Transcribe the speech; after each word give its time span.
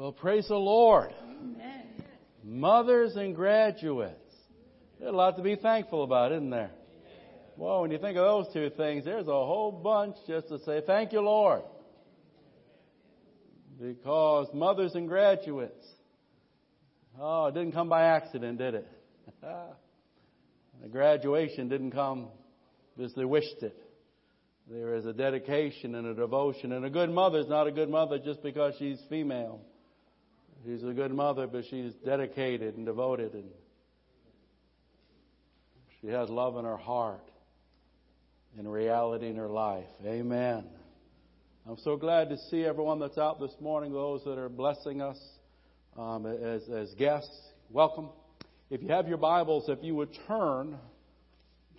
Well, 0.00 0.12
praise 0.12 0.48
the 0.48 0.56
Lord. 0.56 1.12
Amen. 1.22 1.82
Mothers 2.42 3.16
and 3.16 3.36
graduates. 3.36 4.34
There's 4.98 5.12
a 5.12 5.14
lot 5.14 5.36
to 5.36 5.42
be 5.42 5.56
thankful 5.56 6.04
about, 6.04 6.32
isn't 6.32 6.48
there? 6.48 6.70
Well, 7.58 7.82
when 7.82 7.90
you 7.90 7.98
think 7.98 8.16
of 8.16 8.24
those 8.24 8.50
two 8.54 8.70
things, 8.78 9.04
there's 9.04 9.26
a 9.26 9.30
whole 9.30 9.70
bunch 9.70 10.16
just 10.26 10.48
to 10.48 10.58
say, 10.60 10.80
thank 10.86 11.12
you, 11.12 11.20
Lord. 11.20 11.64
Because 13.78 14.48
mothers 14.54 14.94
and 14.94 15.06
graduates, 15.06 15.86
oh, 17.20 17.48
it 17.48 17.54
didn't 17.54 17.72
come 17.72 17.90
by 17.90 18.04
accident, 18.04 18.56
did 18.56 18.76
it? 18.76 18.88
the 19.42 20.88
graduation 20.90 21.68
didn't 21.68 21.90
come 21.90 22.28
because 22.96 23.12
they 23.16 23.26
wished 23.26 23.62
it. 23.62 23.76
There 24.66 24.94
is 24.94 25.04
a 25.04 25.12
dedication 25.12 25.94
and 25.94 26.06
a 26.06 26.14
devotion. 26.14 26.72
And 26.72 26.86
a 26.86 26.90
good 26.90 27.10
mother 27.10 27.40
is 27.40 27.48
not 27.48 27.66
a 27.66 27.70
good 27.70 27.90
mother 27.90 28.18
just 28.18 28.42
because 28.42 28.72
she's 28.78 28.98
female. 29.10 29.60
She's 30.64 30.82
a 30.82 30.92
good 30.92 31.12
mother, 31.12 31.46
but 31.46 31.64
she's 31.70 31.94
dedicated 32.04 32.76
and 32.76 32.84
devoted 32.84 33.32
and 33.32 33.50
she 36.00 36.08
has 36.08 36.28
love 36.28 36.56
in 36.56 36.64
her 36.64 36.76
heart 36.76 37.30
and 38.58 38.70
reality 38.70 39.28
in 39.28 39.36
her 39.36 39.48
life. 39.48 39.88
Amen. 40.04 40.64
I'm 41.68 41.78
so 41.78 41.96
glad 41.96 42.30
to 42.30 42.38
see 42.50 42.64
everyone 42.64 42.98
that's 42.98 43.18
out 43.18 43.38
this 43.38 43.54
morning, 43.60 43.92
those 43.92 44.24
that 44.24 44.38
are 44.38 44.48
blessing 44.48 45.00
us 45.00 45.18
um, 45.96 46.26
as, 46.26 46.68
as 46.68 46.92
guests. 46.94 47.38
Welcome. 47.70 48.08
If 48.70 48.82
you 48.82 48.88
have 48.88 49.08
your 49.08 49.18
Bibles, 49.18 49.68
if 49.68 49.78
you 49.82 49.94
would 49.94 50.10
turn 50.26 50.78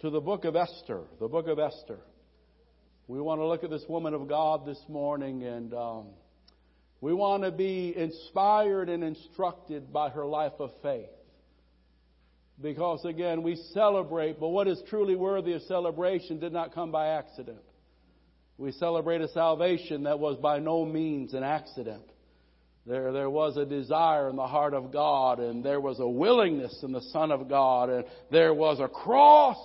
to 0.01 0.09
the 0.09 0.21
book 0.21 0.45
of 0.45 0.55
Esther, 0.55 1.01
the 1.19 1.27
book 1.27 1.47
of 1.47 1.59
Esther. 1.59 1.99
We 3.07 3.19
want 3.21 3.41
to 3.41 3.45
look 3.45 3.63
at 3.63 3.69
this 3.69 3.85
woman 3.87 4.13
of 4.13 4.27
God 4.27 4.65
this 4.65 4.81
morning 4.87 5.43
and 5.43 5.73
um, 5.73 6.07
we 7.01 7.13
want 7.13 7.43
to 7.43 7.51
be 7.51 7.93
inspired 7.97 8.87
and 8.87 9.03
instructed 9.03 9.91
by 9.91 10.09
her 10.09 10.25
life 10.25 10.53
of 10.59 10.71
faith. 10.83 11.09
Because 12.61 13.03
again, 13.05 13.41
we 13.41 13.55
celebrate, 13.73 14.39
but 14.39 14.49
what 14.49 14.67
is 14.67 14.79
truly 14.87 15.15
worthy 15.15 15.53
of 15.53 15.63
celebration 15.63 16.39
did 16.39 16.53
not 16.53 16.75
come 16.75 16.91
by 16.91 17.07
accident. 17.07 17.57
We 18.59 18.71
celebrate 18.73 19.21
a 19.21 19.29
salvation 19.29 20.03
that 20.03 20.19
was 20.19 20.37
by 20.37 20.59
no 20.59 20.85
means 20.85 21.33
an 21.33 21.43
accident. 21.43 22.03
There, 22.85 23.11
there 23.11 23.29
was 23.29 23.57
a 23.57 23.65
desire 23.65 24.29
in 24.29 24.35
the 24.35 24.45
heart 24.45 24.75
of 24.75 24.91
God, 24.91 25.39
and 25.39 25.63
there 25.63 25.79
was 25.79 25.99
a 25.99 26.07
willingness 26.07 26.83
in 26.83 26.91
the 26.91 27.01
Son 27.11 27.31
of 27.31 27.49
God, 27.49 27.89
and 27.89 28.05
there 28.31 28.53
was 28.53 28.79
a 28.79 28.87
cross 28.87 29.57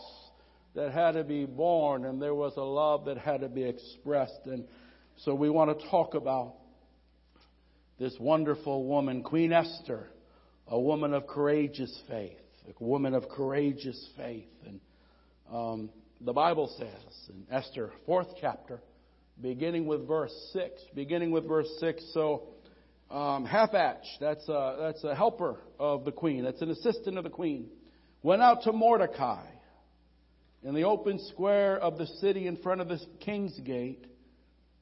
that 0.74 0.92
had 0.92 1.12
to 1.12 1.24
be 1.24 1.44
borne, 1.44 2.06
and 2.06 2.20
there 2.20 2.34
was 2.34 2.54
a 2.56 2.62
love 2.62 3.06
that 3.06 3.18
had 3.18 3.40
to 3.40 3.48
be 3.48 3.64
expressed. 3.64 4.40
And 4.46 4.64
so 5.18 5.34
we 5.34 5.50
want 5.50 5.78
to 5.78 5.88
talk 5.88 6.14
about 6.14 6.54
this 7.98 8.14
wonderful 8.18 8.84
woman, 8.84 9.22
Queen 9.22 9.52
Esther, 9.52 10.06
a 10.68 10.78
woman 10.78 11.14
of 11.14 11.26
courageous 11.26 12.00
faith 12.08 12.38
a 12.68 12.84
woman 12.84 13.14
of 13.14 13.28
courageous 13.28 14.08
faith. 14.16 14.48
And 14.66 14.80
um, 15.52 15.90
the 16.20 16.32
Bible 16.32 16.72
says 16.78 17.28
in 17.28 17.46
Esther, 17.50 17.92
fourth 18.04 18.28
chapter, 18.40 18.80
beginning 19.40 19.86
with 19.86 20.06
verse 20.06 20.32
six, 20.52 20.80
beginning 20.94 21.30
with 21.30 21.46
verse 21.46 21.68
six. 21.78 22.02
So 22.12 22.48
um, 23.10 23.46
Hathach, 23.46 24.02
that's 24.20 24.48
a, 24.48 24.76
that's 24.80 25.04
a 25.04 25.14
helper 25.14 25.56
of 25.78 26.04
the 26.04 26.12
queen, 26.12 26.44
that's 26.44 26.62
an 26.62 26.70
assistant 26.70 27.18
of 27.18 27.24
the 27.24 27.30
queen, 27.30 27.68
went 28.22 28.42
out 28.42 28.62
to 28.62 28.72
Mordecai 28.72 29.46
in 30.62 30.74
the 30.74 30.84
open 30.84 31.20
square 31.28 31.78
of 31.78 31.98
the 31.98 32.06
city 32.06 32.46
in 32.46 32.56
front 32.56 32.80
of 32.80 32.88
the 32.88 32.98
king's 33.20 33.58
gate. 33.60 34.06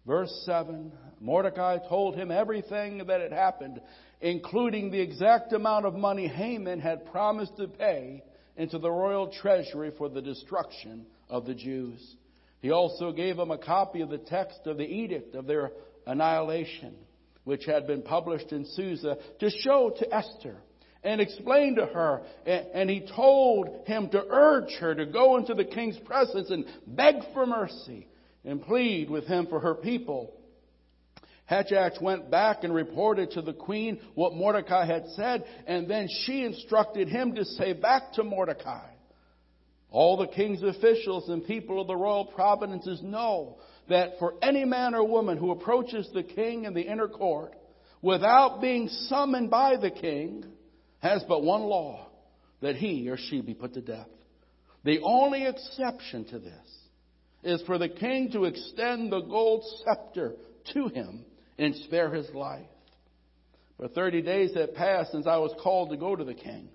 Verse 0.07 0.33
7 0.47 0.93
Mordecai 1.21 1.79
told 1.89 2.17
him 2.17 2.31
everything 2.31 2.99
that 3.07 3.21
had 3.21 3.33
happened 3.33 3.81
including 4.25 4.91
the 4.91 5.01
exact 5.01 5.53
amount 5.53 5.85
of 5.85 5.95
money 5.95 6.27
Haman 6.27 6.81
had 6.81 7.05
promised 7.13 7.59
to 7.59 7.69
pay 7.69 8.23
into 8.57 8.79
the 8.79 8.91
royal 8.91 9.29
treasury 9.29 9.93
for 9.99 10.09
the 10.09 10.23
destruction 10.23 11.05
of 11.29 11.45
the 11.45 11.55
Jews. 11.55 12.17
He 12.63 12.71
also 12.71 13.13
gave 13.13 13.39
him 13.39 13.51
a 13.51 13.59
copy 13.59 14.01
of 14.01 14.09
the 14.09 14.17
text 14.17 14.61
of 14.67 14.79
the 14.79 14.87
edict 14.87 15.35
of 15.35 15.47
their 15.47 15.73
annihilation, 16.07 16.95
which 17.45 17.67
had 17.67 17.87
been 17.87 18.01
published 18.01 18.51
in 18.53 18.65
Susa, 18.65 19.19
to 19.41 19.51
show 19.51 19.93
to 19.99 20.15
Esther 20.15 20.57
and 21.03 21.21
explain 21.21 21.75
to 21.75 21.85
her. 21.85 22.23
And 22.47 22.89
he 22.89 23.07
told 23.15 23.87
him 23.87 24.09
to 24.09 24.25
urge 24.27 24.73
her 24.81 24.95
to 24.95 25.05
go 25.05 25.37
into 25.37 25.53
the 25.53 25.67
king's 25.67 25.99
presence 25.99 26.51
and 26.51 26.65
beg 26.87 27.17
for 27.35 27.45
mercy 27.45 28.09
and 28.43 28.63
plead 28.63 29.11
with 29.11 29.27
him 29.27 29.49
for 29.49 29.61
her 29.61 29.75
people 29.75 30.33
Hathach 31.51 32.01
went 32.01 32.31
back 32.31 32.65
and 32.65 32.75
reported 32.75 33.33
to 33.33 33.43
the 33.43 33.53
queen 33.53 34.01
what 34.15 34.35
Mordecai 34.35 34.87
had 34.87 35.07
said, 35.15 35.45
and 35.67 35.89
then 35.89 36.09
she 36.25 36.43
instructed 36.43 37.09
him 37.09 37.35
to 37.35 37.45
say 37.45 37.75
back 37.75 38.15
to 38.15 38.25
Mordecai, 38.25 38.89
all 39.91 40.17
the 40.17 40.27
king's 40.27 40.63
officials 40.63 41.29
and 41.29 41.47
people 41.47 41.81
of 41.81 41.87
the 41.87 41.97
royal 41.97 42.25
provinces 42.25 43.01
know 43.03 43.59
that 43.89 44.19
for 44.19 44.35
any 44.41 44.65
man 44.65 44.95
or 44.95 45.07
woman 45.07 45.37
who 45.37 45.51
approaches 45.51 46.09
the 46.15 46.23
king 46.23 46.65
in 46.65 46.73
the 46.73 46.81
inner 46.81 47.09
court 47.09 47.55
without 48.01 48.61
being 48.63 48.89
summoned 48.89 49.51
by 49.51 49.77
the 49.77 49.91
king 49.91 50.45
has 51.01 51.23
but 51.29 51.43
one 51.43 51.63
law, 51.63 52.09
that 52.63 52.77
he 52.77 53.11
or 53.11 53.19
she 53.19 53.43
be 53.43 53.53
put 53.53 53.75
to 53.75 53.83
death. 53.83 54.09
The 54.85 55.01
only 55.03 55.47
exception 55.47 56.25
to 56.27 56.39
this 56.39 56.53
is 57.43 57.63
for 57.67 57.77
the 57.77 57.91
king 57.91 58.33
to 58.33 58.45
extend 58.47 59.13
the 59.13 59.21
gold 59.21 59.65
scepter 59.85 60.33
to 60.73 60.89
him 60.89 61.27
and 61.59 61.75
spare 61.77 62.13
his 62.13 62.29
life. 62.35 62.67
For 63.77 63.89
30 63.89 64.23
days 64.23 64.55
had 64.55 64.75
passed 64.75 65.13
since 65.13 65.27
I 65.27 65.37
was 65.39 65.55
called 65.63 65.91
to 65.91 65.97
go 65.97 66.15
to 66.15 66.25
the 66.25 66.35
king. 66.35 66.69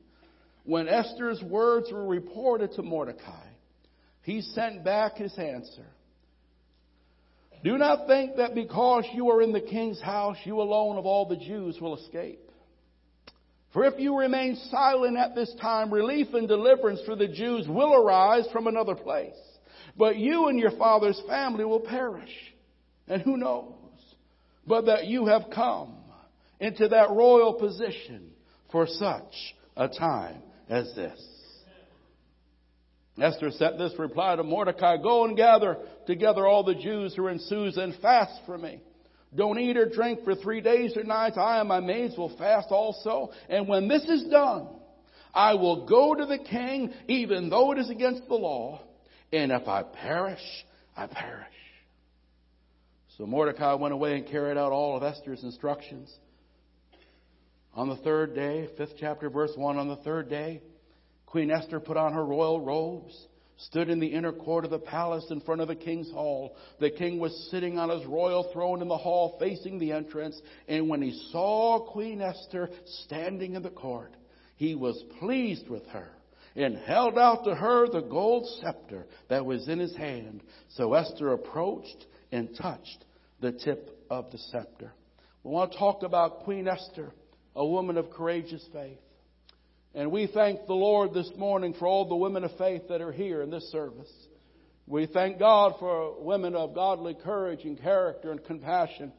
When 0.66 0.88
Esther's 0.88 1.41
words 1.41 1.91
were 1.91 2.06
reported 2.06 2.73
to 2.73 2.84
Mordecai, 2.84 3.47
he 4.22 4.41
sent 4.41 4.84
back 4.84 5.16
his 5.16 5.35
answer. 5.38 5.85
Do 7.63 7.78
not 7.78 8.07
think 8.07 8.38
that 8.38 8.56
because 8.56 9.06
you 9.13 9.29
are 9.31 9.41
in 9.41 9.51
the 9.51 9.62
king's 9.62 10.01
house, 10.01 10.38
you 10.45 10.62
alone 10.62 10.97
of 10.97 11.06
all 11.06 11.25
the 11.25 11.38
Jews 11.38 11.78
will 11.81 11.97
escape. 11.97 12.40
For 13.73 13.85
if 13.85 14.00
you 14.00 14.17
remain 14.17 14.56
silent 14.69 15.17
at 15.17 15.35
this 15.35 15.53
time, 15.61 15.94
relief 15.94 16.34
and 16.34 16.47
deliverance 16.47 17.01
for 17.06 17.16
the 17.16 17.28
Jews 17.28 17.67
will 17.67 17.94
arise 17.94 18.47
from 18.51 18.67
another 18.67 18.96
place. 18.96 19.35
But 19.97 20.17
you 20.17 20.47
and 20.47 20.57
your 20.57 20.72
father's 20.72 21.22
family 21.28 21.66
will 21.66 21.81
perish. 21.81 22.31
And 23.07 23.22
who 23.22 23.38
knows? 23.38 23.73
But 24.68 24.86
that 24.86 25.06
you 25.08 25.25
have 25.28 25.46
come 25.53 25.96
into 26.59 26.88
that 26.88 27.09
royal 27.12 27.53
position 27.53 28.31
for 28.72 28.88
such 28.88 29.56
a 29.75 29.88
time 29.88 30.42
as 30.70 30.94
this. 30.96 31.20
Esther 33.22 33.52
sent 33.52 33.78
this 33.78 33.94
reply 34.00 34.36
to 34.36 34.44
Mordecai, 34.44 34.97
Go 34.97 35.25
and 35.25 35.36
gather 35.36 35.78
together 36.08 36.47
all 36.47 36.64
the 36.64 36.75
Jews 36.75 37.14
who 37.16 37.25
are 37.25 37.31
in 37.31 37.40
Susa 37.40 37.81
and 37.81 37.96
fast 37.96 38.40
for 38.46 38.58
me. 38.58 38.81
Don't 39.36 39.59
eat 39.59 39.78
or 39.78 39.88
drink 39.88 40.24
for 40.24 40.36
three 40.36 40.62
days 40.62 40.96
or 40.97 41.03
nights. 41.03 41.38
I 41.38 41.59
and 41.59 41.68
my 41.68 41.80
maids 41.80 42.18
will 42.18 42.36
fast 42.38 42.70
also. 42.72 43.31
And 43.47 43.68
when 43.68 43.88
this 43.88 44.03
is 44.06 44.24
done, 44.26 44.68
I 45.34 45.53
will 45.53 45.86
go 45.86 46.16
to 46.16 46.26
the 46.26 46.40
king, 46.40 46.91
even 47.08 47.50
though 47.50 47.72
it 47.72 47.78
is 47.78 47.90
against 47.90 48.28
the 48.28 48.36
law. 48.36 48.81
And 49.31 49.52
if 49.52 49.68
I 49.68 49.84
perish, 49.84 50.40
I 50.97 51.06
perish. 51.06 51.46
So 53.19 53.25
Mordecai 53.25 53.74
went 53.74 53.94
away 53.94 54.16
and 54.16 54.25
carried 54.25 54.57
out 54.57 54.72
all 54.72 54.96
of 54.96 55.03
Esther's 55.03 55.44
instructions. 55.44 56.09
On 57.74 57.90
the 57.90 57.97
third 57.97 58.34
day, 58.34 58.69
fifth 58.78 58.94
chapter, 58.97 59.30
verse 59.30 59.52
1, 59.57 59.78
on 59.78 59.90
the 59.90 59.97
third 59.97 60.30
day, 60.30 60.62
Queen 61.25 61.52
Esther 61.52 61.81
put 61.81 61.97
on 61.97 62.13
her 62.13 62.24
royal 62.24 62.62
robes, 62.62 63.28
stood 63.58 63.90
in 63.90 64.00
the 64.00 64.08
inner 64.08 64.31
court 64.31 64.63
of 64.63 64.72
the 64.72 64.79
palace 64.79 65.25
in 65.31 65.41
front 65.41 65.59
of 65.59 65.68
the 65.68 65.75
king's 65.75 66.09
hall. 66.12 66.56
The 66.79 66.91
king 66.91 67.19
was 67.19 67.50
sitting 67.52 67.78
on 67.78 67.90
his 67.90 68.06
royal 68.06 68.53
throne 68.53 68.81
in 68.81 68.88
the 68.88 68.96
hall 68.96 69.35
facing 69.38 69.79
the 69.79 69.91
entrance, 69.91 70.41
and 70.69 70.88
when 70.88 71.02
he 71.02 71.12
saw 71.34 71.91
Queen 71.91 72.22
Esther 72.22 72.70
standing 73.03 73.55
in 73.55 73.64
the 73.64 73.70
court, 73.70 74.16
he 74.55 74.76
was 74.76 75.03
pleased 75.20 75.67
with 75.67 75.85
her 75.88 76.08
and 76.55 76.78
held 76.78 77.17
out 77.17 77.43
to 77.43 77.53
her 77.53 77.90
the 77.90 77.99
gold 77.99 78.47
scepter 78.61 79.08
that 79.28 79.46
was 79.46 79.67
in 79.67 79.78
his 79.78 79.96
hand. 79.97 80.41
So 80.70 80.93
Esther 80.93 81.34
approached 81.34 82.05
and 82.32 82.55
touched 82.55 83.03
the 83.41 83.52
tip 83.52 84.06
of 84.09 84.32
the 84.32 84.38
scepter. 84.38 84.91
We 85.44 85.52
want 85.52 85.72
to 85.72 85.78
talk 85.78 86.03
about 86.03 86.41
Queen 86.41 86.68
Esther, 86.68 87.12
a 87.56 87.66
woman 87.66 87.97
of 87.97 88.09
courageous 88.12 88.66
faith. 88.74 89.00
And 89.96 90.12
we 90.12 90.28
thank 90.28 90.68
the 90.68 90.74
Lord 90.74 91.14
this 91.14 91.32
morning 91.38 91.74
for 91.74 91.88
all 91.88 92.08
the 92.08 92.16
women 92.16 92.44
of 92.44 92.52
faith 92.58 92.84
that 92.90 93.02
are 93.02 93.12
here 93.12 93.41
in 93.41 93.50
this 93.50 93.72
service. 93.72 94.12
We 94.86 95.08
thank 95.08 95.40
God 95.40 95.76
for 95.80 96.22
women 96.22 96.56
of 96.56 96.76
godly 96.76 97.16
courage 97.16 97.64
and 97.64 97.80
character 97.80 98.32
and 98.32 98.44
compassion. 98.44 99.14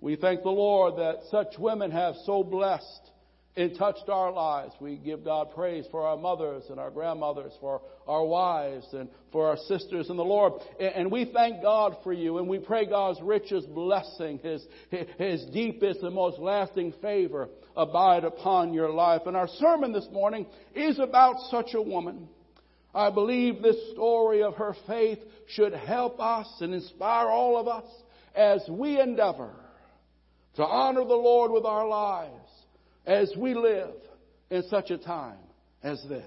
We 0.00 0.16
thank 0.16 0.42
the 0.42 0.50
Lord 0.50 0.96
that 0.96 1.22
such 1.30 1.58
women 1.58 1.90
have 1.90 2.14
so 2.24 2.44
blessed 2.44 3.10
it 3.58 3.76
touched 3.76 4.08
our 4.08 4.30
lives. 4.30 4.72
We 4.78 4.98
give 4.98 5.24
God 5.24 5.48
praise 5.52 5.84
for 5.90 6.06
our 6.06 6.16
mothers 6.16 6.62
and 6.70 6.78
our 6.78 6.92
grandmothers, 6.92 7.52
for 7.60 7.82
our 8.06 8.24
wives 8.24 8.86
and 8.92 9.08
for 9.32 9.48
our 9.48 9.56
sisters 9.56 10.08
in 10.08 10.16
the 10.16 10.24
Lord. 10.24 10.52
And 10.78 11.10
we 11.10 11.24
thank 11.34 11.60
God 11.60 11.96
for 12.04 12.12
you 12.12 12.38
and 12.38 12.48
we 12.48 12.60
pray 12.60 12.86
God's 12.86 13.20
richest 13.20 13.68
blessing, 13.74 14.38
His, 14.38 14.64
His 15.18 15.44
deepest 15.46 16.02
and 16.02 16.14
most 16.14 16.38
lasting 16.38 16.94
favor 17.02 17.48
abide 17.76 18.22
upon 18.22 18.74
your 18.74 18.90
life. 18.90 19.22
And 19.26 19.36
our 19.36 19.48
sermon 19.48 19.92
this 19.92 20.06
morning 20.12 20.46
is 20.76 21.00
about 21.00 21.40
such 21.50 21.74
a 21.74 21.82
woman. 21.82 22.28
I 22.94 23.10
believe 23.10 23.60
this 23.60 23.90
story 23.90 24.44
of 24.44 24.54
her 24.54 24.76
faith 24.86 25.18
should 25.48 25.72
help 25.72 26.20
us 26.20 26.46
and 26.60 26.72
inspire 26.72 27.26
all 27.26 27.58
of 27.58 27.66
us 27.66 27.90
as 28.36 28.60
we 28.70 29.00
endeavor 29.00 29.50
to 30.54 30.62
honor 30.64 31.04
the 31.04 31.14
Lord 31.14 31.50
with 31.50 31.64
our 31.64 31.88
lives 31.88 32.47
as 33.08 33.32
we 33.36 33.54
live 33.54 33.94
in 34.50 34.62
such 34.68 34.90
a 34.90 34.98
time 34.98 35.38
as 35.82 36.00
this. 36.08 36.24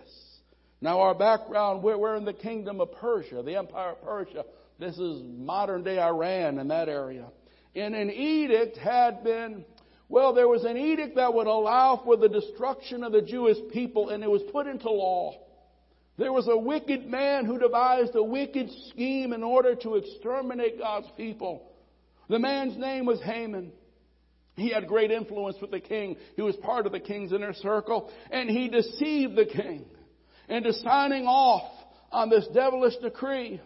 Now, 0.82 1.02
our 1.02 1.14
background, 1.14 1.84
we're, 1.84 1.98
we're 1.98 2.16
in 2.16 2.26
the 2.26 2.34
kingdom 2.34 2.82
of 2.82 2.92
Persia, 2.94 3.44
the 3.44 3.56
empire 3.56 3.92
of 3.92 4.04
Persia. 4.04 4.44
This 4.80 4.98
is 4.98 5.22
modern 5.24 5.84
day 5.84 6.00
Iran 6.00 6.58
in 6.58 6.70
that 6.70 6.90
area. 6.90 7.28
And 7.76 7.94
an 7.94 8.10
edict 8.10 8.78
had 8.78 9.24
been, 9.24 9.64
well, 10.10 10.34
there 10.34 10.48
was 10.48 10.64
an 10.66 10.76
edict 10.76 11.18
that 11.18 11.32
would 11.32 11.46
allow 11.46 12.02
for 12.04 12.18
the 12.18 12.28
destruction 12.28 13.04
of 13.04 13.12
the 13.12 13.22
Jewish 13.22 13.58
people, 13.72 14.10
and 14.10 14.24
it 14.24 14.30
was 14.30 14.42
put 14.52 14.66
into 14.66 14.90
law. 14.90 15.36
There 16.18 16.34
was 16.34 16.48
a 16.48 16.58
wicked 16.58 17.06
man 17.06 17.46
who 17.46 17.60
devised 17.60 18.16
a 18.16 18.24
wicked 18.24 18.70
scheme 18.90 19.34
in 19.34 19.44
order 19.44 19.76
to 19.76 19.96
exterminate 19.96 20.80
God's 20.80 21.08
people. 21.16 21.72
The 22.28 22.40
man's 22.40 22.76
name 22.76 23.06
was 23.06 23.22
Haman. 23.22 23.72
He 24.56 24.70
had 24.70 24.88
great 24.88 25.12
influence 25.12 25.58
with 25.62 25.72
the 25.72 25.80
king. 25.80 26.18
He 26.36 26.42
was 26.42 26.56
part 26.58 26.86
of 26.86 26.92
the 26.92 27.00
king's 27.00 27.32
inner 27.32 27.54
circle. 27.54 28.12
And 28.32 28.50
he 28.50 28.68
deceived 28.68 29.36
the 29.36 29.46
king 29.46 29.86
into 30.50 30.74
signing 30.74 31.26
off 31.26 31.72
on 32.12 32.30
this 32.30 32.48
devilish 32.54 32.96
decree. 32.98 33.62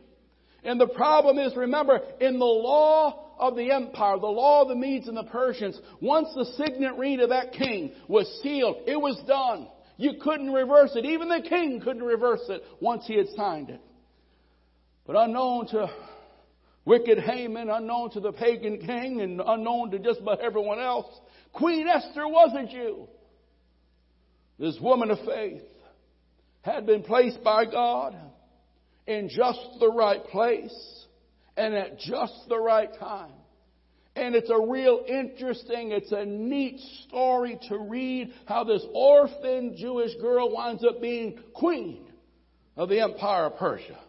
And 0.64 0.80
the 0.80 0.88
problem 0.88 1.38
is, 1.40 1.56
remember, 1.56 2.02
in 2.20 2.40
the 2.40 2.46
law 2.46 3.34
of 3.40 3.56
the 3.56 3.72
empire, 3.72 4.18
the 4.20 4.28
law 4.28 4.64
of 4.64 4.68
the 4.68 4.76
Medes 4.76 5.08
and 5.08 5.18
the 5.18 5.24
Persians, 5.24 5.80
once 6.02 6.30
the 6.36 6.46
signet 6.58 6.96
ring 6.98 7.20
of 7.20 7.30
that 7.30 7.54
king 7.54 7.92
was 8.08 8.28
sealed, 8.42 8.78
it 8.88 9.00
was 9.00 9.22
done. 9.28 9.68
You 9.98 10.14
couldn't 10.22 10.52
reverse 10.52 10.92
it. 10.96 11.06
Even 11.06 11.30
the 11.30 11.46
king 11.48 11.82
couldn't 11.82 12.04
reverse 12.04 12.42
it 12.50 12.64
once 12.80 13.06
he 13.08 13.16
had 13.16 13.28
signed 13.36 13.70
it. 13.70 13.82
But 15.06 15.16
unknown 15.16 15.68
to 15.68 15.90
wicked 16.86 17.20
Haman, 17.20 17.70
unknown 17.70 18.12
to 18.12 18.20
the 18.20 18.32
pagan 18.32 18.78
king, 18.78 19.20
and 19.22 19.42
unknown 19.46 19.92
to 19.92 20.00
just 20.00 20.22
about 20.22 20.40
everyone 20.40 20.80
else, 20.80 21.08
Queen 21.52 21.88
Esther 21.88 22.28
was 22.28 22.56
a 22.56 22.72
Jew. 22.72 23.08
This 24.58 24.78
woman 24.80 25.12
of 25.12 25.20
faith 25.26 25.64
had 26.62 26.86
been 26.86 27.04
placed 27.04 27.44
by 27.44 27.66
God 27.66 28.16
in 29.06 29.30
just 29.30 29.60
the 29.80 29.92
right 29.92 30.24
place 30.26 31.06
and 31.58 31.74
at 31.74 32.00
just 32.00 32.34
the 32.48 32.60
right 32.60 32.90
time. 33.00 33.32
And 34.16 34.34
it's 34.34 34.50
a 34.50 34.72
real 34.72 35.04
interesting, 35.08 35.92
it's 35.92 36.14
a 36.14 36.26
neat 36.26 36.80
story 37.06 37.60
to 37.68 37.78
read 37.78 38.34
how 38.46 38.64
this 38.64 38.84
orphan 38.94 39.76
Jewish 39.78 40.16
girl 40.22 40.54
winds 40.54 40.86
up 40.86 41.02
being 41.02 41.38
queen 41.54 42.08
of 42.78 42.88
the 42.88 43.02
empire 43.02 43.46
of 43.48 43.58
Persia. 43.58 44.00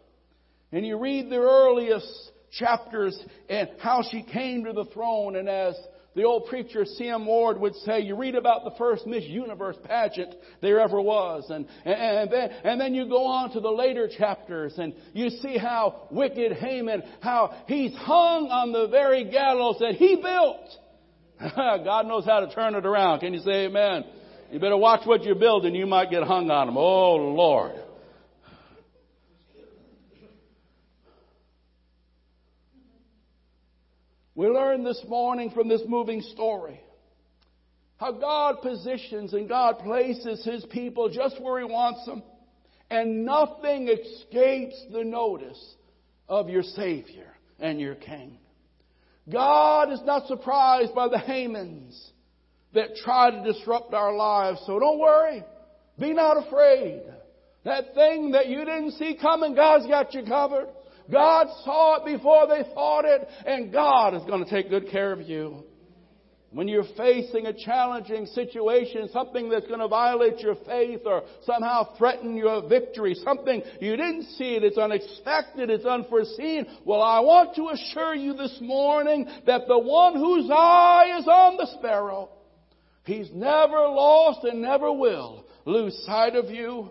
And 0.70 0.86
you 0.86 0.98
read 0.98 1.28
the 1.28 1.38
earliest 1.38 2.30
chapters 2.58 3.18
and 3.48 3.68
how 3.78 4.02
she 4.10 4.22
came 4.22 4.64
to 4.64 4.72
the 4.72 4.84
throne. 4.86 5.36
And 5.36 5.48
as 5.48 5.76
the 6.14 6.24
old 6.24 6.46
preacher 6.46 6.84
C.M. 6.84 7.26
Ward 7.26 7.60
would 7.60 7.74
say, 7.76 8.00
you 8.00 8.16
read 8.16 8.34
about 8.34 8.64
the 8.64 8.72
first 8.78 9.06
Miss 9.06 9.24
Universe 9.24 9.76
pageant 9.84 10.34
there 10.62 10.80
ever 10.80 11.00
was. 11.00 11.44
And, 11.50 11.66
and, 11.84 12.30
then, 12.30 12.50
and 12.64 12.80
then 12.80 12.94
you 12.94 13.06
go 13.08 13.26
on 13.26 13.52
to 13.52 13.60
the 13.60 13.70
later 13.70 14.08
chapters 14.08 14.74
and 14.78 14.94
you 15.12 15.28
see 15.28 15.58
how 15.58 16.08
wicked 16.10 16.52
Haman, 16.52 17.02
how 17.20 17.54
he's 17.68 17.94
hung 17.94 18.48
on 18.48 18.72
the 18.72 18.88
very 18.88 19.30
gallows 19.30 19.76
that 19.80 19.96
he 19.96 20.16
built. 20.16 20.70
God 21.54 22.06
knows 22.06 22.24
how 22.24 22.40
to 22.40 22.54
turn 22.54 22.74
it 22.74 22.86
around. 22.86 23.20
Can 23.20 23.34
you 23.34 23.40
say 23.40 23.66
amen? 23.66 24.04
You 24.50 24.58
better 24.58 24.76
watch 24.76 25.06
what 25.06 25.24
you're 25.24 25.34
building. 25.34 25.74
You 25.74 25.86
might 25.86 26.10
get 26.10 26.22
hung 26.22 26.50
on 26.50 26.68
them. 26.68 26.76
Oh 26.78 27.16
Lord. 27.16 27.74
We 34.36 34.48
learn 34.48 34.84
this 34.84 35.02
morning 35.08 35.50
from 35.50 35.66
this 35.66 35.80
moving 35.88 36.20
story 36.20 36.78
how 37.96 38.12
God 38.12 38.60
positions 38.60 39.32
and 39.32 39.48
God 39.48 39.78
places 39.78 40.44
His 40.44 40.62
people 40.66 41.08
just 41.08 41.40
where 41.40 41.58
He 41.58 41.64
wants 41.64 42.04
them, 42.04 42.22
and 42.90 43.24
nothing 43.24 43.88
escapes 43.88 44.76
the 44.92 45.02
notice 45.02 45.74
of 46.28 46.50
your 46.50 46.62
Savior 46.62 47.28
and 47.58 47.80
your 47.80 47.94
King. 47.94 48.36
God 49.32 49.90
is 49.90 50.02
not 50.04 50.26
surprised 50.26 50.94
by 50.94 51.08
the 51.08 51.16
Hamans 51.16 51.98
that 52.74 52.96
try 52.96 53.30
to 53.30 53.42
disrupt 53.50 53.94
our 53.94 54.14
lives, 54.14 54.60
so 54.66 54.78
don't 54.78 54.98
worry. 54.98 55.42
Be 55.98 56.12
not 56.12 56.46
afraid. 56.46 57.00
That 57.64 57.94
thing 57.94 58.32
that 58.32 58.48
you 58.48 58.58
didn't 58.58 58.92
see 58.92 59.16
coming, 59.18 59.54
God's 59.54 59.86
got 59.86 60.12
you 60.12 60.24
covered. 60.24 60.68
God 61.10 61.46
saw 61.64 61.96
it 61.96 62.16
before 62.16 62.46
they 62.48 62.62
thought 62.74 63.04
it, 63.04 63.26
and 63.46 63.72
God 63.72 64.14
is 64.14 64.22
going 64.24 64.44
to 64.44 64.50
take 64.50 64.70
good 64.70 64.88
care 64.90 65.12
of 65.12 65.22
you. 65.22 65.64
When 66.50 66.68
you're 66.68 66.84
facing 66.96 67.46
a 67.46 67.52
challenging 67.52 68.24
situation, 68.26 69.10
something 69.12 69.50
that's 69.50 69.66
going 69.66 69.80
to 69.80 69.88
violate 69.88 70.38
your 70.38 70.54
faith 70.66 71.00
or 71.04 71.24
somehow 71.44 71.96
threaten 71.98 72.36
your 72.36 72.66
victory, 72.66 73.14
something 73.14 73.62
you 73.80 73.96
didn't 73.96 74.24
see 74.38 74.54
it, 74.54 74.64
it's 74.64 74.78
unexpected, 74.78 75.68
it's 75.68 75.84
unforeseen. 75.84 76.66
Well, 76.84 77.02
I 77.02 77.20
want 77.20 77.56
to 77.56 77.68
assure 77.68 78.14
you 78.14 78.32
this 78.32 78.56
morning 78.62 79.28
that 79.44 79.66
the 79.68 79.78
one 79.78 80.14
whose 80.14 80.48
eye 80.50 81.18
is 81.18 81.26
on 81.26 81.56
the 81.56 81.66
sparrow, 81.78 82.30
he's 83.04 83.28
never 83.34 83.76
lost 83.76 84.44
and 84.44 84.62
never 84.62 84.90
will 84.92 85.44
lose 85.66 86.00
sight 86.06 86.36
of 86.36 86.46
you. 86.46 86.88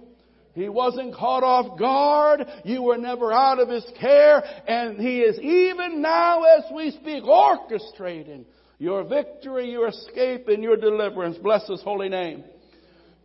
He 0.55 0.69
wasn't 0.69 1.13
caught 1.13 1.43
off 1.43 1.77
guard. 1.77 2.45
You 2.63 2.81
were 2.81 2.97
never 2.97 3.31
out 3.31 3.59
of 3.59 3.67
his 3.67 3.85
care. 3.99 4.41
And 4.67 4.97
he 4.97 5.19
is 5.19 5.37
even 5.39 6.01
now 6.01 6.43
as 6.43 6.63
we 6.73 6.91
speak 6.91 7.25
orchestrating 7.25 8.45
your 8.79 9.03
victory, 9.03 9.69
your 9.69 9.89
escape, 9.89 10.47
and 10.47 10.63
your 10.63 10.77
deliverance. 10.77 11.37
Bless 11.37 11.67
his 11.67 11.81
holy 11.81 12.07
name. 12.07 12.45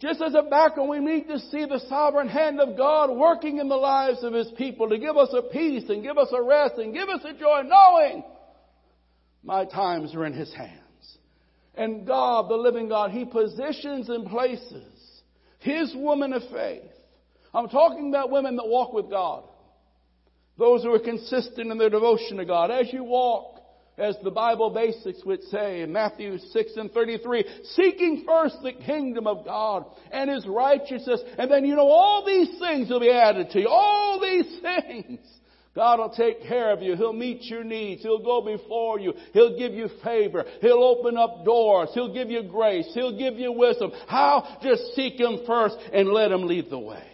Just 0.01 0.21
as 0.21 0.35
a 0.35 0.43
background, 0.43 0.91
we 0.91 0.99
need 0.99 1.29
to 1.29 1.39
see 1.39 1.67
the 1.67 1.81
sovereign 1.89 2.29
hand 2.29 2.59
of 2.59 2.77
God 2.77 3.11
working 3.17 3.59
in 3.59 3.69
the 3.69 3.77
lives 3.77 4.25
of 4.25 4.33
his 4.33 4.51
people 4.57 4.89
to 4.89 4.99
give 4.99 5.17
us 5.17 5.33
a 5.33 5.43
peace 5.43 5.85
and 5.89 6.03
give 6.03 6.19
us 6.19 6.33
a 6.33 6.43
rest 6.43 6.75
and 6.79 6.93
give 6.93 7.09
us 7.09 7.21
a 7.25 7.39
joy 7.39 7.63
knowing 7.65 8.25
my 9.45 9.67
times 9.67 10.15
are 10.15 10.27
in 10.27 10.33
his 10.33 10.53
hands. 10.55 10.81
And 11.75 12.07
God, 12.07 12.51
the 12.51 12.57
living 12.57 12.89
God, 12.89 13.11
he 13.11 13.25
positions 13.25 14.09
and 14.09 14.27
places 14.27 15.23
his 15.59 15.95
woman 15.95 16.33
of 16.33 16.43
faith 16.51 16.90
I'm 17.53 17.69
talking 17.69 18.09
about 18.09 18.31
women 18.31 18.57
that 18.57 18.67
walk 18.67 18.93
with 18.93 19.11
God. 19.11 19.45
Those 20.59 20.83
who 20.83 20.93
are 20.95 21.01
consistent 21.01 21.71
in 21.71 21.79
their 21.79 21.91
devotion 21.91 22.37
to 22.37 22.45
God. 22.45 22.71
As 22.71 22.93
you 22.93 23.03
walk, 23.03 23.61
as 23.99 24.17
the 24.23 24.31
Bible 24.31 24.71
basics 24.71 25.25
would 25.25 25.43
say 25.45 25.83
in 25.83 25.93
Matthew 25.93 26.39
6 26.39 26.73
and 26.77 26.91
33, 26.93 27.45
seeking 27.75 28.25
first 28.27 28.57
the 28.63 28.73
kingdom 28.73 29.27
of 29.27 29.45
God 29.45 29.85
and 30.11 30.31
His 30.31 30.47
righteousness, 30.47 31.21
and 31.39 31.51
then 31.51 31.65
you 31.65 31.77
know 31.77 31.89
all 31.89 32.25
these 32.25 32.59
things 32.59 32.89
will 32.89 33.01
be 33.01 33.11
added 33.11 33.51
to 33.51 33.61
you. 33.61 33.69
All 33.69 34.21
these 34.21 34.61
things. 34.61 35.21
God 35.75 36.01
will 36.01 36.11
take 36.11 36.43
care 36.43 36.73
of 36.73 36.83
you. 36.83 36.97
He'll 36.97 37.13
meet 37.13 37.45
your 37.45 37.63
needs. 37.63 38.03
He'll 38.03 38.25
go 38.25 38.43
before 38.43 38.99
you. 38.99 39.15
He'll 39.33 39.57
give 39.57 39.73
you 39.73 39.89
favor. 40.03 40.45
He'll 40.61 40.83
open 40.83 41.17
up 41.17 41.45
doors. 41.45 41.91
He'll 41.95 42.13
give 42.13 42.29
you 42.29 42.43
grace. 42.43 42.91
He'll 42.93 43.17
give 43.17 43.35
you 43.35 43.53
wisdom. 43.53 43.93
How? 44.09 44.59
Just 44.63 44.95
seek 44.95 45.21
Him 45.21 45.41
first 45.47 45.77
and 45.93 46.09
let 46.09 46.33
Him 46.33 46.47
lead 46.47 46.71
the 46.71 46.79
way. 46.79 47.05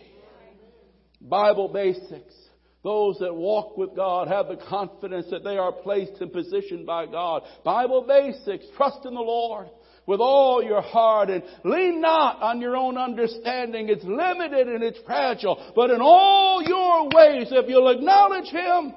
Bible 1.20 1.68
basics. 1.68 2.35
Those 2.82 3.18
that 3.18 3.35
walk 3.35 3.76
with 3.76 3.96
God 3.96 4.28
have 4.28 4.46
the 4.46 4.56
confidence 4.68 5.26
that 5.30 5.42
they 5.42 5.58
are 5.58 5.73
placed 5.73 6.20
and 6.20 6.32
positioned 6.32 6.87
by 6.87 7.06
God. 7.06 7.42
Bible 7.64 8.04
basics. 8.06 8.64
Trust 8.76 9.04
in 9.04 9.14
the 9.14 9.20
Lord 9.20 9.68
with 10.06 10.20
all 10.20 10.62
your 10.62 10.80
heart 10.80 11.28
and 11.28 11.42
lean 11.64 12.00
not 12.00 12.40
on 12.40 12.61
your 12.61 12.76
own 12.76 12.96
understanding. 12.96 13.88
It's 13.88 14.04
limited 14.04 14.68
and 14.68 14.82
it's 14.82 15.00
fragile. 15.04 15.73
But 15.75 15.90
in 15.90 16.00
all 16.00 16.62
your 16.62 17.04
ways, 17.06 17.49
if 17.50 17.68
you'll 17.68 17.90
acknowledge 17.90 18.50
Him, 18.50 18.94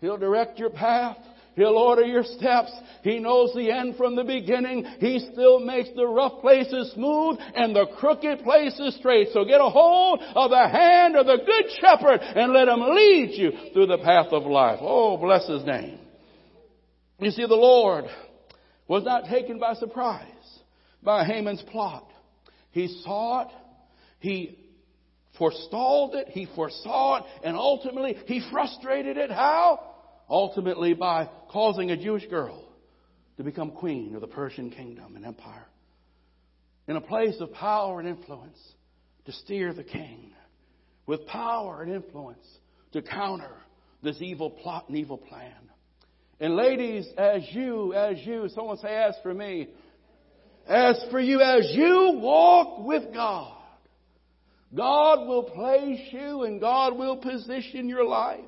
He'll 0.00 0.18
direct 0.18 0.58
your 0.58 0.70
path. 0.70 1.16
He'll 1.54 1.76
order 1.76 2.04
your 2.04 2.24
steps. 2.24 2.72
He 3.02 3.18
knows 3.18 3.52
the 3.54 3.70
end 3.70 3.96
from 3.96 4.16
the 4.16 4.24
beginning. 4.24 4.84
He 5.00 5.18
still 5.32 5.60
makes 5.60 5.90
the 5.94 6.06
rough 6.06 6.40
places 6.40 6.92
smooth 6.94 7.38
and 7.54 7.76
the 7.76 7.86
crooked 7.98 8.42
places 8.42 8.96
straight. 8.96 9.28
So 9.32 9.44
get 9.44 9.60
a 9.60 9.68
hold 9.68 10.20
of 10.20 10.50
the 10.50 10.68
hand 10.68 11.16
of 11.16 11.26
the 11.26 11.38
good 11.44 11.70
shepherd 11.80 12.20
and 12.20 12.52
let 12.52 12.68
him 12.68 12.80
lead 12.80 13.32
you 13.32 13.72
through 13.72 13.86
the 13.86 13.98
path 13.98 14.28
of 14.32 14.44
life. 14.44 14.78
Oh, 14.80 15.16
bless 15.18 15.46
his 15.46 15.64
name. 15.64 15.98
You 17.18 17.30
see, 17.30 17.46
the 17.46 17.54
Lord 17.54 18.06
was 18.88 19.04
not 19.04 19.26
taken 19.26 19.58
by 19.58 19.74
surprise 19.74 20.26
by 21.02 21.24
Haman's 21.24 21.62
plot. 21.62 22.06
He 22.70 22.88
saw 23.04 23.42
it. 23.42 23.48
He 24.20 24.58
forestalled 25.38 26.14
it. 26.14 26.28
He 26.28 26.46
foresaw 26.54 27.16
it. 27.18 27.24
And 27.44 27.56
ultimately, 27.56 28.16
he 28.26 28.42
frustrated 28.50 29.16
it. 29.16 29.30
How? 29.30 29.80
Ultimately, 30.28 30.94
by 30.94 31.28
causing 31.52 31.90
a 31.90 31.96
Jewish 31.96 32.26
girl 32.26 32.64
to 33.36 33.44
become 33.44 33.70
queen 33.72 34.14
of 34.14 34.20
the 34.20 34.26
Persian 34.26 34.70
kingdom 34.70 35.16
and 35.16 35.24
empire. 35.24 35.66
In 36.88 36.96
a 36.96 37.00
place 37.00 37.36
of 37.40 37.52
power 37.52 38.00
and 38.00 38.08
influence 38.08 38.58
to 39.26 39.32
steer 39.32 39.72
the 39.72 39.84
king. 39.84 40.32
With 41.06 41.26
power 41.26 41.82
and 41.82 41.92
influence 41.92 42.46
to 42.92 43.02
counter 43.02 43.56
this 44.02 44.16
evil 44.20 44.50
plot 44.50 44.88
and 44.88 44.96
evil 44.96 45.18
plan. 45.18 45.52
And 46.40 46.56
ladies, 46.56 47.06
as 47.16 47.42
you, 47.50 47.92
as 47.94 48.18
you, 48.24 48.48
someone 48.54 48.78
say, 48.78 48.94
as 48.94 49.14
for 49.22 49.32
me, 49.32 49.68
as 50.66 51.04
for 51.10 51.20
you, 51.20 51.40
as 51.40 51.70
you 51.72 52.18
walk 52.20 52.84
with 52.84 53.12
God, 53.12 53.58
God 54.74 55.26
will 55.28 55.44
place 55.44 56.00
you 56.10 56.44
and 56.44 56.60
God 56.60 56.96
will 56.96 57.16
position 57.16 57.88
your 57.88 58.04
life 58.04 58.40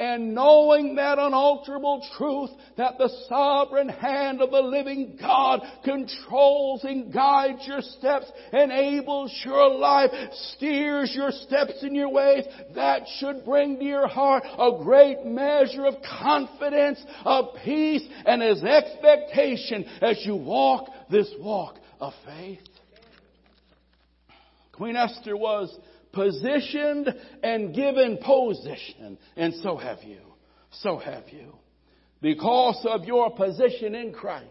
and 0.00 0.34
knowing 0.34 0.94
that 0.94 1.18
unalterable 1.18 2.02
truth 2.16 2.48
that 2.78 2.96
the 2.96 3.10
sovereign 3.28 3.90
hand 3.90 4.40
of 4.40 4.50
the 4.50 4.62
living 4.62 5.18
God 5.20 5.60
controls 5.84 6.82
and 6.84 7.12
guides 7.12 7.66
your 7.66 7.82
steps, 7.82 8.24
enables 8.50 9.30
your 9.44 9.68
life, 9.68 10.10
steers 10.54 11.12
your 11.14 11.30
steps 11.30 11.82
in 11.82 11.94
your 11.94 12.08
ways, 12.08 12.46
that 12.74 13.02
should 13.18 13.44
bring 13.44 13.78
to 13.78 13.84
your 13.84 14.08
heart 14.08 14.42
a 14.44 14.82
great 14.82 15.26
measure 15.26 15.84
of 15.84 15.96
confidence, 16.02 17.04
of 17.26 17.54
peace, 17.62 18.02
and 18.24 18.42
as 18.42 18.64
expectation 18.64 19.84
as 20.00 20.18
you 20.24 20.34
walk 20.34 20.88
this 21.10 21.30
walk 21.38 21.76
of 22.00 22.14
faith. 22.24 22.60
Queen 24.72 24.96
Esther 24.96 25.36
was 25.36 25.78
positioned 26.12 27.14
and 27.42 27.74
given 27.74 28.18
position. 28.18 29.18
And 29.36 29.54
so 29.62 29.76
have 29.76 30.02
you. 30.02 30.20
So 30.82 30.98
have 30.98 31.28
you. 31.30 31.56
Because 32.20 32.86
of 32.88 33.04
your 33.04 33.30
position 33.34 33.94
in 33.94 34.12
Christ, 34.12 34.46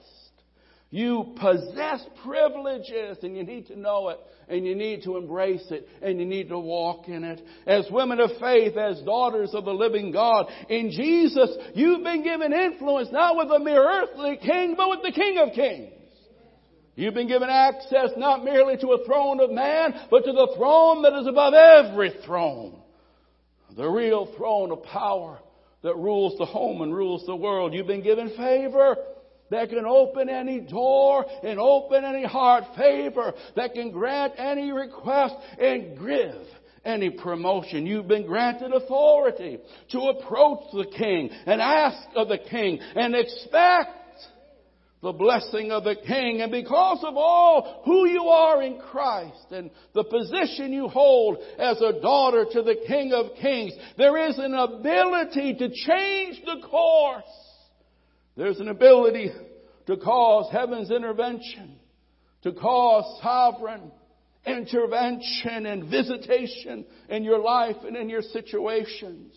you 0.92 1.36
possess 1.40 2.04
privileges 2.26 3.20
and 3.22 3.38
you 3.38 3.44
need 3.44 3.68
to 3.68 3.80
know 3.80 4.10
it 4.10 4.20
and 4.48 4.66
you 4.66 4.76
need 4.76 5.04
to 5.04 5.18
embrace 5.18 5.66
it 5.70 5.88
and 6.02 6.20
you 6.20 6.26
need 6.26 6.50
to 6.50 6.58
walk 6.58 7.08
in 7.08 7.24
it. 7.24 7.42
As 7.68 7.86
women 7.92 8.20
of 8.20 8.32
faith, 8.40 8.76
as 8.76 9.00
daughters 9.02 9.52
of 9.54 9.66
the 9.66 9.74
living 9.74 10.12
God, 10.12 10.48
in 10.68 10.90
Jesus, 10.90 11.50
you've 11.76 12.04
been 12.04 12.24
given 12.24 12.52
influence 12.54 13.10
not 13.12 13.38
with 13.38 13.52
a 13.52 13.60
mere 13.60 13.84
earthly 13.84 14.38
king, 14.38 14.74
but 14.76 14.90
with 14.90 15.04
the 15.04 15.12
King 15.12 15.38
of 15.38 15.54
Kings. 15.54 15.94
You've 17.00 17.14
been 17.14 17.30
given 17.30 17.50
access 17.50 18.10
not 18.18 18.44
merely 18.44 18.76
to 18.76 18.88
a 18.90 19.06
throne 19.06 19.40
of 19.40 19.52
man, 19.52 19.94
but 20.12 20.26
to 20.26 20.34
the 20.34 20.54
throne 20.58 21.02
that 21.04 21.14
is 21.14 21.28
above 21.28 21.54
every 21.54 22.12
throne. 22.26 22.76
The 23.78 23.88
real 23.88 24.26
throne 24.36 24.74
of 24.74 24.84
power 24.84 25.40
that 25.82 25.96
rules 25.96 26.38
the 26.38 26.46
home 26.46 26.82
and 26.82 26.94
rules 26.94 27.26
the 27.26 27.38
world. 27.38 27.74
You've 27.74 27.88
been 27.88 28.04
given 28.04 28.36
favor 28.36 28.98
that 29.50 29.70
can 29.70 29.86
open 29.86 30.28
any 30.28 30.60
door 30.60 31.26
and 31.42 31.58
open 31.58 32.04
any 32.04 32.26
heart. 32.26 32.66
Favor 32.76 33.34
that 33.56 33.76
can 33.76 33.92
grant 33.92 34.34
any 34.38 34.74
request 34.74 35.36
and 35.58 35.98
give 35.98 36.36
any 36.84 37.12
promotion. 37.12 37.86
You've 37.86 38.10
been 38.10 38.26
granted 38.26 38.74
authority 38.74 39.60
to 39.92 40.00
approach 40.00 40.64
the 40.74 40.86
king 40.98 41.30
and 41.46 41.62
ask 41.62 42.10
of 42.18 42.28
the 42.28 42.40
king 42.40 42.80
and 42.96 43.16
expect 43.16 43.99
the 45.02 45.14
blessing 45.14 45.72
of 45.72 45.84
the 45.84 45.96
King. 45.96 46.42
And 46.42 46.52
because 46.52 47.04
of 47.04 47.16
all 47.16 47.82
who 47.86 48.08
you 48.08 48.24
are 48.24 48.62
in 48.62 48.80
Christ 48.80 49.52
and 49.52 49.72
the 49.94 50.04
position 50.04 50.74
you 50.74 50.88
hold 50.88 51.38
as 51.58 51.82
a 51.82 52.02
daughter 52.02 52.46
to 52.52 52.62
the 52.62 52.76
King 52.86 53.14
of 53.14 53.38
Kings, 53.42 53.74
there 53.98 54.30
is 54.30 54.38
an 54.38 54.54
ability 54.54 55.56
to 55.56 55.70
change 55.70 56.42
the 56.46 56.68
course. 56.68 57.24
There's 58.36 58.60
an 58.60 58.70
ability 58.70 59.32
to 59.88 59.98
cause 59.98 60.52
heaven's 60.52 60.92
intervention, 60.92 61.80
to 62.44 62.52
cause 62.54 63.22
sovereign 63.22 63.92
intervention 64.46 65.66
and 65.66 65.90
visitation 65.90 66.86
in 67.10 67.24
your 67.24 67.40
life 67.40 67.76
and 67.86 67.96
in 67.96 68.10
your 68.10 68.22
situations. 68.22 69.36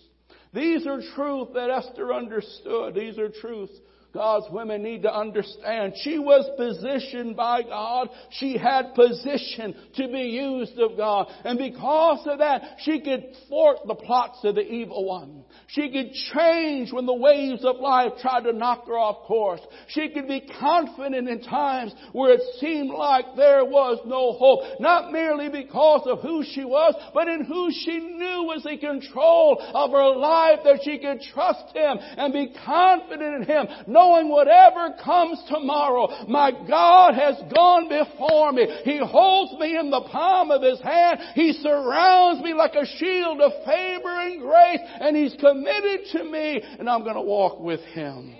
These 0.54 0.87
are 0.87 1.00
truths 1.14 1.52
that 1.54 1.71
Esther 1.71 2.12
understood. 2.12 2.95
These 2.95 3.19
are 3.19 3.31
truths 3.40 3.73
God's 4.12 4.47
women 4.50 4.83
need 4.83 5.02
to 5.02 5.14
understand. 5.14 5.95
She 6.02 6.19
was 6.19 6.49
positioned 6.59 7.35
by 7.35 7.62
God. 7.62 8.09
She 8.31 8.59
had 8.59 8.95
position 8.95 9.75
to 9.97 10.09
be 10.09 10.21
used 10.21 10.78
of 10.78 10.99
God. 10.99 11.28
And 11.45 11.59
because 11.59 12.26
of 12.26 12.38
that, 12.38 12.62
she 12.81 13.00
could 13.00 13.25
thwart 13.49 13.78
the 13.87 13.95
plots 13.95 14.40
of 14.45 14.57
the 14.57 14.61
evil 14.61 15.07
one. 15.07 15.45
She 15.69 15.90
could 15.90 16.12
change 16.35 16.92
when 16.92 17.07
the 17.07 17.14
waves 17.14 17.64
of 17.64 17.76
life 17.76 18.12
tried 18.21 18.42
to 18.42 18.52
knock 18.52 18.87
her 18.87 18.99
off 18.99 19.26
course. 19.26 19.61
She 19.88 20.11
could 20.11 20.28
be 20.28 20.47
confident 20.61 21.28
in 21.28 21.42
times 21.42 21.95
where 22.12 22.35
it 22.35 22.42
seemed 22.61 22.90
like 22.90 23.25
there 23.37 23.64
was 23.64 23.99
no 24.04 24.33
hope. 24.33 24.78
Not 24.78 25.11
merely 25.11 25.49
because 25.49 26.07
of 26.07 26.21
who 26.21 26.45
she 26.45 26.64
was, 26.64 26.95
but 27.14 27.28
in 27.28 27.45
who 27.45 27.71
she 27.73 27.99
knew 27.99 28.45
was 28.45 28.66
in 28.66 28.78
control 28.78 29.59
of 29.75 29.90
her 29.90 30.16
life 30.16 30.59
that 30.64 30.81
she 30.85 30.99
could 30.99 31.23
trust 31.33 31.75
Him 31.75 31.97
and 31.99 32.33
be 32.33 32.54
confident 32.66 33.37
in 33.37 33.42
Him 33.45 33.66
knowing 34.02 34.28
whatever 34.28 34.94
comes 35.02 35.42
tomorrow, 35.49 36.26
my 36.28 36.50
God 36.68 37.14
has 37.14 37.37
gone 37.54 37.88
before 37.88 38.52
me. 38.52 38.66
He 38.85 38.99
holds 38.99 39.59
me 39.61 39.78
in 39.78 39.90
the 39.90 40.02
palm 40.11 40.50
of 40.50 40.62
His 40.62 40.80
hand. 40.80 41.21
He 41.35 41.52
surrounds 41.52 42.42
me 42.42 42.54
like 42.54 42.75
a 42.75 42.87
shield 42.87 43.40
of 43.40 43.52
favor 43.64 44.21
and 44.21 44.40
grace, 44.40 44.80
and 45.00 45.16
He's 45.16 45.35
committed 45.38 46.00
to 46.12 46.25
me, 46.25 46.62
and 46.78 46.88
I'm 46.88 47.02
going 47.02 47.14
to 47.14 47.23
walk 47.23 47.61
with 47.61 47.80
Him. 47.80 48.35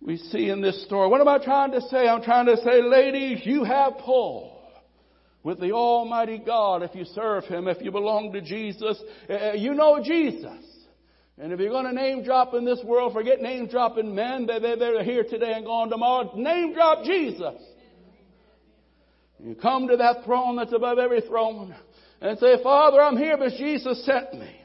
We 0.00 0.18
see 0.18 0.50
in 0.50 0.60
this 0.60 0.84
story. 0.84 1.08
What 1.08 1.20
am 1.20 1.28
I 1.28 1.42
trying 1.42 1.72
to 1.72 1.80
say? 1.80 2.06
I'm 2.06 2.22
trying 2.22 2.46
to 2.46 2.56
say, 2.58 2.82
ladies, 2.82 3.40
you 3.44 3.64
have 3.64 3.98
pull 3.98 4.52
with 5.42 5.58
the 5.58 5.72
Almighty 5.72 6.38
God 6.38 6.82
if 6.82 6.94
you 6.94 7.04
serve 7.04 7.44
Him, 7.44 7.66
if 7.66 7.78
you 7.80 7.90
belong 7.90 8.32
to 8.32 8.40
Jesus. 8.40 9.02
Uh, 9.28 9.52
you 9.52 9.74
know 9.74 10.00
Jesus. 10.02 10.75
And 11.38 11.52
if 11.52 11.60
you're 11.60 11.70
going 11.70 11.84
to 11.84 11.92
name 11.92 12.24
drop 12.24 12.54
in 12.54 12.64
this 12.64 12.82
world, 12.82 13.12
forget 13.12 13.40
name 13.40 13.66
dropping 13.66 14.14
men. 14.14 14.46
They, 14.46 14.58
they, 14.58 14.76
they're 14.76 15.04
here 15.04 15.22
today 15.22 15.52
and 15.52 15.66
gone 15.66 15.90
tomorrow. 15.90 16.32
Name 16.34 16.72
drop 16.72 17.04
Jesus. 17.04 17.62
You 19.38 19.54
come 19.54 19.88
to 19.88 19.98
that 19.98 20.24
throne 20.24 20.56
that's 20.56 20.72
above 20.72 20.98
every 20.98 21.20
throne 21.20 21.74
and 22.22 22.38
say, 22.38 22.62
Father, 22.62 23.00
I'm 23.00 23.18
here 23.18 23.36
but 23.36 23.52
Jesus 23.52 24.04
sent 24.06 24.32
me. 24.32 24.62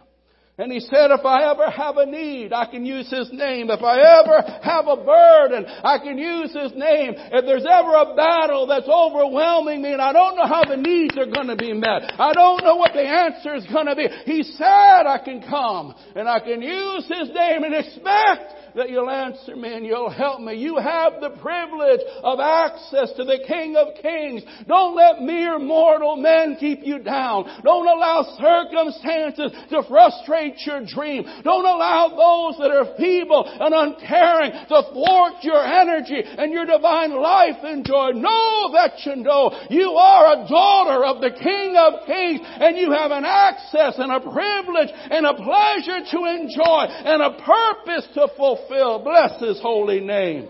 And 0.62 0.72
he 0.72 0.80
said, 0.80 1.10
if 1.10 1.26
I 1.26 1.50
ever 1.50 1.72
have 1.72 1.98
a 1.98 2.06
need, 2.06 2.54
I 2.54 2.70
can 2.70 2.86
use 2.86 3.10
his 3.10 3.34
name. 3.34 3.72
If 3.72 3.82
I 3.82 3.98
ever 3.98 4.60
have 4.62 4.86
a 4.86 4.96
burden, 4.96 5.66
I 5.66 5.98
can 5.98 6.20
use 6.20 6.54
his 6.54 6.72
name. 6.78 7.16
If 7.18 7.46
there's 7.50 7.66
ever 7.66 7.96
a 7.98 8.14
battle 8.14 8.68
that's 8.68 8.88
overwhelming 8.88 9.82
me 9.82 9.92
and 9.92 10.00
I 10.00 10.14
don't 10.14 10.36
know 10.36 10.46
how 10.46 10.64
the 10.64 10.78
needs 10.78 11.18
are 11.18 11.26
going 11.26 11.48
to 11.48 11.56
be 11.56 11.74
met, 11.74 12.14
I 12.14 12.34
don't 12.34 12.64
know 12.64 12.76
what 12.76 12.94
the 12.94 13.02
answer 13.02 13.56
is 13.56 13.66
going 13.74 13.88
to 13.88 13.96
be, 13.96 14.06
he 14.26 14.44
said 14.44 15.10
I 15.10 15.20
can 15.26 15.42
come 15.42 15.96
and 16.16 16.30
I 16.30 16.40
can 16.40 16.62
use 16.62 17.08
his 17.10 17.34
name 17.34 17.64
and 17.64 17.74
expect 17.74 18.54
that 18.76 18.90
you'll 18.90 19.10
answer 19.10 19.56
me 19.56 19.74
and 19.74 19.86
you'll 19.86 20.10
help 20.10 20.40
me. 20.42 20.56
You 20.56 20.78
have 20.78 21.20
the 21.20 21.32
privilege 21.42 22.02
of 22.24 22.40
access 22.40 23.12
to 23.18 23.24
the 23.24 23.40
King 23.48 23.76
of 23.76 23.96
Kings. 24.02 24.44
Don't 24.68 24.96
let 24.96 25.22
mere 25.22 25.60
mortal 25.60 26.16
men 26.16 26.58
keep 26.60 26.80
you 26.84 27.00
down. 27.00 27.46
Don't 27.64 27.88
allow 27.88 28.24
circumstances 28.40 29.52
to 29.70 29.84
frustrate 29.88 30.56
your 30.66 30.86
dream. 30.86 31.24
Don't 31.44 31.66
allow 31.66 32.10
those 32.10 32.60
that 32.60 32.72
are 32.72 32.96
feeble 32.98 33.44
and 33.46 33.74
uncaring 33.74 34.52
to 34.52 34.82
thwart 34.94 35.44
your 35.44 35.64
energy 35.64 36.22
and 36.24 36.52
your 36.52 36.66
divine 36.66 37.12
life 37.12 37.58
and 37.64 37.86
joy. 37.86 38.12
Know 38.12 38.72
that 38.74 38.94
you 39.06 39.18
know 39.18 39.52
you 39.70 39.92
are 39.92 40.34
a 40.34 40.48
daughter 40.48 41.06
of 41.06 41.22
the 41.22 41.32
King 41.32 41.76
of 41.76 42.06
Kings 42.06 42.42
and 42.44 42.78
you 42.78 42.92
have 42.92 43.12
an 43.12 43.26
access 43.26 43.96
and 43.98 44.12
a 44.12 44.20
privilege 44.20 44.90
and 45.12 45.26
a 45.26 45.34
pleasure 45.34 46.00
to 46.12 46.20
enjoy 46.26 46.86
and 46.88 47.22
a 47.22 47.42
purpose 47.44 48.08
to 48.16 48.28
fulfill 48.38 48.61
fulfill. 48.68 49.04
Bless 49.04 49.40
his 49.42 49.60
holy 49.62 50.00
name. 50.00 50.48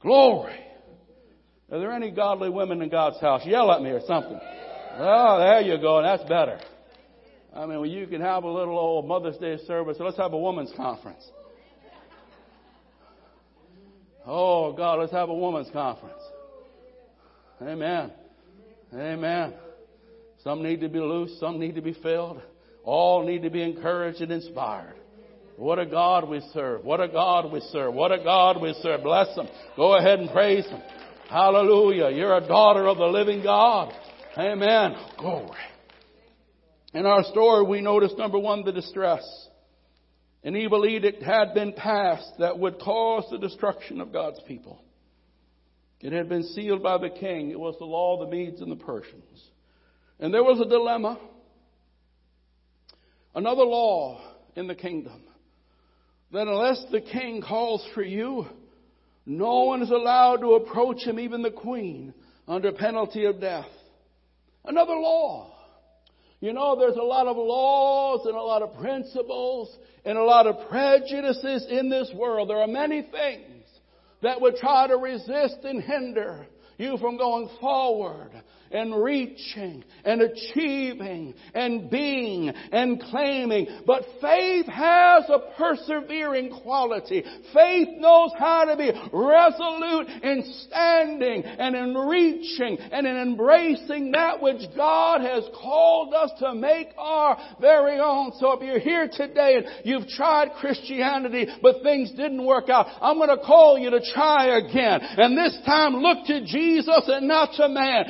Glory. 0.00 0.58
Are 1.70 1.78
there 1.78 1.92
any 1.92 2.10
godly 2.10 2.50
women 2.50 2.82
in 2.82 2.88
God's 2.88 3.20
house? 3.20 3.42
Yell 3.46 3.70
at 3.72 3.80
me 3.80 3.90
or 3.90 4.00
something. 4.06 4.38
Oh, 4.98 5.38
there 5.38 5.60
you 5.62 5.80
go. 5.80 6.02
That's 6.02 6.22
better. 6.24 6.58
I 7.54 7.60
mean, 7.66 7.80
well, 7.80 7.86
you 7.86 8.06
can 8.06 8.20
have 8.20 8.44
a 8.44 8.50
little 8.50 8.78
old 8.78 9.06
Mother's 9.06 9.36
Day 9.38 9.58
service. 9.66 9.96
Let's 10.00 10.16
have 10.16 10.32
a 10.32 10.38
women's 10.38 10.72
conference. 10.76 11.22
Oh, 14.26 14.72
God, 14.72 15.00
let's 15.00 15.12
have 15.12 15.28
a 15.28 15.34
women's 15.34 15.70
conference. 15.70 16.20
Amen. 17.60 18.12
Amen. 18.94 19.54
Some 20.44 20.62
need 20.62 20.80
to 20.80 20.88
be 20.88 20.98
loose. 20.98 21.38
Some 21.40 21.58
need 21.58 21.76
to 21.76 21.82
be 21.82 21.94
filled. 21.94 22.40
All 22.84 23.24
need 23.24 23.42
to 23.42 23.50
be 23.50 23.62
encouraged 23.62 24.20
and 24.20 24.32
inspired. 24.32 24.94
What 25.62 25.78
a 25.78 25.86
God 25.86 26.28
we 26.28 26.40
serve. 26.52 26.84
What 26.84 27.00
a 27.00 27.06
God 27.06 27.52
we 27.52 27.60
serve. 27.70 27.94
What 27.94 28.10
a 28.10 28.18
God 28.18 28.60
we 28.60 28.74
serve. 28.82 29.04
Bless 29.04 29.28
Him. 29.36 29.46
Go 29.76 29.96
ahead 29.96 30.18
and 30.18 30.28
praise 30.28 30.66
Him. 30.66 30.82
Hallelujah. 31.30 32.10
You're 32.10 32.36
a 32.36 32.48
daughter 32.48 32.88
of 32.88 32.98
the 32.98 33.06
living 33.06 33.44
God. 33.44 33.94
Amen. 34.36 34.96
Glory. 35.16 35.60
In 36.92 37.06
our 37.06 37.22
story, 37.22 37.64
we 37.64 37.80
notice 37.80 38.10
number 38.18 38.40
one, 38.40 38.64
the 38.64 38.72
distress. 38.72 39.22
An 40.42 40.56
evil 40.56 40.84
edict 40.84 41.22
had 41.22 41.54
been 41.54 41.74
passed 41.74 42.32
that 42.40 42.58
would 42.58 42.80
cause 42.80 43.28
the 43.30 43.38
destruction 43.38 44.00
of 44.00 44.12
God's 44.12 44.40
people. 44.48 44.82
It 46.00 46.12
had 46.12 46.28
been 46.28 46.42
sealed 46.42 46.82
by 46.82 46.98
the 46.98 47.10
king. 47.10 47.52
It 47.52 47.60
was 47.60 47.76
the 47.78 47.84
law 47.84 48.20
of 48.20 48.28
the 48.28 48.36
Medes 48.36 48.60
and 48.60 48.72
the 48.72 48.84
Persians. 48.84 49.50
And 50.18 50.34
there 50.34 50.42
was 50.42 50.58
a 50.58 50.68
dilemma. 50.68 51.20
Another 53.32 53.62
law 53.62 54.20
in 54.56 54.66
the 54.66 54.74
kingdom 54.74 55.22
that 56.32 56.48
unless 56.48 56.84
the 56.90 57.00
king 57.00 57.42
calls 57.42 57.86
for 57.94 58.02
you, 58.02 58.46
no 59.26 59.64
one 59.64 59.82
is 59.82 59.90
allowed 59.90 60.38
to 60.38 60.54
approach 60.54 61.02
him, 61.02 61.20
even 61.20 61.42
the 61.42 61.50
queen, 61.50 62.14
under 62.48 62.72
penalty 62.72 63.24
of 63.26 63.40
death. 63.40 63.68
Another 64.64 64.94
law. 64.94 65.52
You 66.40 66.52
know, 66.52 66.76
there's 66.76 66.96
a 66.96 67.02
lot 67.02 67.28
of 67.28 67.36
laws 67.36 68.26
and 68.26 68.34
a 68.34 68.42
lot 68.42 68.62
of 68.62 68.74
principles 68.80 69.76
and 70.04 70.18
a 70.18 70.24
lot 70.24 70.48
of 70.48 70.68
prejudices 70.68 71.66
in 71.70 71.88
this 71.88 72.10
world. 72.16 72.50
There 72.50 72.60
are 72.60 72.66
many 72.66 73.02
things 73.02 73.64
that 74.22 74.40
would 74.40 74.56
try 74.56 74.88
to 74.88 74.96
resist 74.96 75.58
and 75.62 75.80
hinder 75.82 76.46
you 76.78 76.96
from 76.98 77.16
going 77.16 77.48
forward 77.60 78.30
and 78.72 79.02
reaching 79.02 79.84
and 80.04 80.22
achieving 80.22 81.34
and 81.54 81.90
being 81.90 82.48
and 82.48 83.00
claiming. 83.00 83.66
But 83.86 84.04
faith 84.20 84.66
has 84.66 85.24
a 85.28 85.54
persevering 85.56 86.50
quality. 86.62 87.24
Faith 87.54 87.88
knows 87.98 88.30
how 88.38 88.64
to 88.64 88.76
be 88.76 88.90
resolute 89.12 90.08
in 90.22 90.52
standing 90.66 91.44
and 91.44 91.76
in 91.76 91.94
reaching 91.94 92.78
and 92.78 93.06
in 93.06 93.16
embracing 93.16 94.12
that 94.12 94.42
which 94.42 94.62
God 94.76 95.20
has 95.20 95.44
called 95.60 96.14
us 96.14 96.30
to 96.40 96.54
make 96.54 96.88
our 96.98 97.38
very 97.60 97.98
own. 97.98 98.32
So 98.38 98.52
if 98.52 98.62
you're 98.62 98.78
here 98.78 99.08
today 99.10 99.56
and 99.56 99.66
you've 99.84 100.08
tried 100.08 100.52
Christianity 100.60 101.46
but 101.62 101.82
things 101.82 102.10
didn't 102.12 102.44
work 102.44 102.68
out, 102.68 102.86
I'm 103.00 103.16
going 103.16 103.36
to 103.36 103.44
call 103.44 103.78
you 103.78 103.90
to 103.90 104.00
try 104.12 104.58
again. 104.58 105.00
And 105.02 105.36
this 105.36 105.58
time 105.64 105.96
look 105.96 106.26
to 106.26 106.44
Jesus 106.44 107.02
and 107.06 107.28
not 107.28 107.50
to 107.56 107.68
man. 107.68 108.04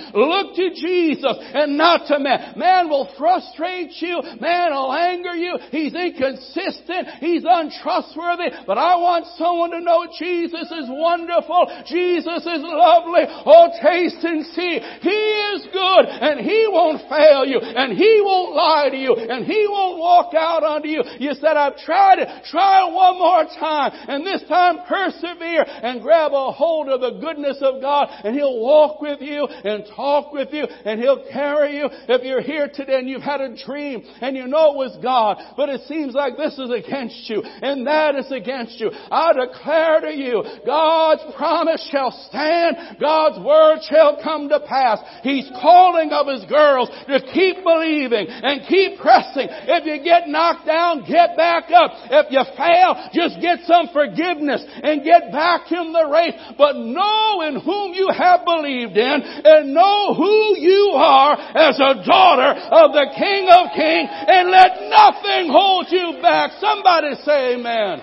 To 0.53 0.71
Jesus 0.71 1.37
and 1.55 1.79
not 1.79 2.07
to 2.09 2.19
man. 2.19 2.55
Man 2.57 2.89
will 2.89 3.09
frustrate 3.17 3.93
you. 4.01 4.21
Man 4.41 4.73
will 4.73 4.93
anger 4.93 5.35
you. 5.35 5.57
He's 5.71 5.95
inconsistent. 5.95 7.09
He's 7.21 7.45
untrustworthy. 7.47 8.53
But 8.67 8.77
I 8.77 8.97
want 8.97 9.27
someone 9.39 9.71
to 9.73 9.81
know 9.81 10.07
Jesus 10.19 10.69
is 10.71 10.89
wonderful. 10.89 11.73
Jesus 11.87 12.45
is 12.45 12.63
lovely. 12.63 13.25
Oh, 13.47 13.73
taste 13.81 14.25
and 14.25 14.45
see. 14.53 14.81
He 15.01 15.21
is 15.57 15.67
good 15.73 16.05
and 16.09 16.41
He 16.41 16.67
won't 16.69 17.09
fail 17.09 17.47
you 17.47 17.61
and 17.61 17.97
He 17.97 18.21
won't 18.23 18.55
lie 18.55 18.89
to 18.91 18.97
you 18.97 19.15
and 19.15 19.47
He 19.47 19.67
won't 19.69 19.99
walk 19.99 20.35
out 20.35 20.63
onto 20.63 20.89
you. 20.89 21.03
You 21.19 21.35
said, 21.35 21.57
I've 21.57 21.79
tried 21.79 22.19
it. 22.19 22.29
Try 22.51 22.87
it 22.87 22.93
one 22.93 23.19
more 23.19 23.45
time 23.59 23.93
and 24.09 24.27
this 24.27 24.43
time 24.49 24.81
persevere 24.89 25.65
and 25.67 26.03
grab 26.03 26.33
a 26.33 26.53
hold 26.53 26.89
of 26.89 27.01
the 27.01 27.21
goodness 27.21 27.59
of 27.61 27.81
God 27.81 28.09
and 28.25 28.35
He'll 28.35 28.61
walk 28.61 29.01
with 29.01 29.21
you 29.21 29.47
and 29.47 29.85
talk 29.95 30.33
with 30.33 30.42
you 30.53 30.65
and 30.65 31.01
He'll 31.01 31.25
carry 31.33 31.77
you. 31.77 31.89
If 32.09 32.23
you're 32.25 32.43
here 32.43 32.69
today 32.73 32.99
and 32.99 33.09
you've 33.09 33.23
had 33.23 33.41
a 33.41 33.55
dream 33.65 34.03
and 34.21 34.37
you 34.37 34.47
know 34.47 34.73
it 34.73 34.77
was 34.77 34.99
God, 35.03 35.39
but 35.57 35.69
it 35.69 35.83
seems 35.89 36.15
like 36.15 36.37
this 36.37 36.59
is 36.59 36.71
against 36.71 37.29
you 37.29 37.43
and 37.43 37.87
that 37.87 38.17
is 38.17 38.31
against 38.31 38.81
you, 38.81 38.91
I 38.91 39.33
declare 39.33 40.01
to 40.01 40.13
you, 40.15 40.43
God's 40.65 41.23
promise 41.37 41.87
shall 41.91 42.11
stand. 42.29 42.99
God's 43.01 43.39
word 43.45 43.81
shall 43.89 44.23
come 44.23 44.49
to 44.49 44.61
pass. 44.61 44.99
He's 45.23 45.49
calling 45.61 46.11
of 46.13 46.27
His 46.27 46.45
girls 46.49 46.89
to 46.89 47.21
keep 47.33 47.63
believing 47.63 48.27
and 48.29 48.67
keep 48.69 48.99
pressing. 49.01 49.49
If 49.51 49.87
you 49.87 50.03
get 50.05 50.29
knocked 50.29 50.67
down, 50.67 51.05
get 51.07 51.37
back 51.37 51.71
up. 51.71 51.91
If 52.11 52.33
you 52.33 52.43
fail, 52.57 53.11
just 53.13 53.41
get 53.41 53.61
some 53.67 53.89
forgiveness 53.93 54.65
and 54.83 55.05
get 55.05 55.33
back 55.33 55.71
in 55.71 55.93
the 55.93 56.09
race. 56.09 56.35
But 56.57 56.77
know 56.77 57.43
in 57.43 57.61
whom 57.61 57.93
you 57.95 58.09
have 58.17 58.45
believed 58.45 58.97
in 58.97 59.19
and 59.23 59.75
know 59.75 60.15
who 60.15 60.32
you 60.59 60.93
are 60.95 61.35
as 61.35 61.79
a 61.79 62.05
daughter 62.05 62.61
of 62.71 62.93
the 62.93 63.07
King 63.17 63.49
of 63.51 63.73
Kings 63.75 64.09
and 64.11 64.51
let 64.51 64.89
nothing 64.89 65.51
hold 65.51 65.87
you 65.91 66.21
back. 66.23 66.53
Somebody 66.61 67.15
say 67.25 67.55
amen. 67.55 68.03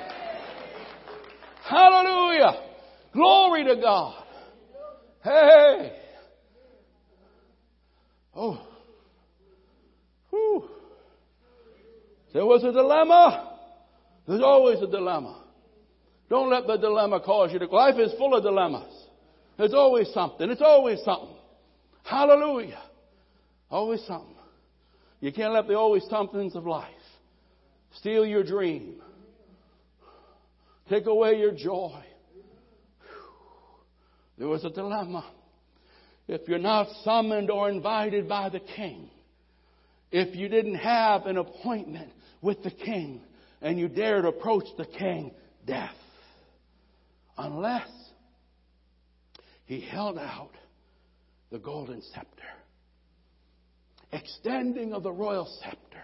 Hallelujah. 1.64 2.64
Glory 3.14 3.64
to 3.66 3.76
God. 3.76 4.24
Hey. 5.24 5.94
Oh. 8.36 8.66
Whew. 10.30 10.70
There 12.34 12.46
was 12.46 12.64
a 12.64 12.72
dilemma. 12.72 13.58
There's 14.28 14.42
always 14.42 14.82
a 14.82 14.88
dilemma. 14.88 15.44
Don't 16.30 16.50
let 16.50 16.68
the 16.68 16.78
dilemma 16.78 17.20
cause 17.20 17.52
you 17.52 17.60
to. 17.60 17.66
Life 17.66 17.96
is 17.98 18.14
full 18.18 18.36
of 18.36 18.44
dilemmas. 18.44 18.94
There's 19.58 19.74
always 19.74 20.08
something. 20.14 20.50
It's 20.50 20.62
always 20.62 21.00
something. 21.04 21.36
Hallelujah. 22.04 22.82
Always 23.70 24.04
something. 24.06 24.36
You 25.22 25.32
can't 25.32 25.54
let 25.54 25.68
the 25.68 25.76
always 25.76 26.04
somethings 26.10 26.56
of 26.56 26.66
life 26.66 26.88
steal 27.96 28.26
your 28.26 28.44
dream, 28.44 29.02
take 30.90 31.06
away 31.06 31.38
your 31.38 31.52
joy. 31.52 32.04
There 34.38 34.48
was 34.48 34.64
a 34.64 34.70
dilemma. 34.70 35.26
If 36.28 36.48
you're 36.48 36.60
not 36.60 36.88
summoned 37.04 37.50
or 37.50 37.70
invited 37.70 38.30
by 38.30 38.50
the 38.50 38.62
king, 38.62 39.10
if 40.12 40.36
you 40.36 40.48
didn't 40.48 40.76
have 40.76 41.26
an 41.26 41.38
appointment 41.38 42.12
with 42.42 42.64
the 42.64 42.72
king 42.72 43.22
and 43.62 43.78
you 43.78 43.88
dared 43.90 44.26
approach 44.26 44.66
the 44.78 44.86
king, 44.86 45.32
death. 45.66 45.96
Unless 47.38 47.90
he 49.66 49.82
held 49.82 50.18
out 50.18 50.52
the 51.52 51.60
golden 51.60 52.02
scepter. 52.14 52.44
Extending 54.12 54.94
of 54.94 55.04
the 55.04 55.12
royal 55.12 55.48
scepter 55.62 56.04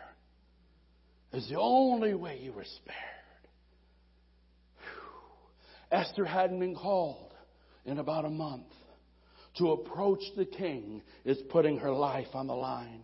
is 1.33 1.47
the 1.49 1.59
only 1.59 2.13
way 2.13 2.39
you 2.41 2.53
were 2.53 2.65
spared. 2.65 3.47
Whew. 4.77 5.97
Esther 5.97 6.25
hadn't 6.25 6.59
been 6.59 6.75
called 6.75 7.33
in 7.85 7.99
about 7.99 8.25
a 8.25 8.29
month. 8.29 8.67
To 9.57 9.71
approach 9.71 10.19
the 10.35 10.45
king 10.45 11.01
is 11.23 11.37
putting 11.49 11.77
her 11.77 11.91
life 11.91 12.27
on 12.33 12.47
the 12.47 12.53
line. 12.53 13.01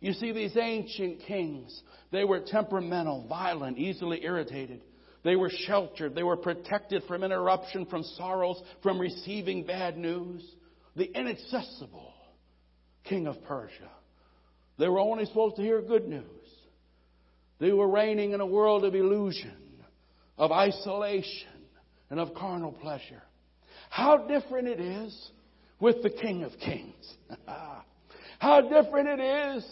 You 0.00 0.14
see, 0.14 0.32
these 0.32 0.56
ancient 0.56 1.20
kings, 1.26 1.82
they 2.10 2.24
were 2.24 2.40
temperamental, 2.40 3.26
violent, 3.28 3.78
easily 3.78 4.24
irritated. 4.24 4.82
They 5.24 5.36
were 5.36 5.50
sheltered. 5.50 6.14
They 6.14 6.22
were 6.22 6.36
protected 6.36 7.02
from 7.04 7.22
interruption, 7.22 7.86
from 7.86 8.02
sorrows, 8.02 8.60
from 8.82 8.98
receiving 8.98 9.64
bad 9.64 9.96
news 9.96 10.42
the 10.96 11.04
inaccessible 11.04 12.12
king 13.04 13.26
of 13.26 13.42
Persia. 13.44 13.90
They 14.78 14.88
were 14.88 14.98
only 14.98 15.24
supposed 15.26 15.56
to 15.56 15.62
hear 15.62 15.80
good 15.80 16.08
news. 16.08 16.24
They 17.60 17.72
were 17.72 17.88
reigning 17.88 18.32
in 18.32 18.40
a 18.40 18.46
world 18.46 18.84
of 18.84 18.94
illusion, 18.94 19.56
of 20.36 20.50
isolation, 20.50 21.48
and 22.10 22.18
of 22.18 22.34
carnal 22.34 22.72
pleasure. 22.72 23.22
How 23.90 24.26
different 24.26 24.68
it 24.68 24.80
is 24.80 25.30
with 25.80 26.02
the 26.02 26.10
King 26.10 26.42
of 26.42 26.52
Kings. 26.58 27.14
How 28.38 28.60
different 28.60 29.08
it 29.08 29.20
is 29.20 29.64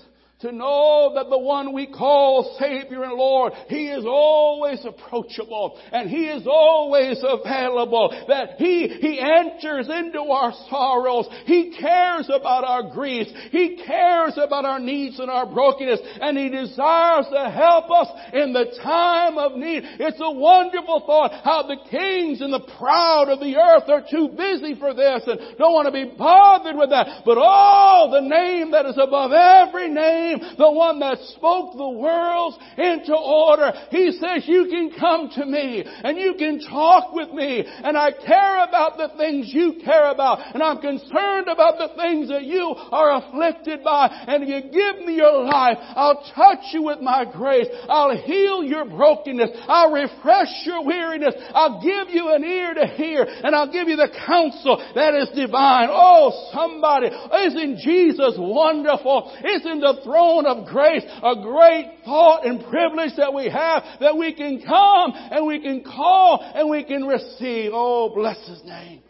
to 0.42 0.52
know 0.52 1.12
that 1.14 1.30
the 1.30 1.38
one 1.38 1.72
we 1.72 1.86
call 1.86 2.56
Savior 2.58 3.04
and 3.04 3.14
Lord, 3.14 3.52
He 3.68 3.88
is 3.88 4.04
always 4.04 4.84
approachable 4.84 5.78
and 5.92 6.10
He 6.10 6.26
is 6.26 6.46
always 6.46 7.22
available, 7.22 8.10
that 8.28 8.56
He, 8.58 8.88
He 8.88 9.20
enters 9.20 9.88
into 9.88 10.20
our 10.20 10.52
sorrows. 10.68 11.28
He 11.46 11.76
cares 11.78 12.28
about 12.28 12.64
our 12.64 12.92
griefs. 12.92 13.32
He 13.50 13.82
cares 13.86 14.34
about 14.36 14.64
our 14.64 14.80
needs 14.80 15.18
and 15.18 15.30
our 15.30 15.46
brokenness 15.46 16.00
and 16.20 16.36
He 16.36 16.48
desires 16.48 17.26
to 17.32 17.50
help 17.50 17.90
us 17.90 18.08
in 18.32 18.52
the 18.52 18.76
time 18.82 19.38
of 19.38 19.56
need. 19.56 19.84
It's 19.98 20.20
a 20.20 20.30
wonderful 20.30 21.04
thought 21.06 21.32
how 21.44 21.62
the 21.62 21.78
kings 21.90 22.40
and 22.40 22.52
the 22.52 22.66
proud 22.78 23.28
of 23.28 23.40
the 23.40 23.56
earth 23.56 23.88
are 23.88 24.04
too 24.08 24.28
busy 24.36 24.74
for 24.78 24.92
this 24.94 25.22
and 25.26 25.56
don't 25.58 25.72
want 25.72 25.86
to 25.86 25.92
be 25.92 26.12
bothered 26.16 26.76
with 26.76 26.90
that. 26.90 27.22
But 27.24 27.38
oh, 27.38 28.10
the 28.12 28.28
name 28.28 28.72
that 28.72 28.86
is 28.86 28.98
above 28.98 29.32
every 29.32 29.88
name 29.88 30.31
the 30.58 30.70
one 30.70 31.00
that 31.00 31.18
spoke 31.36 31.76
the 31.76 31.88
worlds 31.88 32.58
into 32.78 33.14
order. 33.14 33.72
He 33.90 34.12
says, 34.12 34.44
you 34.46 34.66
can 34.70 34.92
come 34.98 35.30
to 35.36 35.46
me 35.46 35.84
and 35.86 36.18
you 36.18 36.34
can 36.38 36.60
talk 36.60 37.12
with 37.12 37.30
me 37.30 37.64
and 37.66 37.96
I 37.96 38.12
care 38.12 38.64
about 38.64 38.96
the 38.96 39.10
things 39.16 39.50
you 39.52 39.80
care 39.84 40.10
about 40.10 40.54
and 40.54 40.62
I'm 40.62 40.80
concerned 40.80 41.48
about 41.48 41.78
the 41.78 41.94
things 41.96 42.28
that 42.28 42.44
you 42.44 42.74
are 42.90 43.18
afflicted 43.18 43.84
by 43.84 44.08
and 44.28 44.42
if 44.42 44.48
you 44.48 44.70
give 44.70 45.04
me 45.04 45.16
your 45.16 45.44
life, 45.44 45.78
I'll 45.80 46.22
touch 46.34 46.72
you 46.72 46.82
with 46.82 47.00
my 47.00 47.24
grace. 47.30 47.68
I'll 47.88 48.16
heal 48.16 48.64
your 48.64 48.84
brokenness. 48.84 49.50
I'll 49.68 49.92
refresh 49.92 50.52
your 50.64 50.84
weariness. 50.84 51.34
I'll 51.54 51.82
give 51.82 52.14
you 52.14 52.32
an 52.34 52.44
ear 52.44 52.74
to 52.74 52.86
hear 52.86 53.26
and 53.28 53.54
I'll 53.54 53.70
give 53.72 53.88
you 53.88 53.96
the 53.96 54.10
counsel 54.26 54.82
that 54.94 55.14
is 55.14 55.28
divine. 55.34 55.88
Oh, 55.90 56.50
somebody, 56.52 57.08
isn't 57.08 57.78
Jesus 57.78 58.34
wonderful? 58.38 59.32
Isn't 59.44 59.80
the 59.80 60.00
throne 60.04 60.21
of 60.46 60.66
grace 60.66 61.04
a 61.22 61.42
great 61.42 62.00
thought 62.04 62.46
and 62.46 62.64
privilege 62.68 63.12
that 63.16 63.32
we 63.34 63.48
have 63.48 63.82
that 64.00 64.16
we 64.16 64.34
can 64.34 64.62
come 64.62 65.12
and 65.14 65.46
we 65.46 65.60
can 65.60 65.84
call 65.84 66.40
and 66.54 66.70
we 66.70 66.84
can 66.84 67.06
receive? 67.06 67.70
Oh, 67.74 68.12
bless 68.14 68.38
His 68.46 68.62
name. 68.64 69.02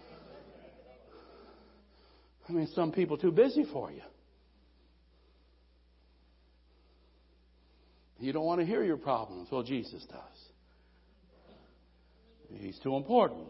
I 2.49 2.53
mean, 2.53 2.69
some 2.75 2.93
people 2.93 3.17
too 3.17 3.33
busy 3.33 3.65
for 3.73 3.91
you. 3.91 4.03
You 8.19 8.33
don't 8.33 8.45
want 8.45 8.61
to 8.61 8.67
hear 8.67 8.85
your 8.85 8.99
problems. 8.99 9.49
Well, 9.51 9.63
Jesus 9.63 10.05
does. 10.05 10.19
He's 12.59 12.79
too 12.79 12.97
important. 12.97 13.49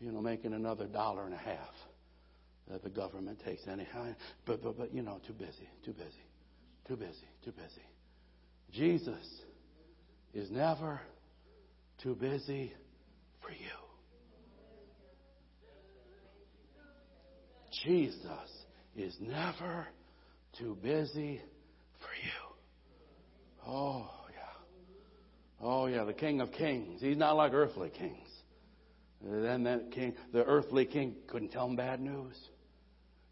You 0.00 0.12
know, 0.12 0.20
making 0.20 0.52
another 0.52 0.86
dollar 0.86 1.24
and 1.24 1.34
a 1.34 1.38
half 1.38 1.74
that 2.70 2.82
the 2.82 2.90
government 2.90 3.40
takes 3.44 3.66
anyhow. 3.66 4.14
But, 4.46 4.62
but, 4.62 4.78
but, 4.78 4.94
you 4.94 5.02
know, 5.02 5.20
too 5.26 5.32
busy, 5.34 5.68
too 5.84 5.92
busy, 5.92 6.24
too 6.86 6.96
busy, 6.96 7.28
too 7.44 7.52
busy. 7.52 7.82
Jesus 8.72 9.42
is 10.32 10.50
never 10.50 11.00
too 12.02 12.14
busy 12.14 12.72
for 13.40 13.50
you. 13.50 13.56
Jesus 17.84 18.64
is 18.96 19.16
never 19.20 19.86
too 20.58 20.76
busy 20.82 21.40
for 21.98 22.14
you. 22.22 23.66
Oh, 23.66 24.08
yeah. 24.30 25.66
Oh, 25.66 25.86
yeah, 25.86 26.04
the 26.04 26.12
King 26.12 26.40
of 26.40 26.52
Kings. 26.52 27.00
He's 27.00 27.16
not 27.16 27.32
like 27.32 27.52
earthly 27.52 27.90
kings. 27.90 28.28
Then 29.22 29.64
that 29.64 29.90
king, 29.90 30.14
the 30.32 30.44
earthly 30.44 30.84
king 30.84 31.16
couldn't 31.26 31.50
tell 31.50 31.66
him 31.66 31.76
bad 31.76 32.00
news. 32.00 32.36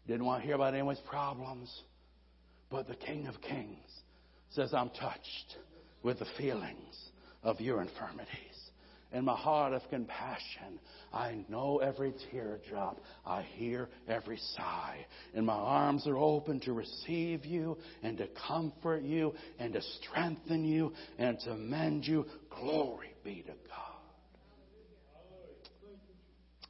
Didn't 0.07 0.25
want 0.25 0.41
to 0.41 0.45
hear 0.45 0.55
about 0.55 0.73
anyone's 0.73 1.01
problems. 1.09 1.71
But 2.69 2.87
the 2.87 2.95
King 2.95 3.27
of 3.27 3.35
Kings 3.41 3.89
says, 4.51 4.73
I'm 4.73 4.89
touched 4.89 5.57
with 6.01 6.19
the 6.19 6.25
feelings 6.37 7.09
of 7.43 7.61
your 7.61 7.81
infirmities. 7.81 8.27
In 9.13 9.25
my 9.25 9.35
heart 9.35 9.73
of 9.73 9.83
compassion, 9.91 10.79
I 11.13 11.45
know 11.47 11.77
every 11.77 12.15
teardrop. 12.31 12.99
I 13.23 13.43
hear 13.43 13.87
every 14.07 14.37
sigh. 14.55 15.05
And 15.35 15.45
my 15.45 15.53
arms 15.53 16.07
are 16.07 16.17
open 16.17 16.59
to 16.61 16.73
receive 16.73 17.45
you 17.45 17.77
and 18.01 18.17
to 18.17 18.27
comfort 18.47 19.03
you 19.03 19.35
and 19.59 19.73
to 19.73 19.81
strengthen 20.01 20.65
you 20.65 20.93
and 21.19 21.39
to 21.41 21.55
mend 21.55 22.07
you. 22.07 22.25
Glory 22.49 23.13
be 23.23 23.43
to 23.43 23.53
God. 23.69 23.93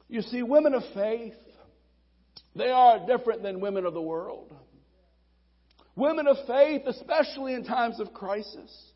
You 0.08 0.20
see, 0.20 0.42
women 0.42 0.74
of 0.74 0.82
faith 0.92 1.32
they 2.56 2.70
are 2.70 3.06
different 3.06 3.42
than 3.42 3.60
women 3.60 3.84
of 3.84 3.94
the 3.94 4.02
world. 4.02 4.54
Women 5.96 6.26
of 6.26 6.36
faith, 6.46 6.82
especially 6.86 7.54
in 7.54 7.64
times 7.64 8.00
of 8.00 8.12
crisis, 8.12 8.92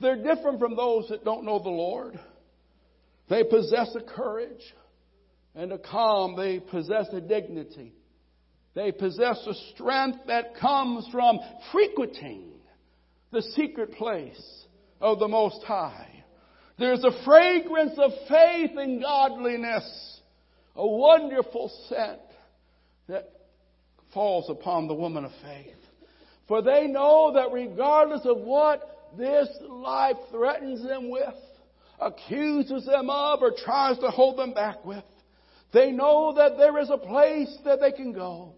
they're 0.00 0.22
different 0.22 0.58
from 0.58 0.76
those 0.76 1.08
that 1.08 1.24
don't 1.24 1.44
know 1.44 1.58
the 1.58 1.68
Lord. 1.68 2.18
They 3.28 3.44
possess 3.44 3.94
a 3.94 4.02
courage 4.02 4.74
and 5.54 5.72
a 5.72 5.78
calm. 5.78 6.36
They 6.36 6.60
possess 6.60 7.06
a 7.12 7.20
dignity. 7.20 7.94
They 8.74 8.90
possess 8.90 9.38
a 9.46 9.54
strength 9.72 10.18
that 10.26 10.56
comes 10.56 11.06
from 11.12 11.38
frequenting 11.72 12.50
the 13.30 13.42
secret 13.54 13.92
place 13.92 14.64
of 15.00 15.18
the 15.18 15.28
Most 15.28 15.62
High. 15.64 16.24
There's 16.78 17.04
a 17.04 17.24
fragrance 17.24 17.96
of 17.98 18.10
faith 18.28 18.72
and 18.76 19.00
godliness, 19.00 20.20
a 20.74 20.86
wonderful 20.86 21.70
scent 21.88 22.20
that 23.08 23.30
falls 24.12 24.48
upon 24.48 24.88
the 24.88 24.94
woman 24.94 25.24
of 25.24 25.32
faith. 25.42 25.76
For 26.48 26.62
they 26.62 26.86
know 26.86 27.32
that 27.34 27.52
regardless 27.52 28.22
of 28.24 28.38
what 28.38 29.10
this 29.16 29.48
life 29.68 30.16
threatens 30.30 30.82
them 30.82 31.10
with, 31.10 31.34
accuses 32.00 32.84
them 32.86 33.08
of, 33.10 33.42
or 33.42 33.52
tries 33.64 33.98
to 33.98 34.08
hold 34.08 34.38
them 34.38 34.52
back 34.52 34.84
with, 34.84 35.04
they 35.72 35.90
know 35.90 36.34
that 36.36 36.56
there 36.56 36.78
is 36.78 36.90
a 36.90 36.98
place 36.98 37.56
that 37.64 37.80
they 37.80 37.92
can 37.92 38.12
go. 38.12 38.52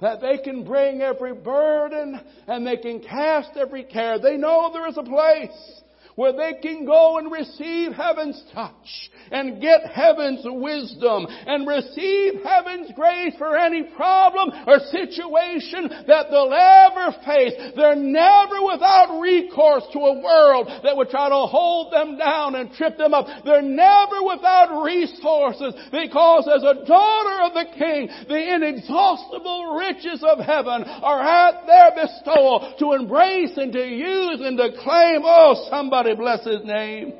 That 0.00 0.20
they 0.20 0.38
can 0.38 0.64
bring 0.64 1.00
every 1.00 1.34
burden 1.34 2.20
and 2.46 2.66
they 2.66 2.76
can 2.76 3.00
cast 3.00 3.56
every 3.56 3.82
care. 3.82 4.18
They 4.18 4.36
know 4.36 4.70
there 4.72 4.88
is 4.88 4.96
a 4.96 5.02
place 5.02 5.82
where 6.18 6.32
they 6.32 6.58
can 6.60 6.84
go 6.84 7.18
and 7.18 7.30
receive 7.30 7.92
heaven's 7.92 8.42
touch 8.52 9.08
and 9.30 9.62
get 9.62 9.86
heaven's 9.86 10.42
wisdom 10.44 11.24
and 11.30 11.64
receive 11.64 12.42
heaven's 12.42 12.90
grace 12.96 13.34
for 13.38 13.56
any 13.56 13.84
problem 13.94 14.50
or 14.66 14.80
situation 14.90 15.86
that 16.08 16.26
they'll 16.28 16.50
ever 16.50 17.14
face. 17.22 17.54
They're 17.76 17.94
never 17.94 18.58
without 18.66 19.20
recourse 19.22 19.84
to 19.92 19.98
a 20.00 20.20
world 20.20 20.66
that 20.82 20.96
would 20.96 21.08
try 21.08 21.28
to 21.28 21.46
hold 21.46 21.92
them 21.92 22.18
down 22.18 22.56
and 22.56 22.72
trip 22.72 22.98
them 22.98 23.14
up. 23.14 23.28
They're 23.44 23.62
never 23.62 24.18
without 24.26 24.82
resources 24.82 25.72
because 25.92 26.50
as 26.50 26.66
a 26.66 26.84
daughter 26.84 27.46
of 27.46 27.54
the 27.54 27.78
King, 27.78 28.10
the 28.26 28.54
inexhaustible 28.56 29.78
riches 29.78 30.24
of 30.26 30.44
heaven 30.44 30.82
are 30.82 31.22
at 31.22 31.64
their 31.64 31.94
bestowal 31.94 32.74
to 32.80 32.94
embrace 32.94 33.54
and 33.54 33.72
to 33.72 33.86
use 33.86 34.40
and 34.42 34.58
to 34.58 34.70
claim. 34.82 35.22
Oh, 35.22 35.68
somebody 35.70 36.07
bless 36.14 36.44
his 36.44 36.64
name. 36.64 37.12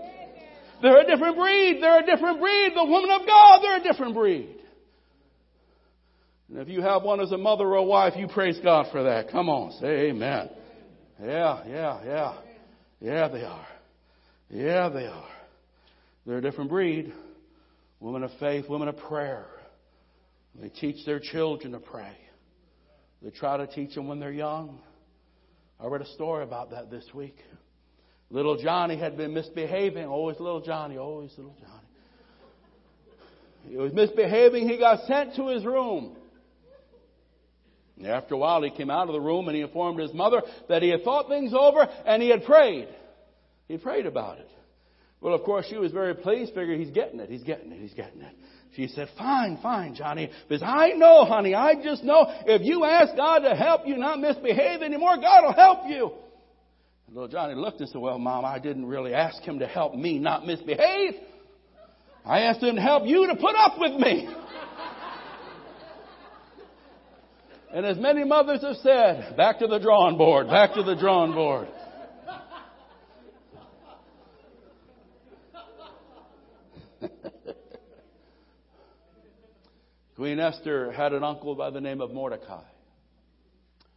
They're 0.83 1.01
a 1.01 1.07
different 1.07 1.37
breed. 1.37 1.79
They're 1.81 2.01
a 2.01 2.07
different 2.07 2.41
breed. 2.41 2.73
The 2.75 2.85
woman 2.85 3.11
of 3.11 3.27
God, 3.27 3.61
they're 3.63 3.81
a 3.81 3.83
different 3.83 4.15
breed. 4.15 4.55
And 6.49 6.59
if 6.59 6.69
you 6.69 6.81
have 6.81 7.03
one 7.03 7.21
as 7.21 7.33
a 7.33 7.39
mother 7.39 7.67
or 7.67 7.77
a 7.77 7.85
wife, 7.85 8.15
you 8.17 8.27
praise 8.29 8.59
God 8.63 8.87
for 8.91 9.03
that. 9.03 9.31
Come 9.31 9.49
on, 9.49 9.73
say 9.81 10.09
amen. 10.09 10.51
Yeah, 11.23 11.65
yeah, 11.67 12.05
yeah. 12.05 12.35
Yeah, 13.01 13.29
they 13.29 13.43
are. 13.43 13.67
Yeah, 14.51 14.89
they 14.89 15.07
are. 15.07 15.29
They're 16.27 16.39
a 16.39 16.43
different 16.43 16.71
breed. 16.71 17.13
Women 18.01 18.23
of 18.23 18.31
faith, 18.41 18.69
women 18.69 18.89
of 18.89 18.97
prayer. 18.97 19.47
They 20.61 20.69
teach 20.69 21.05
their 21.05 21.21
children 21.21 21.73
to 21.73 21.81
pray. 21.81 22.17
They 23.23 23.31
try 23.31 23.57
to 23.57 23.67
teach 23.67 23.95
them 23.95 24.09
when 24.09 24.21
they're 24.21 24.33
young. 24.33 24.81
I 25.81 25.87
read 25.87 26.03
a 26.03 26.07
story 26.15 26.45
about 26.45 26.71
that 26.71 26.91
this 26.91 27.05
week. 27.15 27.37
Little 28.31 28.57
Johnny 28.57 28.97
had 28.99 29.17
been 29.17 29.33
misbehaving. 29.33 30.07
Always 30.07 30.39
little 30.39 30.61
Johnny, 30.61 30.99
always 30.99 31.31
little 31.37 31.57
Johnny. 31.61 31.75
He 33.69 33.77
was 33.77 33.93
misbehaving. 33.93 34.69
He 34.69 34.79
got 34.79 35.07
sent 35.07 35.37
to 35.37 35.49
his 35.49 35.65
room. 35.65 36.17
After 38.05 38.35
a 38.35 38.39
while, 38.39 38.63
he 38.63 38.71
came 38.71 38.91
out 38.91 39.09
of 39.09 39.13
the 39.13 39.21
room 39.21 39.49
and 39.49 39.57
he 39.57 39.63
informed 39.63 39.99
his 39.99 40.15
mother 40.15 40.43
that 40.69 40.83
he 40.83 40.89
had 40.89 41.03
thought 41.03 41.29
things 41.29 41.53
over 41.53 41.81
and 41.81 42.23
he 42.23 42.29
had 42.29 42.45
prayed. 42.45 42.89
He 43.67 43.77
prayed 43.77 44.07
about 44.07 44.39
it. 44.39 44.49
Well, 45.21 45.35
of 45.35 45.43
course, 45.43 45.67
she 45.69 45.77
was 45.77 45.91
very 45.91 46.15
pleased, 46.15 46.55
figured 46.55 46.79
he's 46.79 46.91
getting 46.91 47.19
it, 47.19 47.29
he's 47.29 47.43
getting 47.43 47.73
it, 47.73 47.81
he's 47.81 47.95
getting 47.95 48.21
it. 48.21 48.35
She 48.77 48.87
said, 48.87 49.09
fine, 49.19 49.59
fine, 49.61 49.97
Johnny. 49.97 50.31
Because 50.49 50.63
I 50.63 50.91
know, 50.91 51.25
honey, 51.25 51.55
I 51.55 51.83
just 51.83 52.05
know 52.05 52.25
if 52.47 52.63
you 52.63 52.85
ask 52.85 53.17
God 53.17 53.41
to 53.41 53.57
help 53.57 53.87
you 53.87 53.97
not 53.97 54.21
misbehave 54.21 54.83
anymore, 54.83 55.17
God 55.17 55.45
will 55.45 55.55
help 55.55 55.81
you. 55.89 56.13
And 57.09 57.17
little 57.17 57.29
Johnny 57.29 57.55
looked 57.55 57.81
and 57.81 57.89
said, 57.89 58.03
Well, 58.03 58.19
Mom, 58.19 58.45
I 58.45 58.59
didn't 58.59 58.85
really 58.85 59.15
ask 59.15 59.43
him 59.43 59.61
to 59.61 59.67
help 59.67 59.95
me 59.95 60.19
not 60.19 60.45
misbehave. 60.47 61.15
I 62.25 62.41
asked 62.41 62.63
him 62.63 62.77
to 62.77 62.83
help 62.83 63.07
you 63.07 63.27
to 63.29 63.35
put 63.35 63.55
up 63.57 63.79
with 63.79 63.99
me. 63.99 64.29
and 67.73 67.87
as 67.87 67.97
many 67.97 68.25
mothers 68.25 68.61
have 68.61 68.77
said, 68.77 69.39
back 69.39 69.61
to 69.61 69.67
the 69.67 69.79
drawing 69.79 70.19
board, 70.19 70.49
back 70.49 70.75
to 70.75 70.83
the 70.83 70.97
drawing 70.97 71.33
board. 71.33 71.69
Queen 80.17 80.39
Esther 80.39 80.93
had 80.93 81.15
an 81.15 81.25
uncle 81.25 81.55
by 81.55 81.71
the 81.71 81.81
name 81.81 82.03
of 82.03 82.13
Mordecai. 82.13 82.65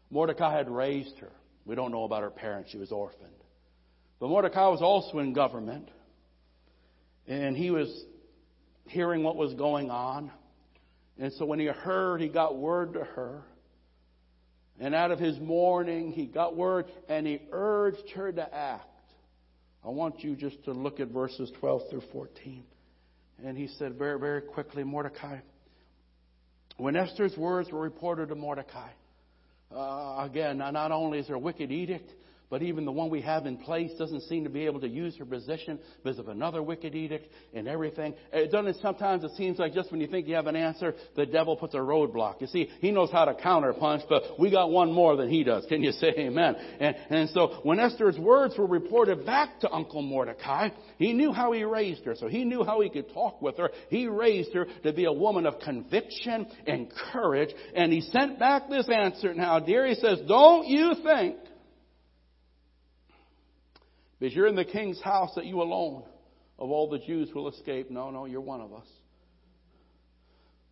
Mordecai 0.09 0.55
had 0.55 0.69
raised 0.69 1.19
her. 1.19 1.33
We 1.65 1.75
don't 1.75 1.91
know 1.91 2.03
about 2.03 2.23
her 2.23 2.29
parents. 2.29 2.71
She 2.71 2.77
was 2.77 2.91
orphaned. 2.91 3.29
But 4.19 4.29
Mordecai 4.29 4.67
was 4.67 4.81
also 4.81 5.19
in 5.19 5.33
government. 5.33 5.89
And 7.27 7.55
he 7.55 7.71
was 7.71 7.87
hearing 8.87 9.23
what 9.23 9.35
was 9.35 9.53
going 9.53 9.89
on. 9.89 10.31
And 11.19 11.31
so 11.33 11.45
when 11.45 11.59
he 11.59 11.65
heard, 11.65 12.21
he 12.21 12.27
got 12.27 12.57
word 12.57 12.93
to 12.93 13.03
her. 13.03 13.43
And 14.79 14.95
out 14.95 15.11
of 15.11 15.19
his 15.19 15.39
mourning, 15.39 16.11
he 16.11 16.25
got 16.25 16.55
word 16.55 16.85
and 17.07 17.27
he 17.27 17.39
urged 17.51 18.09
her 18.15 18.31
to 18.31 18.53
act. 18.53 18.87
I 19.85 19.89
want 19.89 20.23
you 20.23 20.35
just 20.35 20.63
to 20.65 20.71
look 20.71 20.99
at 20.99 21.09
verses 21.09 21.51
12 21.59 21.89
through 21.89 22.03
14. 22.11 22.63
And 23.43 23.57
he 23.57 23.67
said 23.79 23.95
very, 23.97 24.19
very 24.19 24.41
quickly, 24.41 24.83
Mordecai, 24.83 25.39
when 26.77 26.95
Esther's 26.95 27.35
words 27.37 27.71
were 27.71 27.81
reported 27.81 28.29
to 28.29 28.35
Mordecai, 28.35 28.89
uh, 29.75 30.23
again, 30.25 30.57
not 30.57 30.91
only 30.91 31.19
is 31.19 31.27
there 31.27 31.35
a 31.35 31.39
wicked 31.39 31.71
edict, 31.71 32.13
but 32.51 32.61
even 32.61 32.83
the 32.83 32.91
one 32.91 33.09
we 33.09 33.21
have 33.21 33.45
in 33.45 33.55
place 33.55 33.91
doesn't 33.97 34.23
seem 34.23 34.43
to 34.43 34.49
be 34.49 34.65
able 34.65 34.81
to 34.81 34.87
use 34.89 35.15
her 35.17 35.25
position 35.25 35.79
because 36.03 36.19
of 36.19 36.27
another 36.27 36.61
wicked 36.61 36.93
edict 36.93 37.29
and 37.53 37.65
everything. 37.65 38.13
It 38.33 38.51
doesn't, 38.51 38.81
sometimes 38.81 39.23
it 39.23 39.31
seems 39.37 39.57
like 39.57 39.73
just 39.73 39.89
when 39.89 40.01
you 40.01 40.07
think 40.07 40.27
you 40.27 40.35
have 40.35 40.47
an 40.47 40.57
answer, 40.57 40.93
the 41.15 41.25
devil 41.25 41.55
puts 41.55 41.73
a 41.75 41.77
roadblock. 41.77 42.41
You 42.41 42.47
see, 42.47 42.69
he 42.81 42.91
knows 42.91 43.09
how 43.09 43.23
to 43.23 43.33
counterpunch, 43.33 44.01
but 44.09 44.37
we 44.37 44.51
got 44.51 44.69
one 44.69 44.91
more 44.91 45.15
than 45.15 45.29
he 45.29 45.45
does. 45.45 45.65
Can 45.69 45.81
you 45.81 45.93
say 45.93 46.09
amen? 46.17 46.55
And, 46.81 46.95
and 47.09 47.29
so 47.29 47.61
when 47.63 47.79
Esther's 47.79 48.17
words 48.17 48.57
were 48.57 48.67
reported 48.67 49.25
back 49.25 49.61
to 49.61 49.71
Uncle 49.71 50.01
Mordecai, 50.01 50.69
he 50.97 51.13
knew 51.13 51.31
how 51.31 51.53
he 51.53 51.63
raised 51.63 52.03
her. 52.03 52.15
So 52.15 52.27
he 52.27 52.43
knew 52.43 52.65
how 52.65 52.81
he 52.81 52.89
could 52.89 53.13
talk 53.13 53.41
with 53.41 53.57
her. 53.59 53.69
He 53.87 54.07
raised 54.07 54.53
her 54.55 54.67
to 54.83 54.91
be 54.91 55.05
a 55.05 55.13
woman 55.13 55.45
of 55.45 55.59
conviction 55.59 56.47
and 56.67 56.91
courage. 57.13 57.55
And 57.73 57.93
he 57.93 58.01
sent 58.01 58.39
back 58.39 58.69
this 58.69 58.89
answer. 58.93 59.33
Now, 59.33 59.59
dear, 59.59 59.87
he 59.87 59.95
says, 59.95 60.19
don't 60.27 60.67
you 60.67 60.95
think 61.01 61.37
because 64.21 64.35
you're 64.35 64.45
in 64.45 64.55
the 64.55 64.63
king's 64.63 65.01
house 65.01 65.31
that 65.35 65.47
you 65.47 65.63
alone 65.63 66.03
of 66.59 66.69
all 66.69 66.87
the 66.87 66.99
Jews 66.99 67.29
will 67.33 67.49
escape. 67.49 67.89
No, 67.89 68.11
no, 68.11 68.25
you're 68.25 68.39
one 68.39 68.61
of 68.61 68.71
us. 68.71 68.85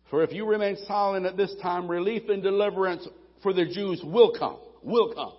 For 0.08 0.22
if 0.22 0.32
you 0.32 0.46
remain 0.46 0.76
silent 0.86 1.26
at 1.26 1.36
this 1.36 1.52
time, 1.60 1.90
relief 1.90 2.28
and 2.28 2.44
deliverance 2.44 3.08
for 3.42 3.52
the 3.52 3.64
Jews 3.64 4.00
will 4.04 4.38
come. 4.38 4.58
Will 4.84 5.12
come. 5.12 5.32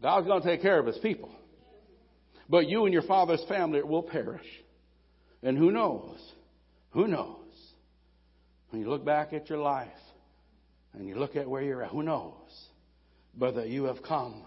God's 0.00 0.26
going 0.26 0.40
to 0.40 0.48
take 0.48 0.62
care 0.62 0.78
of 0.78 0.86
his 0.86 0.96
people. 0.98 1.30
But 2.48 2.66
you 2.66 2.86
and 2.86 2.94
your 2.94 3.02
father's 3.02 3.44
family 3.46 3.82
will 3.82 4.04
perish. 4.04 4.46
And 5.42 5.58
who 5.58 5.70
knows? 5.70 6.18
Who 6.92 7.08
knows? 7.08 7.36
When 8.70 8.80
you 8.80 8.88
look 8.88 9.04
back 9.04 9.34
at 9.34 9.50
your 9.50 9.58
life 9.58 9.88
and 10.94 11.06
you 11.06 11.16
look 11.16 11.36
at 11.36 11.48
where 11.48 11.60
you're 11.60 11.82
at, 11.82 11.90
who 11.90 12.02
knows? 12.02 12.68
But 13.36 13.56
that 13.56 13.68
you 13.68 13.84
have 13.84 14.02
come 14.02 14.44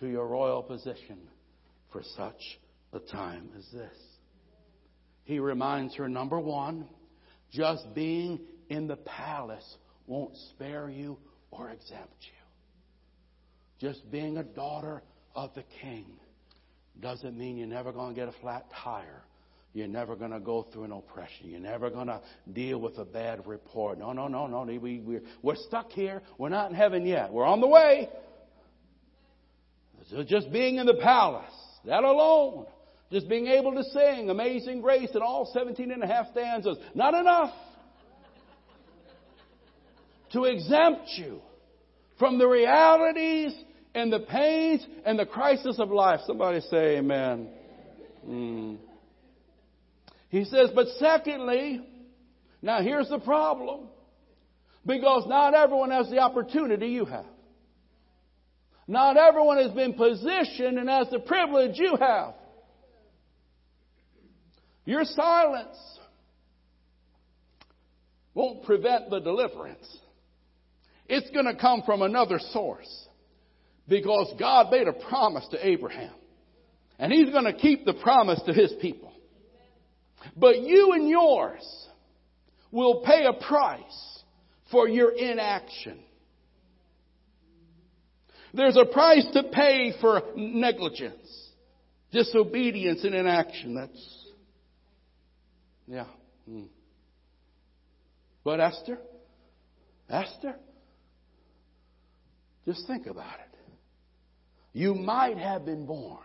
to 0.00 0.06
your 0.06 0.26
royal 0.26 0.62
position 0.62 1.18
for 1.92 2.02
such 2.16 2.58
a 2.92 2.98
time 2.98 3.48
as 3.58 3.64
this. 3.72 3.96
He 5.24 5.38
reminds 5.38 5.94
her, 5.96 6.08
number 6.08 6.38
one, 6.38 6.86
just 7.50 7.94
being 7.94 8.40
in 8.68 8.86
the 8.86 8.96
palace 8.96 9.76
won't 10.06 10.36
spare 10.50 10.88
you 10.88 11.18
or 11.50 11.70
exempt 11.70 12.14
you. 12.20 13.88
Just 13.88 14.10
being 14.10 14.38
a 14.38 14.44
daughter 14.44 15.02
of 15.34 15.54
the 15.54 15.64
king 15.82 16.06
doesn't 17.00 17.36
mean 17.36 17.56
you're 17.56 17.66
never 17.66 17.92
going 17.92 18.14
to 18.14 18.20
get 18.20 18.28
a 18.28 18.40
flat 18.40 18.66
tire. 18.82 19.22
You're 19.74 19.88
never 19.88 20.16
going 20.16 20.30
to 20.30 20.40
go 20.40 20.66
through 20.72 20.84
an 20.84 20.92
oppression. 20.92 21.50
You're 21.50 21.60
never 21.60 21.90
going 21.90 22.06
to 22.06 22.22
deal 22.50 22.78
with 22.80 22.96
a 22.96 23.04
bad 23.04 23.46
report. 23.46 23.98
No, 23.98 24.12
no, 24.12 24.26
no, 24.26 24.46
no. 24.46 24.62
We, 24.62 25.00
we're, 25.00 25.22
we're 25.42 25.56
stuck 25.56 25.90
here. 25.90 26.22
We're 26.38 26.48
not 26.48 26.70
in 26.70 26.76
heaven 26.76 27.04
yet. 27.04 27.30
We're 27.30 27.44
on 27.44 27.60
the 27.60 27.66
way. 27.66 28.08
So 30.10 30.22
just 30.22 30.50
being 30.50 30.76
in 30.76 30.86
the 30.86 30.94
palace 30.94 31.52
that 31.86 32.04
alone, 32.04 32.66
just 33.10 33.28
being 33.28 33.46
able 33.46 33.72
to 33.72 33.84
sing 33.84 34.28
Amazing 34.30 34.80
Grace 34.80 35.10
in 35.14 35.22
all 35.22 35.50
17 35.52 35.90
and 35.90 36.02
a 36.02 36.06
half 36.06 36.26
stanzas, 36.32 36.76
not 36.94 37.14
enough 37.14 37.54
to 40.32 40.44
exempt 40.44 41.08
you 41.16 41.40
from 42.18 42.38
the 42.38 42.46
realities 42.46 43.54
and 43.94 44.12
the 44.12 44.20
pains 44.20 44.84
and 45.04 45.18
the 45.18 45.26
crisis 45.26 45.78
of 45.78 45.90
life. 45.90 46.20
Somebody 46.26 46.60
say 46.60 46.98
amen. 46.98 47.48
Mm. 48.26 48.76
He 50.28 50.44
says, 50.44 50.70
but 50.74 50.88
secondly, 50.98 51.80
now 52.60 52.82
here's 52.82 53.08
the 53.08 53.20
problem. 53.20 53.88
Because 54.84 55.26
not 55.26 55.54
everyone 55.54 55.90
has 55.90 56.08
the 56.10 56.18
opportunity 56.18 56.88
you 56.88 57.04
have. 57.06 57.26
Not 58.88 59.16
everyone 59.16 59.58
has 59.58 59.72
been 59.72 59.94
positioned 59.94 60.78
and 60.78 60.88
has 60.88 61.08
the 61.10 61.18
privilege 61.18 61.72
you 61.76 61.96
have. 61.98 62.34
Your 64.84 65.04
silence 65.04 65.76
won't 68.32 68.64
prevent 68.64 69.10
the 69.10 69.18
deliverance. 69.18 69.98
It's 71.08 71.28
going 71.30 71.46
to 71.46 71.56
come 71.56 71.82
from 71.84 72.02
another 72.02 72.38
source 72.52 73.08
because 73.88 74.32
God 74.38 74.70
made 74.70 74.86
a 74.86 74.92
promise 74.92 75.46
to 75.50 75.66
Abraham 75.66 76.14
and 76.98 77.12
he's 77.12 77.30
going 77.30 77.44
to 77.44 77.52
keep 77.52 77.84
the 77.84 77.94
promise 77.94 78.40
to 78.46 78.52
his 78.52 78.72
people. 78.80 79.12
But 80.36 80.60
you 80.60 80.92
and 80.92 81.08
yours 81.08 81.88
will 82.70 83.02
pay 83.04 83.24
a 83.26 83.32
price 83.32 84.22
for 84.70 84.88
your 84.88 85.12
inaction. 85.12 86.00
There's 88.56 88.78
a 88.78 88.86
price 88.86 89.26
to 89.34 89.42
pay 89.42 89.92
for 90.00 90.22
negligence, 90.34 91.50
disobedience, 92.10 93.04
and 93.04 93.14
inaction. 93.14 93.74
That's, 93.74 94.24
yeah. 95.86 96.06
Hmm. 96.48 96.62
But 98.42 98.60
Esther, 98.60 98.98
Esther, 100.08 100.56
just 102.64 102.86
think 102.86 103.06
about 103.06 103.34
it. 103.34 103.58
You 104.72 104.94
might 104.94 105.36
have 105.36 105.66
been 105.66 105.84
born 105.84 106.18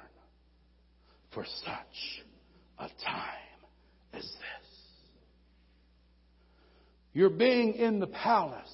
for 1.33 1.45
such 1.65 2.25
a 2.79 2.87
time 3.03 3.59
as 4.13 4.23
this. 4.23 4.31
Your 7.13 7.29
being 7.29 7.73
in 7.73 7.99
the 7.99 8.07
palace 8.07 8.69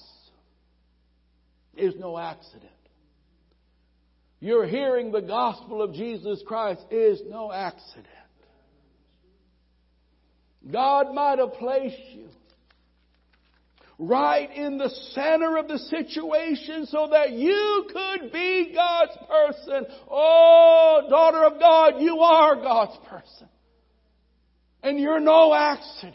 is 1.76 1.94
no 1.98 2.16
accident. 2.18 2.70
Your 4.40 4.66
hearing 4.66 5.10
the 5.10 5.20
gospel 5.20 5.82
of 5.82 5.94
Jesus 5.94 6.42
Christ 6.46 6.80
is 6.90 7.20
no 7.28 7.52
accident. 7.52 8.06
God 10.70 11.14
might 11.14 11.38
have 11.38 11.54
placed 11.54 12.02
you 12.12 12.28
right 13.98 14.48
in 14.54 14.78
the 14.78 14.90
center 15.12 15.56
of 15.56 15.66
the 15.66 15.78
situation 15.78 16.86
so 16.86 17.08
that 17.10 17.32
you 17.32 17.86
could 17.92 18.32
be 18.32 18.72
God's 18.74 19.16
person. 19.28 19.86
Oh, 20.08 21.06
daughter 21.10 21.44
of 21.44 21.58
God, 21.58 22.00
you 22.00 22.20
are 22.20 22.56
God's 22.56 22.96
person. 23.08 23.48
And 24.82 25.00
you're 25.00 25.20
no 25.20 25.52
accident. 25.52 26.14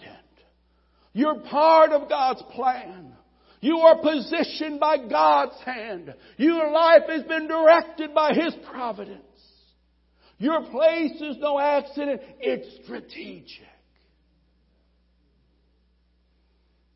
You're 1.12 1.40
part 1.42 1.92
of 1.92 2.08
God's 2.08 2.42
plan. 2.54 3.13
You 3.64 3.78
are 3.78 3.98
positioned 3.98 4.82
by 4.82 4.98
God's 4.98 5.58
hand. 5.64 6.14
Your 6.36 6.70
life 6.70 7.04
has 7.08 7.24
been 7.24 7.48
directed 7.48 8.14
by 8.14 8.34
His 8.34 8.54
providence. 8.70 9.22
Your 10.38 10.64
place 10.70 11.14
is 11.22 11.38
no 11.40 11.58
accident, 11.58 12.20
it's 12.42 12.84
strategic. 12.84 13.64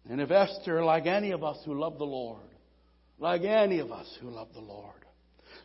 And 0.10 0.20
if 0.20 0.30
Esther, 0.30 0.84
like 0.84 1.06
any 1.06 1.32
of 1.32 1.42
us 1.42 1.58
who 1.64 1.74
love 1.74 1.98
the 2.00 2.04
Lord, 2.04 2.42
like 3.18 3.44
any 3.44 3.80
of 3.80 3.94
us 3.94 4.18
who 4.20 4.30
love 4.30 4.50
the 4.54 4.60
Lord, 4.60 5.06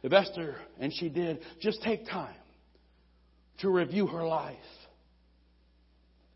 if 0.04 0.12
Esther, 0.12 0.54
and 0.78 0.92
she 0.94 1.08
did, 1.08 1.40
just 1.60 1.82
take 1.82 2.06
time 2.06 2.36
to 3.58 3.70
review 3.70 4.06
her 4.06 4.24
life, 4.24 4.56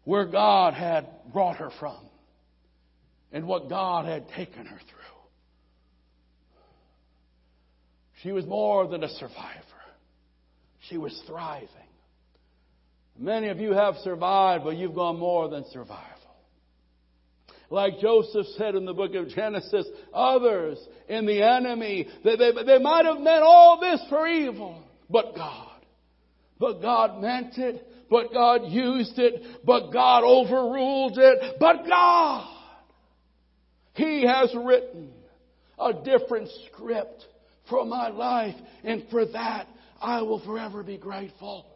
where 0.03 0.27
God 0.27 0.75
had 0.75 1.07
brought 1.33 1.59
her 1.59 1.71
from, 1.79 2.06
and 3.33 3.47
what 3.47 3.69
God 3.69 4.07
had 4.07 4.29
taken 4.31 4.67
her 4.67 4.79
through. 4.79 4.97
She 8.23 8.33
was 8.33 8.47
more 8.47 8.87
than 8.89 9.05
a 9.05 9.09
survivor. 9.09 9.63
She 10.89 10.99
was 10.99 11.21
thriving. 11.27 11.69
Many 13.19 13.49
of 13.49 13.59
you 13.59 13.73
have 13.73 13.97
survived, 14.03 14.65
but 14.65 14.77
you've 14.77 14.95
gone 14.95 15.19
more 15.19 15.49
than 15.49 15.65
survival. 15.71 16.05
Like 17.69 17.99
Joseph 18.01 18.47
said 18.57 18.75
in 18.75 18.85
the 18.85 18.95
book 18.95 19.15
of 19.15 19.29
Genesis, 19.29 19.87
others 20.13 20.79
in 21.09 21.27
the 21.27 21.43
enemy, 21.43 22.07
they, 22.25 22.37
they, 22.37 22.53
they 22.65 22.79
might 22.79 23.05
have 23.07 23.19
meant 23.19 23.43
all 23.43 23.81
this 23.81 24.01
for 24.09 24.27
evil, 24.29 24.85
but 25.11 25.35
God. 25.35 25.73
But 26.59 26.81
God 26.81 27.21
meant 27.21 27.59
it, 27.59 27.87
but 28.09 28.33
God 28.33 28.67
used 28.67 29.19
it, 29.19 29.65
but 29.65 29.91
God 29.93 30.23
overruled 30.23 31.19
it, 31.19 31.57
but 31.59 31.87
God. 31.87 32.56
He 33.97 34.27
has 34.27 34.55
written 34.55 35.13
a 35.79 35.93
different 35.93 36.51
script 36.67 37.25
for 37.69 37.85
my 37.85 38.09
life, 38.09 38.55
and 38.85 39.05
for 39.11 39.25
that 39.25 39.67
I 40.01 40.23
will 40.23 40.41
forever 40.45 40.83
be 40.83 40.99
grateful. 40.99 41.67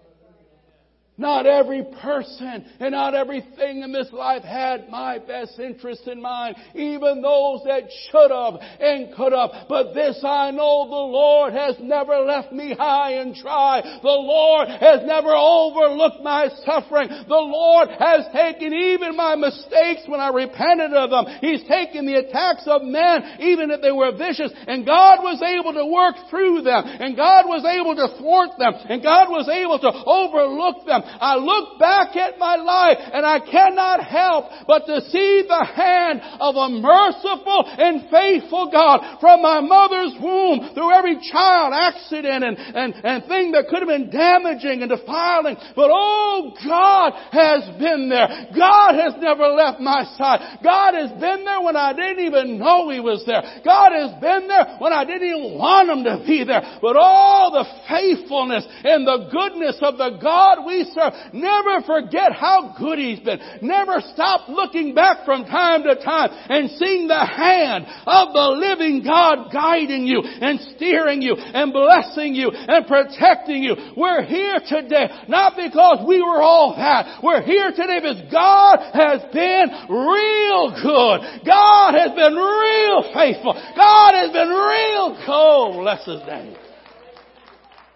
Not 1.20 1.44
every 1.44 1.84
person 2.00 2.64
and 2.80 2.92
not 2.92 3.14
everything 3.14 3.82
in 3.82 3.92
this 3.92 4.08
life 4.10 4.42
had 4.42 4.88
my 4.88 5.18
best 5.18 5.58
interest 5.58 6.08
in 6.08 6.22
mind, 6.22 6.56
even 6.74 7.20
those 7.20 7.60
that 7.66 7.90
should 8.08 8.30
have 8.30 8.54
and 8.80 9.14
could 9.14 9.34
have. 9.34 9.68
But 9.68 9.92
this 9.92 10.18
I 10.24 10.50
know 10.50 10.88
the 10.88 10.96
Lord 11.12 11.52
has 11.52 11.76
never 11.78 12.20
left 12.20 12.52
me 12.52 12.74
high 12.74 13.20
and 13.20 13.34
dry. 13.34 13.82
The 14.00 14.08
Lord 14.08 14.68
has 14.68 15.00
never 15.04 15.36
overlooked 15.36 16.24
my 16.24 16.48
suffering. 16.64 17.08
The 17.10 17.44
Lord 17.44 17.90
has 17.98 18.24
taken 18.32 18.72
even 18.72 19.14
my 19.14 19.36
mistakes 19.36 20.04
when 20.06 20.20
I 20.20 20.28
repented 20.28 20.94
of 20.94 21.10
them. 21.10 21.26
He's 21.42 21.68
taken 21.68 22.06
the 22.06 22.16
attacks 22.16 22.64
of 22.66 22.80
men, 22.80 23.40
even 23.40 23.70
if 23.70 23.82
they 23.82 23.92
were 23.92 24.16
vicious, 24.16 24.52
and 24.66 24.86
God 24.86 25.20
was 25.20 25.42
able 25.42 25.74
to 25.74 25.84
work 25.84 26.30
through 26.30 26.62
them, 26.62 26.82
and 26.86 27.14
God 27.14 27.44
was 27.44 27.64
able 27.68 27.94
to 27.94 28.16
thwart 28.16 28.56
them, 28.56 28.72
and 28.88 29.02
God 29.02 29.28
was 29.28 29.50
able 29.52 29.78
to 29.80 29.92
overlook 30.06 30.86
them. 30.86 31.02
I 31.20 31.36
look 31.36 31.78
back 31.78 32.16
at 32.16 32.38
my 32.38 32.56
life 32.56 32.98
and 33.12 33.24
I 33.24 33.40
cannot 33.40 34.04
help 34.04 34.46
but 34.66 34.86
to 34.86 35.00
see 35.10 35.44
the 35.46 35.64
hand 35.64 36.20
of 36.40 36.54
a 36.56 36.68
merciful 36.68 37.64
and 37.66 38.10
faithful 38.10 38.70
God 38.70 39.18
from 39.20 39.42
my 39.42 39.60
mother's 39.60 40.14
womb 40.20 40.74
through 40.74 40.92
every 40.92 41.18
child 41.30 41.74
accident 41.74 42.44
and, 42.44 42.56
and, 42.58 42.94
and 43.04 43.24
thing 43.24 43.52
that 43.52 43.68
could 43.68 43.80
have 43.80 43.88
been 43.88 44.10
damaging 44.10 44.82
and 44.82 44.90
defiling. 44.90 45.56
But 45.74 45.90
oh, 45.92 46.52
God 46.64 47.12
has 47.32 47.64
been 47.78 48.08
there. 48.08 48.50
God 48.56 48.94
has 48.94 49.14
never 49.18 49.48
left 49.48 49.80
my 49.80 50.04
side. 50.16 50.60
God 50.62 50.94
has 50.94 51.10
been 51.20 51.44
there 51.44 51.60
when 51.62 51.76
I 51.76 51.92
didn't 51.92 52.24
even 52.24 52.58
know 52.58 52.90
He 52.90 53.00
was 53.00 53.24
there. 53.26 53.42
God 53.64 53.92
has 53.92 54.12
been 54.20 54.48
there 54.48 54.76
when 54.78 54.92
I 54.92 55.04
didn't 55.04 55.28
even 55.28 55.58
want 55.58 55.90
Him 55.90 56.04
to 56.04 56.24
be 56.26 56.44
there. 56.44 56.78
But 56.82 56.96
all 56.96 57.52
the 57.52 57.66
faithfulness 57.88 58.66
and 58.84 59.06
the 59.06 59.28
goodness 59.30 59.78
of 59.82 59.96
the 59.98 60.18
God 60.20 60.66
we 60.66 60.84
serve 60.94 61.12
Never 61.32 61.82
forget 61.86 62.32
how 62.32 62.74
good 62.78 62.98
He's 62.98 63.20
been. 63.20 63.40
Never 63.62 64.00
stop 64.14 64.48
looking 64.48 64.94
back 64.94 65.24
from 65.24 65.44
time 65.44 65.82
to 65.84 65.94
time 65.96 66.30
and 66.48 66.70
seeing 66.70 67.08
the 67.08 67.24
hand 67.24 67.86
of 68.06 68.32
the 68.32 68.48
living 68.58 69.02
God 69.04 69.52
guiding 69.52 70.06
you 70.06 70.22
and 70.22 70.60
steering 70.76 71.22
you 71.22 71.34
and 71.36 71.72
blessing 71.72 72.34
you 72.34 72.50
and 72.50 72.86
protecting 72.86 73.62
you. 73.62 73.76
We're 73.96 74.24
here 74.24 74.60
today 74.66 75.08
not 75.28 75.54
because 75.56 76.04
we 76.06 76.20
were 76.20 76.42
all 76.42 76.74
that. 76.76 77.22
We're 77.22 77.42
here 77.42 77.70
today 77.70 78.00
because 78.00 78.22
God 78.32 78.78
has 78.94 79.22
been 79.32 79.68
real 79.88 80.74
good. 80.74 81.46
God 81.46 81.94
has 81.94 82.10
been 82.12 82.34
real 82.34 83.12
faithful. 83.14 83.54
God 83.76 84.12
has 84.14 84.32
been 84.32 84.48
real 84.48 85.22
cold. 85.26 85.82
Bless 85.82 86.04
His 86.06 86.20
name. 86.26 86.56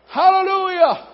Hallelujah. 0.08 1.13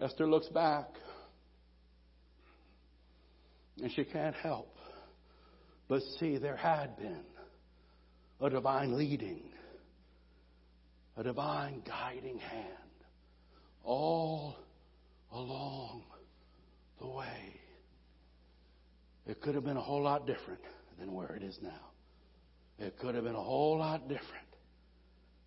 Esther 0.00 0.28
looks 0.28 0.48
back 0.48 0.86
and 3.82 3.90
she 3.92 4.04
can't 4.04 4.34
help 4.36 4.74
but 5.88 6.02
see 6.20 6.36
there 6.36 6.56
had 6.56 6.96
been 6.98 7.24
a 8.40 8.50
divine 8.50 8.96
leading, 8.96 9.42
a 11.16 11.22
divine 11.22 11.82
guiding 11.86 12.38
hand 12.38 12.68
all 13.82 14.56
along 15.32 16.02
the 17.00 17.06
way. 17.06 17.60
It 19.26 19.40
could 19.40 19.54
have 19.54 19.64
been 19.64 19.76
a 19.76 19.82
whole 19.82 20.02
lot 20.02 20.26
different 20.26 20.60
than 20.98 21.12
where 21.12 21.34
it 21.34 21.42
is 21.42 21.58
now. 21.62 21.90
It 22.78 22.98
could 22.98 23.14
have 23.14 23.24
been 23.24 23.34
a 23.34 23.42
whole 23.42 23.78
lot 23.78 24.08
different 24.08 24.46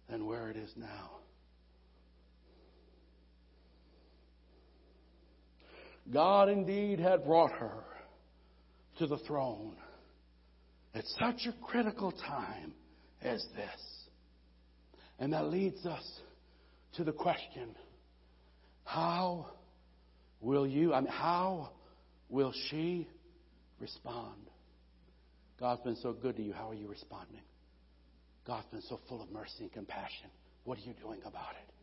than 0.09 0.25
where 0.25 0.49
it 0.49 0.57
is 0.57 0.71
now. 0.75 1.20
God 6.09 6.49
indeed 6.49 6.99
had 6.99 7.25
brought 7.25 7.51
her 7.51 7.83
to 8.99 9.07
the 9.07 9.17
throne 9.19 9.75
at 10.93 11.05
such 11.19 11.47
a 11.47 11.53
critical 11.65 12.11
time 12.11 12.73
as 13.21 13.45
this. 13.55 13.81
And 15.19 15.33
that 15.33 15.45
leads 15.45 15.85
us 15.85 16.03
to 16.95 17.03
the 17.03 17.11
question 17.11 17.75
how 18.83 19.47
will 20.41 20.67
you, 20.67 20.93
I 20.93 21.01
mean, 21.01 21.11
how 21.11 21.69
will 22.29 22.53
she 22.69 23.07
respond? 23.79 24.49
God's 25.59 25.81
been 25.81 25.95
so 25.97 26.11
good 26.11 26.35
to 26.37 26.41
you. 26.41 26.51
How 26.51 26.71
are 26.71 26.75
you 26.75 26.87
responding? 26.87 27.41
God's 28.45 28.65
been 28.71 28.81
so 28.81 28.99
full 29.07 29.21
of 29.21 29.31
mercy 29.31 29.61
and 29.61 29.71
compassion. 29.71 30.29
What 30.63 30.77
are 30.79 30.81
you 30.81 30.93
doing 31.01 31.19
about 31.21 31.51
it? 31.51 31.73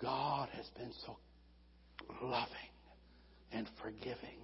God 0.00 0.48
has 0.56 0.66
been 0.78 0.92
so 1.04 1.16
loving 2.22 2.70
and 3.54 3.68
forgiving 3.82 4.40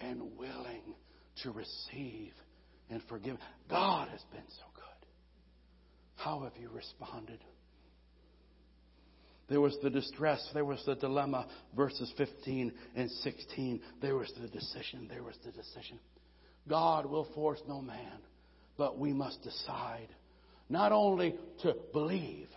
and 0.00 0.20
willing 0.36 0.94
to 1.42 1.50
receive 1.52 2.32
and 2.90 3.00
forgive. 3.08 3.36
God 3.70 4.08
has 4.08 4.22
been 4.32 4.48
so 4.48 4.64
good. 4.74 5.08
How 6.16 6.40
have 6.40 6.52
you 6.60 6.68
responded? 6.70 7.38
There 9.48 9.60
was 9.60 9.76
the 9.82 9.90
distress. 9.90 10.44
There 10.54 10.64
was 10.64 10.82
the 10.86 10.96
dilemma. 10.96 11.46
Verses 11.76 12.12
15 12.16 12.72
and 12.96 13.10
16. 13.10 13.80
There 14.02 14.16
was 14.16 14.32
the 14.40 14.48
decision. 14.48 15.06
There 15.08 15.22
was 15.22 15.36
the 15.44 15.52
decision. 15.52 16.00
God 16.68 17.06
will 17.06 17.28
force 17.34 17.60
no 17.68 17.80
man, 17.80 18.18
but 18.76 18.98
we 18.98 19.12
must 19.12 19.42
decide 19.42 20.08
not 20.68 20.90
only 20.90 21.36
to 21.62 21.76
believe, 21.92 22.48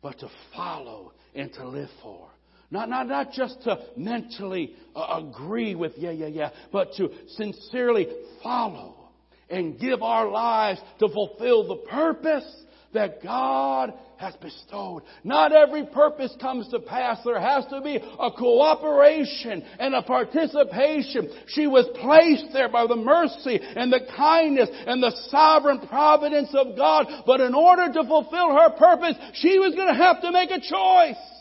but 0.00 0.18
to 0.20 0.28
follow 0.56 1.12
and 1.34 1.52
to 1.52 1.68
live 1.68 1.90
for. 2.02 2.30
Not, 2.72 2.88
not, 2.88 3.06
not 3.06 3.32
just 3.32 3.62
to 3.64 3.78
mentally 3.98 4.74
uh, 4.96 5.20
agree 5.22 5.74
with, 5.74 5.92
yeah, 5.98 6.10
yeah, 6.10 6.28
yeah, 6.28 6.50
but 6.72 6.94
to 6.94 7.10
sincerely 7.36 8.08
follow 8.42 9.10
and 9.50 9.78
give 9.78 10.02
our 10.02 10.30
lives 10.30 10.80
to 11.00 11.08
fulfill 11.10 11.68
the 11.68 11.86
purpose 11.90 12.50
that 12.94 13.22
God 13.22 13.92
has 14.16 14.34
bestowed. 14.36 15.02
Not 15.22 15.52
every 15.52 15.84
purpose 15.84 16.34
comes 16.40 16.66
to 16.70 16.78
pass. 16.80 17.18
There 17.22 17.38
has 17.38 17.66
to 17.66 17.82
be 17.82 17.96
a 17.96 18.30
cooperation 18.30 19.62
and 19.78 19.94
a 19.94 20.00
participation. 20.00 21.30
She 21.48 21.66
was 21.66 21.86
placed 22.00 22.54
there 22.54 22.70
by 22.70 22.86
the 22.86 22.96
mercy 22.96 23.60
and 23.60 23.92
the 23.92 24.00
kindness 24.16 24.70
and 24.72 25.02
the 25.02 25.14
sovereign 25.28 25.86
providence 25.88 26.54
of 26.54 26.74
God. 26.74 27.06
But 27.26 27.42
in 27.42 27.54
order 27.54 27.92
to 27.92 28.04
fulfill 28.04 28.56
her 28.56 28.70
purpose, 28.78 29.16
she 29.34 29.58
was 29.58 29.74
going 29.74 29.88
to 29.88 30.02
have 30.02 30.22
to 30.22 30.32
make 30.32 30.50
a 30.50 30.60
choice 30.60 31.31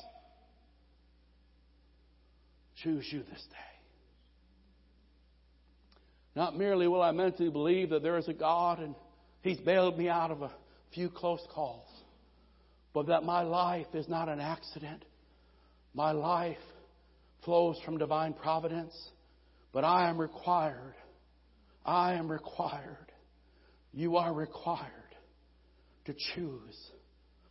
choose 2.84 3.06
you 3.12 3.20
this 3.20 3.46
day. 3.50 3.58
Not 6.36 6.58
merely 6.58 6.88
will 6.88 7.02
I 7.02 7.12
mentally 7.12 7.50
believe 7.50 7.90
that 7.90 8.04
there 8.04 8.18
is 8.18 8.28
a 8.28 8.34
God 8.34 8.80
and 8.80 8.96
He's 9.42 9.60
bailed 9.60 9.98
me 9.98 10.08
out 10.08 10.32
of 10.32 10.44
a 10.44 10.52
few 10.94 11.10
close 11.10 11.42
calls, 11.54 11.88
but 12.94 13.08
that 13.08 13.24
my 13.24 13.42
life 13.42 13.88
is 13.94 14.08
not 14.08 14.30
an 14.30 14.40
accident. 14.40 15.04
My 15.94 16.12
life 16.12 16.58
flows 17.44 17.80
from 17.84 17.98
divine 17.98 18.34
providence, 18.34 18.94
but 19.74 19.84
I 19.84 20.10
am 20.10 20.20
required. 20.20 20.94
I 21.86 22.14
am 22.14 22.32
required. 22.32 23.12
You 23.94 24.18
are 24.18 24.32
required 24.32 25.16
to 26.06 26.14
choose 26.36 26.92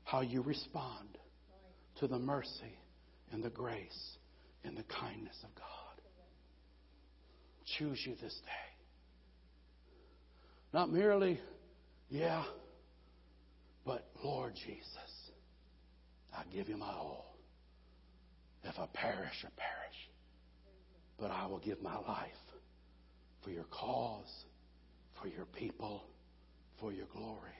how 0.05 0.21
you 0.21 0.43
respond 0.43 1.19
to 1.99 2.07
the 2.07 2.19
mercy 2.19 2.79
and 3.33 3.43
the 3.43 3.51
grace 3.51 4.17
in 4.65 4.75
the 4.75 4.85
kindness 4.85 5.37
of 5.43 5.55
God. 5.55 5.67
Choose 7.79 8.01
you 8.05 8.15
this 8.21 8.35
day. 8.45 8.71
Not 10.73 10.93
merely, 10.93 11.41
yeah, 12.09 12.45
but 13.85 14.09
Lord 14.23 14.55
Jesus, 14.55 15.31
I 16.33 16.43
give 16.55 16.69
you 16.69 16.77
my 16.77 16.87
all. 16.87 17.37
If 18.63 18.79
I 18.79 18.87
perish, 18.93 19.45
I 19.45 19.49
perish. 19.57 20.11
But 21.19 21.31
I 21.31 21.47
will 21.47 21.59
give 21.59 21.83
my 21.83 21.97
life 21.99 22.31
for 23.43 23.51
your 23.51 23.65
cause, 23.65 24.45
for 25.21 25.29
your 25.29 25.47
people, 25.47 26.05
for 26.79 26.93
your 26.93 27.07
glory. 27.13 27.51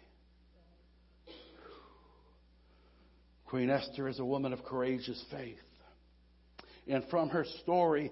Queen 3.47 3.71
Esther 3.71 4.09
is 4.09 4.21
a 4.21 4.25
woman 4.25 4.53
of 4.53 4.65
courageous 4.65 5.25
faith. 5.31 5.59
And 6.91 7.05
from 7.09 7.29
her 7.29 7.45
story, 7.63 8.11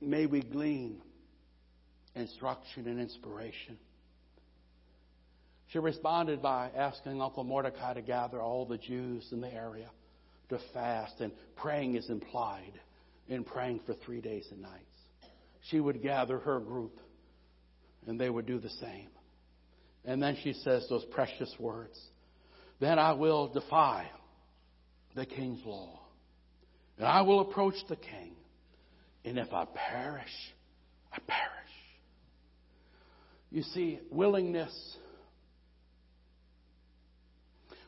may 0.00 0.26
we 0.26 0.42
glean 0.42 1.02
instruction 2.14 2.86
and 2.86 3.00
inspiration. 3.00 3.76
She 5.72 5.80
responded 5.80 6.40
by 6.40 6.70
asking 6.76 7.20
Uncle 7.20 7.42
Mordecai 7.42 7.94
to 7.94 8.02
gather 8.02 8.40
all 8.40 8.64
the 8.64 8.78
Jews 8.78 9.26
in 9.32 9.40
the 9.40 9.52
area 9.52 9.90
to 10.50 10.60
fast, 10.72 11.14
and 11.18 11.32
praying 11.56 11.96
is 11.96 12.10
implied 12.10 12.78
in 13.26 13.42
praying 13.42 13.80
for 13.86 13.94
three 13.94 14.20
days 14.20 14.46
and 14.52 14.62
nights. 14.62 14.84
She 15.70 15.80
would 15.80 16.00
gather 16.00 16.38
her 16.38 16.60
group 16.60 17.00
and 18.06 18.20
they 18.20 18.30
would 18.30 18.46
do 18.46 18.60
the 18.60 18.70
same. 18.70 19.08
And 20.04 20.22
then 20.22 20.36
she 20.44 20.52
says 20.52 20.86
those 20.88 21.04
precious 21.06 21.52
words 21.58 22.00
Then 22.78 23.00
I 23.00 23.14
will 23.14 23.48
defy 23.48 24.06
the 25.16 25.26
king's 25.26 25.64
law, 25.64 26.01
and 27.02 27.10
I 27.10 27.22
will 27.22 27.40
approach 27.40 27.74
the 27.88 27.96
king, 27.96 28.36
and 29.24 29.36
if 29.36 29.52
I 29.52 29.64
perish, 29.64 30.30
I 31.12 31.18
perish. 31.26 31.50
You 33.50 33.64
see, 33.64 33.98
willingness, 34.08 34.72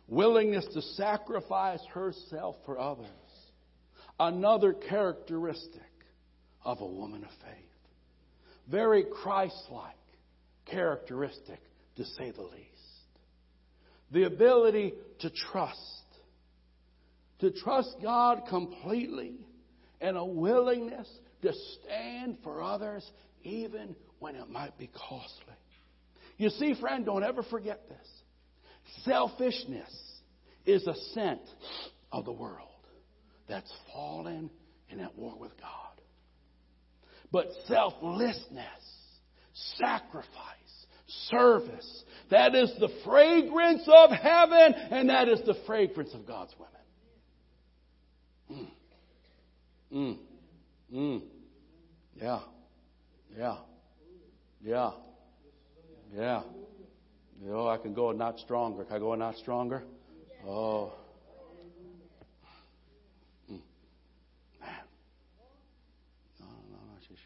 willingness 0.08 0.66
to 0.74 0.82
sacrifice 0.96 1.78
herself 1.92 2.56
for 2.66 2.76
others, 2.76 3.06
another 4.18 4.72
characteristic 4.72 5.80
of 6.64 6.80
a 6.80 6.86
woman 6.86 7.22
of 7.22 7.30
faith. 7.30 7.70
Very 8.68 9.04
Christ 9.04 9.62
like 9.70 9.94
characteristic, 10.66 11.60
to 11.98 12.04
say 12.04 12.32
the 12.32 12.42
least. 12.42 12.64
The 14.10 14.24
ability 14.24 14.94
to 15.20 15.30
trust, 15.30 16.02
to 17.44 17.50
trust 17.50 17.96
God 18.02 18.44
completely, 18.48 19.34
and 20.00 20.16
a 20.16 20.24
willingness 20.24 21.06
to 21.42 21.52
stand 21.52 22.38
for 22.42 22.62
others 22.62 23.06
even 23.42 23.94
when 24.18 24.34
it 24.34 24.48
might 24.48 24.78
be 24.78 24.86
costly. 24.86 25.52
You 26.38 26.48
see, 26.48 26.74
friend, 26.80 27.04
don't 27.04 27.22
ever 27.22 27.42
forget 27.42 27.86
this. 27.86 28.08
Selfishness 29.04 29.94
is 30.64 30.86
a 30.86 30.94
scent 31.12 31.42
of 32.10 32.24
the 32.24 32.32
world 32.32 32.68
that's 33.46 33.72
fallen 33.92 34.48
and 34.90 35.02
at 35.02 35.14
war 35.14 35.36
with 35.38 35.52
God. 35.60 36.00
But 37.30 37.48
selflessness, 37.66 38.64
sacrifice, 39.76 40.28
service, 41.28 42.04
that 42.30 42.54
is 42.54 42.72
the 42.80 42.88
fragrance 43.04 43.86
of 43.86 44.12
heaven 44.12 44.74
and 44.90 45.10
that 45.10 45.28
is 45.28 45.42
the 45.44 45.56
fragrance 45.66 46.14
of 46.14 46.26
God's 46.26 46.54
women. 46.58 46.70
Mm. 49.94 50.18
Mm. 50.92 51.22
Yeah. 52.20 52.40
Yeah. 53.36 53.56
Yeah. 54.64 54.90
Yeah. 56.16 56.42
Oh, 57.48 57.68
I 57.68 57.76
can 57.76 57.94
go 57.94 58.10
a 58.10 58.14
not 58.14 58.38
stronger. 58.40 58.84
Can 58.84 58.96
I 58.96 58.98
go 58.98 59.12
a 59.12 59.16
not 59.16 59.36
stronger? 59.36 59.84
Oh. 60.46 60.92
Mm. 63.50 63.60
No, 66.40 66.46
no, 66.46 66.76
no. 66.76 67.16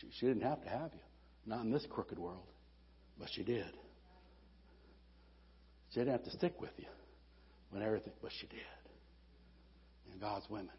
She, 0.00 0.06
she 0.18 0.26
didn't 0.26 0.42
have 0.42 0.62
to 0.62 0.68
have 0.68 0.90
you. 0.92 1.00
Not 1.46 1.62
in 1.62 1.72
this 1.72 1.86
crooked 1.88 2.18
world. 2.18 2.46
But 3.18 3.28
she 3.32 3.42
did. 3.42 3.72
She 5.90 6.00
didn't 6.00 6.12
have 6.12 6.24
to 6.24 6.30
stick 6.30 6.60
with 6.60 6.72
you 6.76 6.86
when 7.70 7.82
everything, 7.82 8.12
but 8.22 8.32
she 8.38 8.46
did. 8.46 8.60
And 10.10 10.20
God's 10.20 10.48
women, 10.50 10.70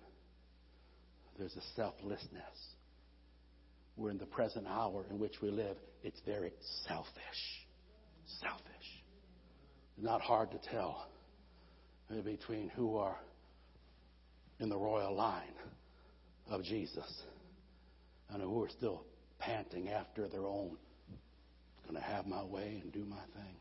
there's 1.38 1.56
a 1.56 1.76
selflessness. 1.76 2.76
We're 3.96 4.12
in 4.12 4.18
the 4.18 4.26
present 4.26 4.68
hour 4.68 5.06
in 5.10 5.20
which 5.20 5.42
we 5.42 5.52
live. 5.52 5.78
It's 6.04 6.20
very 6.26 6.52
selfish. 6.88 7.68
Selfish. 8.42 9.04
Not 9.98 10.22
hard 10.22 10.52
to 10.52 10.60
tell 10.70 11.08
between 12.24 12.70
who 12.70 12.98
are 12.98 13.18
in 14.60 14.70
the 14.70 14.78
royal 14.78 15.16
line 15.16 15.56
of 16.50 16.64
Jesus 16.64 17.24
and 18.30 18.42
who 18.42 18.64
are 18.64 18.70
still 18.70 19.04
panting 19.40 19.90
after 19.90 20.28
their 20.28 20.46
own. 20.46 20.78
Going 21.84 21.96
to 21.96 22.02
have 22.02 22.28
my 22.28 22.44
way 22.44 22.80
and 22.82 22.92
do 22.94 23.04
my 23.06 23.18
thing. 23.36 23.56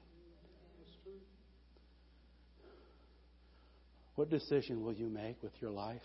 What 4.14 4.30
decision 4.30 4.84
will 4.84 4.92
you 4.92 5.08
make 5.08 5.42
with 5.42 5.52
your 5.60 5.70
life? 5.70 6.02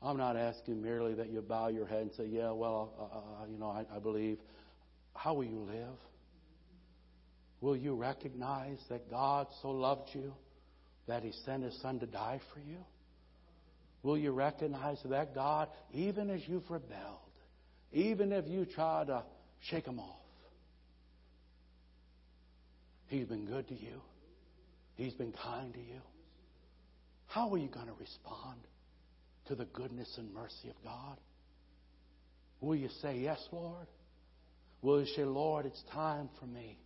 I'm 0.00 0.16
not 0.16 0.36
asking 0.36 0.80
merely 0.80 1.14
that 1.14 1.30
you 1.30 1.42
bow 1.42 1.68
your 1.68 1.86
head 1.86 2.02
and 2.02 2.12
say, 2.12 2.26
Yeah, 2.26 2.52
well, 2.52 2.92
uh, 2.98 3.02
uh, 3.02 3.42
uh, 3.42 3.46
you 3.50 3.58
know, 3.58 3.68
I, 3.68 3.84
I 3.94 3.98
believe. 3.98 4.38
How 5.14 5.34
will 5.34 5.44
you 5.44 5.58
live? 5.58 5.98
Will 7.60 7.76
you 7.76 7.96
recognize 7.96 8.78
that 8.88 9.10
God 9.10 9.48
so 9.62 9.70
loved 9.70 10.10
you 10.14 10.32
that 11.08 11.24
He 11.24 11.32
sent 11.44 11.64
His 11.64 11.76
Son 11.82 11.98
to 11.98 12.06
die 12.06 12.40
for 12.54 12.60
you? 12.60 12.78
Will 14.04 14.16
you 14.16 14.30
recognize 14.30 14.98
that 15.04 15.34
God, 15.34 15.68
even 15.92 16.30
as 16.30 16.40
you've 16.46 16.70
rebelled, 16.70 17.18
even 17.92 18.32
if 18.32 18.46
you 18.46 18.64
try 18.64 19.04
to 19.04 19.24
shake 19.68 19.86
Him 19.86 19.98
off, 19.98 20.14
He's 23.08 23.26
been 23.26 23.46
good 23.46 23.66
to 23.68 23.74
you, 23.74 24.00
He's 24.94 25.14
been 25.14 25.32
kind 25.32 25.72
to 25.74 25.80
you? 25.80 26.00
How 27.26 27.52
are 27.52 27.58
you 27.58 27.68
going 27.68 27.86
to 27.86 27.94
respond? 27.98 28.60
To 29.48 29.54
the 29.54 29.64
goodness 29.66 30.12
and 30.18 30.32
mercy 30.32 30.68
of 30.68 30.76
God? 30.84 31.16
Will 32.60 32.76
you 32.76 32.88
say, 33.02 33.18
Yes, 33.18 33.40
Lord? 33.52 33.86
Will 34.80 35.00
you 35.00 35.06
say, 35.14 35.24
Lord, 35.24 35.66
it's 35.66 35.82
time 35.92 36.28
for 36.38 36.46
me 36.46 36.78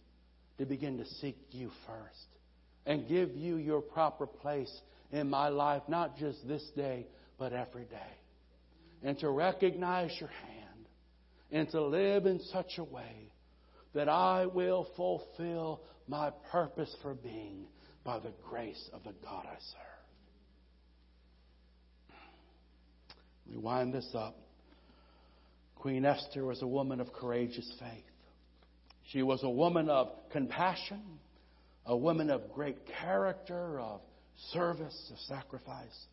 to 0.59 0.65
begin 0.65 0.99
to 0.99 1.07
seek 1.21 1.37
you 1.51 1.71
first 1.87 2.27
and 2.87 3.07
give 3.07 3.35
you 3.35 3.57
your 3.57 3.83
proper 3.83 4.27
place 4.27 4.73
in 5.11 5.29
my 5.29 5.49
life, 5.49 5.83
not 5.89 6.17
just 6.17 6.47
this 6.49 6.65
day, 6.75 7.07
but 7.39 7.53
every 7.53 7.85
day? 7.85 7.97
And 9.03 9.19
to 9.19 9.29
recognize 9.29 10.11
your 10.19 10.31
hand 10.31 10.87
and 11.51 11.69
to 11.71 11.83
live 11.83 12.25
in 12.25 12.41
such 12.51 12.79
a 12.79 12.85
way 12.85 13.31
that 13.95 14.09
I 14.09 14.47
will 14.47 14.89
fulfill 14.97 15.83
my 16.09 16.31
purpose 16.51 16.95
for 17.03 17.15
being 17.15 17.67
by 18.05 18.19
the 18.19 18.33
grace 18.49 18.89
of 18.93 19.05
the 19.05 19.13
God 19.23 19.45
I 19.47 19.57
serve. 19.59 19.91
We 23.51 23.57
wind 23.57 23.93
this 23.93 24.09
up. 24.14 24.36
Queen 25.76 26.05
Esther 26.05 26.45
was 26.45 26.62
a 26.62 26.66
woman 26.66 27.01
of 27.01 27.12
courageous 27.12 27.70
faith. 27.80 28.05
She 29.09 29.22
was 29.22 29.43
a 29.43 29.51
woman 29.51 29.88
of 29.88 30.11
compassion, 30.30 31.03
a 31.84 31.97
woman 31.97 32.30
of 32.30 32.53
great 32.55 32.78
character, 33.01 33.80
of 33.80 34.01
service, 34.53 35.11
of 35.12 35.18
sacrifice. 35.36 36.07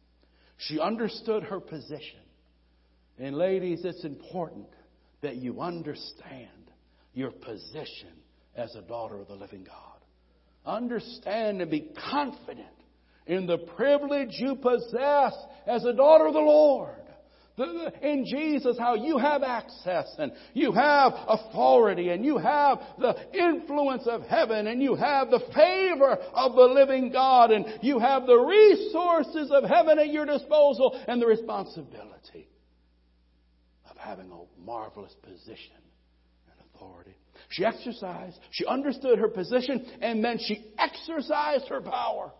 She 0.58 0.80
understood 0.80 1.44
her 1.44 1.60
position. 1.60 2.20
And 3.20 3.38
ladies, 3.38 3.82
it's 3.84 4.04
important 4.04 4.68
that 5.22 5.36
you 5.36 5.62
understand 5.62 6.50
your 7.14 7.32
position 7.32 8.10
as 8.56 8.74
a 8.76 8.82
daughter 8.82 9.20
of 9.20 9.28
the 9.28 9.36
living 9.36 9.66
God. 9.66 9.76
Understand 10.66 11.62
and 11.62 11.70
be 11.70 11.92
confident 12.10 12.68
in 13.28 13.46
the 13.46 13.58
privilege 13.58 14.32
you 14.32 14.56
possess 14.56 15.34
as 15.68 15.86
a 15.86 15.94
daughter 15.94 16.26
of 16.26 16.34
the 16.34 16.40
Lord 16.40 16.96
in 18.02 18.26
Jesus, 18.26 18.78
how 18.78 18.96
you 18.96 19.18
have 19.18 19.44
access 19.44 20.08
and 20.18 20.32
you 20.54 20.72
have 20.72 21.14
authority 21.28 22.10
and 22.10 22.26
you 22.26 22.38
have 22.38 22.80
the 22.98 23.16
influence 23.34 24.08
of 24.08 24.22
heaven 24.24 24.68
and 24.68 24.82
you 24.82 24.96
have 24.96 25.30
the 25.30 25.42
favor 25.54 26.14
of 26.34 26.56
the 26.56 26.74
living 26.74 27.12
God 27.12 27.52
and 27.52 27.66
you 27.82 28.00
have 28.00 28.26
the 28.26 28.38
resources 28.38 29.52
of 29.52 29.64
heaven 29.64 30.00
at 30.00 30.12
your 30.12 30.26
disposal 30.26 31.00
and 31.08 31.22
the 31.22 31.28
responsibility 31.28 32.48
of 33.90 33.98
having 33.98 34.32
a 34.32 34.62
marvelous 34.62 35.14
position 35.24 35.76
and 36.52 36.70
authority. 36.74 37.16
She 37.50 37.66
exercised, 37.66 38.38
she 38.52 38.66
understood 38.66 39.20
her 39.20 39.28
position, 39.28 39.86
and 40.02 40.24
then 40.24 40.38
she 40.40 40.74
exercised 40.78 41.68
her 41.70 41.82
power. 41.82 42.32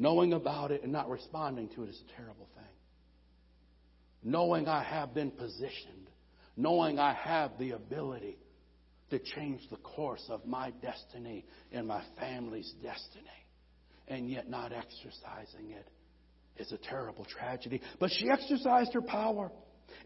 Knowing 0.00 0.32
about 0.32 0.70
it 0.70 0.82
and 0.82 0.90
not 0.90 1.10
responding 1.10 1.68
to 1.68 1.82
it 1.82 1.90
is 1.90 2.02
a 2.08 2.16
terrible 2.16 2.48
thing. 2.54 2.64
Knowing 4.22 4.66
I 4.66 4.82
have 4.82 5.12
been 5.12 5.30
positioned, 5.30 6.08
knowing 6.56 6.98
I 6.98 7.12
have 7.12 7.50
the 7.58 7.72
ability 7.72 8.38
to 9.10 9.18
change 9.18 9.60
the 9.70 9.76
course 9.76 10.24
of 10.30 10.46
my 10.46 10.70
destiny 10.80 11.44
and 11.70 11.86
my 11.86 12.02
family's 12.18 12.72
destiny, 12.82 13.26
and 14.08 14.30
yet 14.30 14.48
not 14.48 14.72
exercising 14.72 15.72
it 15.72 15.86
is 16.56 16.72
a 16.72 16.78
terrible 16.78 17.26
tragedy. 17.26 17.82
But 17.98 18.10
she 18.10 18.30
exercised 18.30 18.94
her 18.94 19.02
power. 19.02 19.52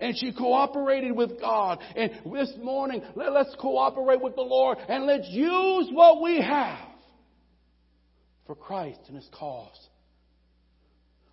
And 0.01 0.17
she 0.19 0.33
cooperated 0.33 1.15
with 1.15 1.39
God. 1.39 1.79
And 1.95 2.11
this 2.33 2.53
morning, 2.61 3.01
let's 3.15 3.55
cooperate 3.61 4.21
with 4.21 4.35
the 4.35 4.43
Lord 4.43 4.79
and 4.89 5.07
let's 5.07 5.29
use 5.29 5.89
what 5.93 6.21
we 6.21 6.41
have 6.41 6.94
for 8.47 8.55
Christ 8.55 9.01
and 9.09 9.17
His 9.17 9.29
cause. 9.33 9.89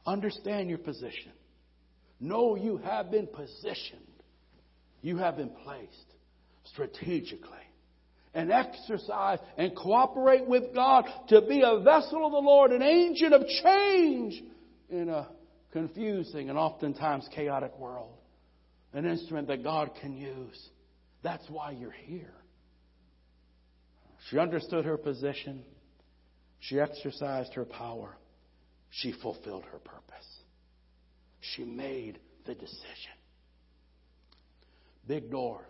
Understand 0.06 0.70
your 0.70 0.80
position. 0.80 1.32
Know 2.20 2.56
you 2.56 2.78
have 2.78 3.12
been 3.12 3.28
positioned. 3.28 4.02
You 5.02 5.18
have 5.18 5.38
been 5.38 5.52
placed 5.64 6.14
strategically. 6.66 7.58
And 8.34 8.52
exercise 8.52 9.40
and 9.58 9.76
cooperate 9.76 10.48
with 10.48 10.74
God 10.74 11.06
to 11.30 11.42
be 11.42 11.64
a 11.66 11.80
vessel 11.82 12.26
of 12.26 12.32
the 12.32 12.38
Lord, 12.38 12.72
an 12.72 12.82
agent 12.82 13.34
of 13.34 13.46
change 13.64 14.42
in 14.90 15.10
a 15.10 15.28
confusing 15.74 16.50
and 16.50 16.58
oftentimes 16.58 17.28
chaotic 17.34 17.78
world. 17.78 18.14
an 18.94 19.06
instrument 19.06 19.48
that 19.48 19.64
God 19.64 19.92
can 20.02 20.18
use. 20.18 20.70
That's 21.24 21.48
why 21.50 21.72
you're 21.72 21.92
here. 21.92 22.34
She 24.30 24.38
understood 24.38 24.86
her 24.86 24.98
position. 24.98 25.64
She 26.62 26.80
exercised 26.80 27.54
her 27.56 27.66
power. 27.66 28.16
She 28.92 29.12
fulfilled 29.12 29.66
her 29.72 29.80
purpose. 29.80 30.28
She 31.40 31.64
made 31.64 32.20
the 32.46 32.54
decision. 32.54 33.18
Big 35.08 35.32
doors 35.32 35.66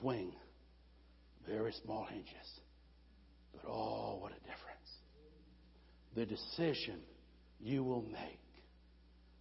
swing, 0.00 0.32
very 1.46 1.72
small 1.84 2.04
hinges. 2.04 2.60
But 3.52 3.68
oh, 3.68 4.16
what 4.20 4.32
a 4.32 4.40
difference. 4.40 4.58
The 6.14 6.26
decision 6.26 7.00
you 7.60 7.84
will 7.84 8.02
make, 8.02 8.40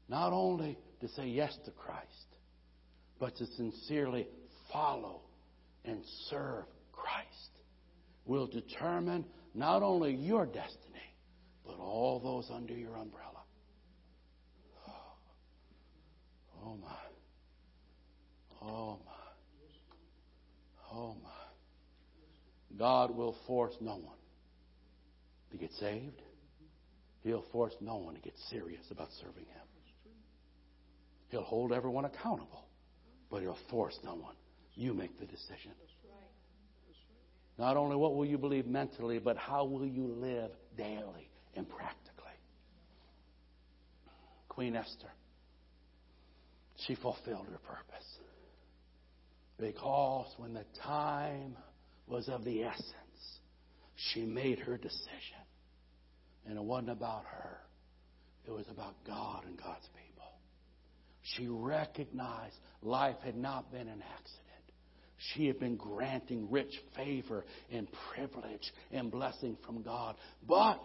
not 0.09 0.33
only 0.33 0.77
to 0.99 1.07
say 1.09 1.27
yes 1.27 1.57
to 1.65 1.71
Christ, 1.71 2.05
but 3.19 3.37
to 3.37 3.45
sincerely 3.45 4.27
follow 4.73 5.21
and 5.85 6.03
serve 6.29 6.65
Christ, 6.91 7.27
will 8.25 8.47
determine 8.47 9.25
not 9.53 9.83
only 9.83 10.13
your 10.13 10.45
destiny, 10.45 11.15
but 11.65 11.77
all 11.77 12.19
those 12.19 12.49
under 12.53 12.73
your 12.73 12.95
umbrella. 12.95 13.43
Oh, 14.87 14.93
oh 16.65 16.77
my. 16.77 16.87
Oh 18.61 18.99
my. 19.05 19.11
Oh 20.93 21.15
my. 21.23 21.29
God 22.77 23.15
will 23.15 23.35
force 23.47 23.75
no 23.81 23.95
one 23.97 24.17
to 25.51 25.57
get 25.57 25.71
saved. 25.73 26.21
He'll 27.23 27.45
force 27.51 27.73
no 27.81 27.97
one 27.97 28.15
to 28.15 28.21
get 28.21 28.33
serious 28.49 28.83
about 28.89 29.09
serving 29.19 29.45
Him. 29.45 29.67
He'll 31.29 31.43
hold 31.43 31.71
everyone 31.71 32.05
accountable, 32.05 32.65
but 33.29 33.41
He'll 33.41 33.57
force 33.69 33.97
no 34.03 34.15
one. 34.15 34.35
You 34.75 34.93
make 34.93 35.19
the 35.19 35.25
decision. 35.25 35.71
Not 37.61 37.77
only 37.77 37.95
what 37.95 38.15
will 38.15 38.25
you 38.25 38.39
believe 38.39 38.65
mentally, 38.65 39.19
but 39.19 39.37
how 39.37 39.65
will 39.65 39.85
you 39.85 40.07
live 40.07 40.49
daily 40.75 41.29
and 41.55 41.69
practically. 41.69 42.33
Queen 44.49 44.75
Esther, 44.75 45.11
she 46.87 46.95
fulfilled 46.95 47.45
her 47.51 47.59
purpose. 47.59 48.07
Because 49.59 50.25
when 50.37 50.55
the 50.55 50.65
time 50.83 51.55
was 52.07 52.29
of 52.29 52.43
the 52.45 52.63
essence, 52.63 53.39
she 53.95 54.21
made 54.21 54.57
her 54.57 54.75
decision. 54.75 55.45
And 56.47 56.57
it 56.57 56.63
wasn't 56.63 56.89
about 56.89 57.25
her, 57.25 57.57
it 58.47 58.51
was 58.51 58.65
about 58.71 58.95
God 59.05 59.43
and 59.45 59.55
God's 59.55 59.87
people. 60.03 60.31
She 61.35 61.45
recognized 61.45 62.55
life 62.81 63.17
had 63.23 63.37
not 63.37 63.71
been 63.71 63.87
an 63.87 64.01
accident. 64.01 64.40
She 65.29 65.47
had 65.47 65.59
been 65.59 65.75
granting 65.75 66.49
rich 66.49 66.73
favor 66.95 67.45
and 67.71 67.87
privilege 68.13 68.73
and 68.91 69.11
blessing 69.11 69.57
from 69.65 69.83
God. 69.83 70.15
But 70.47 70.83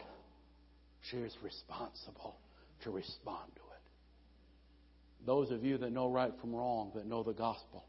she 1.10 1.16
is 1.18 1.34
responsible 1.42 2.36
to 2.84 2.90
respond 2.90 3.50
to 3.54 3.60
it. 3.60 5.26
Those 5.26 5.50
of 5.50 5.64
you 5.64 5.78
that 5.78 5.90
know 5.90 6.10
right 6.10 6.32
from 6.40 6.54
wrong, 6.54 6.92
that 6.94 7.06
know 7.06 7.22
the 7.22 7.32
gospel, 7.32 7.84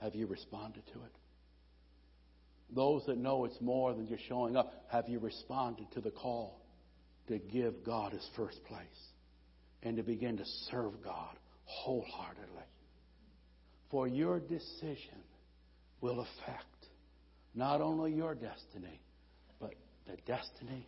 have 0.00 0.14
you 0.14 0.26
responded 0.26 0.82
to 0.92 0.98
it? 0.98 1.12
Those 2.74 3.04
that 3.06 3.18
know 3.18 3.44
it's 3.44 3.60
more 3.60 3.94
than 3.94 4.08
just 4.08 4.26
showing 4.28 4.56
up, 4.56 4.72
have 4.90 5.08
you 5.08 5.20
responded 5.20 5.86
to 5.92 6.00
the 6.00 6.10
call 6.10 6.60
to 7.28 7.38
give 7.38 7.84
God 7.84 8.12
his 8.12 8.28
first 8.36 8.62
place 8.64 8.84
and 9.82 9.96
to 9.96 10.02
begin 10.02 10.36
to 10.38 10.44
serve 10.70 11.02
God 11.04 11.36
wholeheartedly? 11.64 12.64
For 13.90 14.08
your 14.08 14.40
decision 14.40 15.22
will 16.04 16.20
affect 16.20 16.66
not 17.54 17.80
only 17.80 18.12
your 18.12 18.34
destiny, 18.34 19.00
but 19.58 19.72
the 20.06 20.16
destiny 20.26 20.86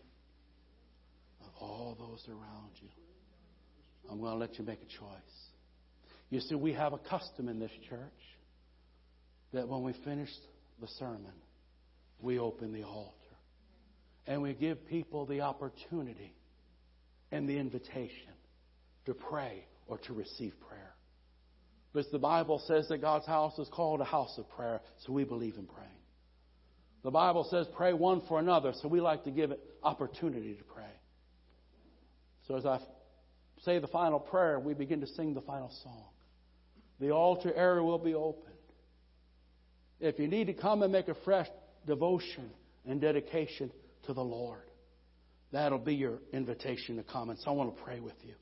of 1.40 1.48
all 1.58 1.96
those 1.98 2.22
around 2.28 2.70
you. 2.82 2.88
I'm 4.10 4.20
going 4.20 4.32
to 4.32 4.38
let 4.38 4.58
you 4.58 4.64
make 4.66 4.80
a 4.82 4.98
choice. 4.98 5.36
You 6.28 6.40
see, 6.40 6.54
we 6.54 6.74
have 6.74 6.92
a 6.92 6.98
custom 6.98 7.48
in 7.48 7.58
this 7.58 7.70
church 7.88 7.98
that 9.54 9.66
when 9.66 9.82
we 9.82 9.94
finish 10.04 10.28
the 10.82 10.88
sermon, 10.98 11.32
we 12.20 12.38
open 12.38 12.74
the 12.74 12.82
altar 12.82 13.14
and 14.26 14.42
we 14.42 14.52
give 14.52 14.86
people 14.86 15.24
the 15.24 15.40
opportunity 15.40 16.34
and 17.32 17.48
the 17.48 17.56
invitation 17.56 18.34
to 19.06 19.14
pray 19.14 19.64
or 19.86 19.96
to 19.96 20.12
receive 20.12 20.52
prayer. 20.68 20.85
Because 21.96 22.12
the 22.12 22.18
Bible 22.18 22.62
says 22.66 22.86
that 22.88 23.00
God's 23.00 23.24
house 23.24 23.58
is 23.58 23.68
called 23.72 24.02
a 24.02 24.04
house 24.04 24.36
of 24.36 24.46
prayer, 24.50 24.82
so 25.06 25.14
we 25.14 25.24
believe 25.24 25.54
in 25.56 25.64
praying. 25.64 25.88
The 27.02 27.10
Bible 27.10 27.48
says 27.50 27.66
pray 27.74 27.94
one 27.94 28.20
for 28.28 28.38
another, 28.38 28.74
so 28.82 28.88
we 28.88 29.00
like 29.00 29.24
to 29.24 29.30
give 29.30 29.50
it 29.50 29.58
opportunity 29.82 30.52
to 30.52 30.64
pray. 30.64 30.92
So 32.46 32.56
as 32.56 32.66
I 32.66 32.80
say 33.62 33.78
the 33.78 33.86
final 33.86 34.20
prayer, 34.20 34.60
we 34.60 34.74
begin 34.74 35.00
to 35.00 35.06
sing 35.06 35.32
the 35.32 35.40
final 35.40 35.72
song. 35.82 36.04
The 37.00 37.12
altar 37.12 37.50
area 37.54 37.82
will 37.82 37.96
be 37.96 38.12
opened. 38.12 38.52
If 39.98 40.18
you 40.18 40.28
need 40.28 40.48
to 40.48 40.52
come 40.52 40.82
and 40.82 40.92
make 40.92 41.08
a 41.08 41.16
fresh 41.24 41.48
devotion 41.86 42.50
and 42.84 43.00
dedication 43.00 43.72
to 44.04 44.12
the 44.12 44.22
Lord. 44.22 44.68
That'll 45.50 45.78
be 45.78 45.94
your 45.94 46.18
invitation 46.34 46.98
to 46.98 47.04
come, 47.04 47.30
and 47.30 47.38
someone 47.38 47.68
will 47.68 47.72
pray 47.72 48.00
with 48.00 48.16
you. 48.22 48.34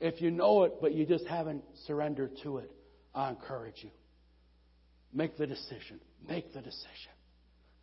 If 0.00 0.20
you 0.20 0.30
know 0.30 0.64
it, 0.64 0.74
but 0.80 0.94
you 0.94 1.04
just 1.04 1.26
haven't 1.26 1.62
surrendered 1.86 2.32
to 2.42 2.58
it, 2.58 2.70
I 3.14 3.30
encourage 3.30 3.76
you. 3.82 3.90
Make 5.12 5.36
the 5.36 5.46
decision. 5.46 6.00
Make 6.28 6.52
the 6.52 6.60
decision. 6.60 7.12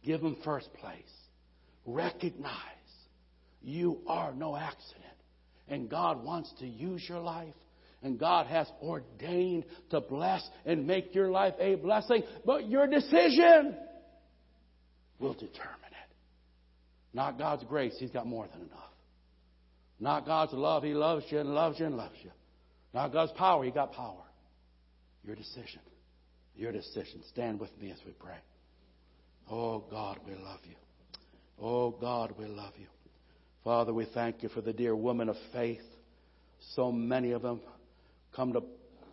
Give 0.03 0.21
them 0.21 0.37
first 0.43 0.73
place. 0.73 1.03
Recognize 1.85 2.51
you 3.61 3.99
are 4.07 4.33
no 4.33 4.55
accident. 4.55 5.03
And 5.67 5.89
God 5.89 6.23
wants 6.23 6.53
to 6.59 6.65
use 6.65 7.03
your 7.07 7.19
life 7.19 7.53
and 8.03 8.19
God 8.19 8.47
has 8.47 8.69
ordained 8.81 9.65
to 9.89 10.01
bless 10.01 10.47
and 10.65 10.85
make 10.85 11.15
your 11.15 11.29
life 11.29 11.53
a 11.59 11.75
blessing, 11.75 12.23
but 12.45 12.69
your 12.69 12.87
decision 12.87 13.75
will 15.19 15.33
determine 15.33 15.91
it. 15.91 16.15
Not 17.13 17.37
God's 17.37 17.63
grace, 17.63 17.95
He's 17.99 18.11
got 18.11 18.27
more 18.27 18.47
than 18.47 18.61
enough. 18.61 18.91
Not 19.99 20.25
God's 20.25 20.53
love, 20.53 20.83
He 20.83 20.93
loves 20.93 21.25
you 21.29 21.39
and 21.39 21.49
loves 21.49 21.79
you 21.79 21.85
and 21.85 21.97
loves 21.97 22.15
you. 22.23 22.31
Not 22.93 23.11
God's 23.11 23.31
power, 23.33 23.63
He 23.63 23.71
got 23.71 23.93
power. 23.93 24.23
Your 25.23 25.35
decision. 25.35 25.81
Your 26.55 26.71
decision. 26.71 27.21
Stand 27.29 27.59
with 27.59 27.69
me 27.79 27.91
as 27.91 27.99
we 28.05 28.13
pray. 28.13 28.37
Oh 29.49 29.79
God, 29.89 30.19
we 30.25 30.33
love 30.35 30.59
you. 30.63 30.75
Oh 31.59 31.91
God, 31.91 32.33
we 32.37 32.45
love 32.45 32.73
you. 32.77 32.87
Father, 33.63 33.93
we 33.93 34.05
thank 34.13 34.43
you 34.43 34.49
for 34.49 34.61
the 34.61 34.73
dear 34.73 34.95
woman 34.95 35.29
of 35.29 35.35
faith. 35.51 35.81
So 36.75 36.91
many 36.91 37.31
of 37.31 37.41
them 37.41 37.61
come 38.35 38.53
to 38.53 38.63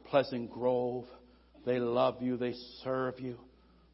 Pleasant 0.08 0.50
Grove. 0.50 1.06
They 1.66 1.78
love 1.78 2.22
you. 2.22 2.36
They 2.36 2.54
serve 2.82 3.18
you. 3.20 3.38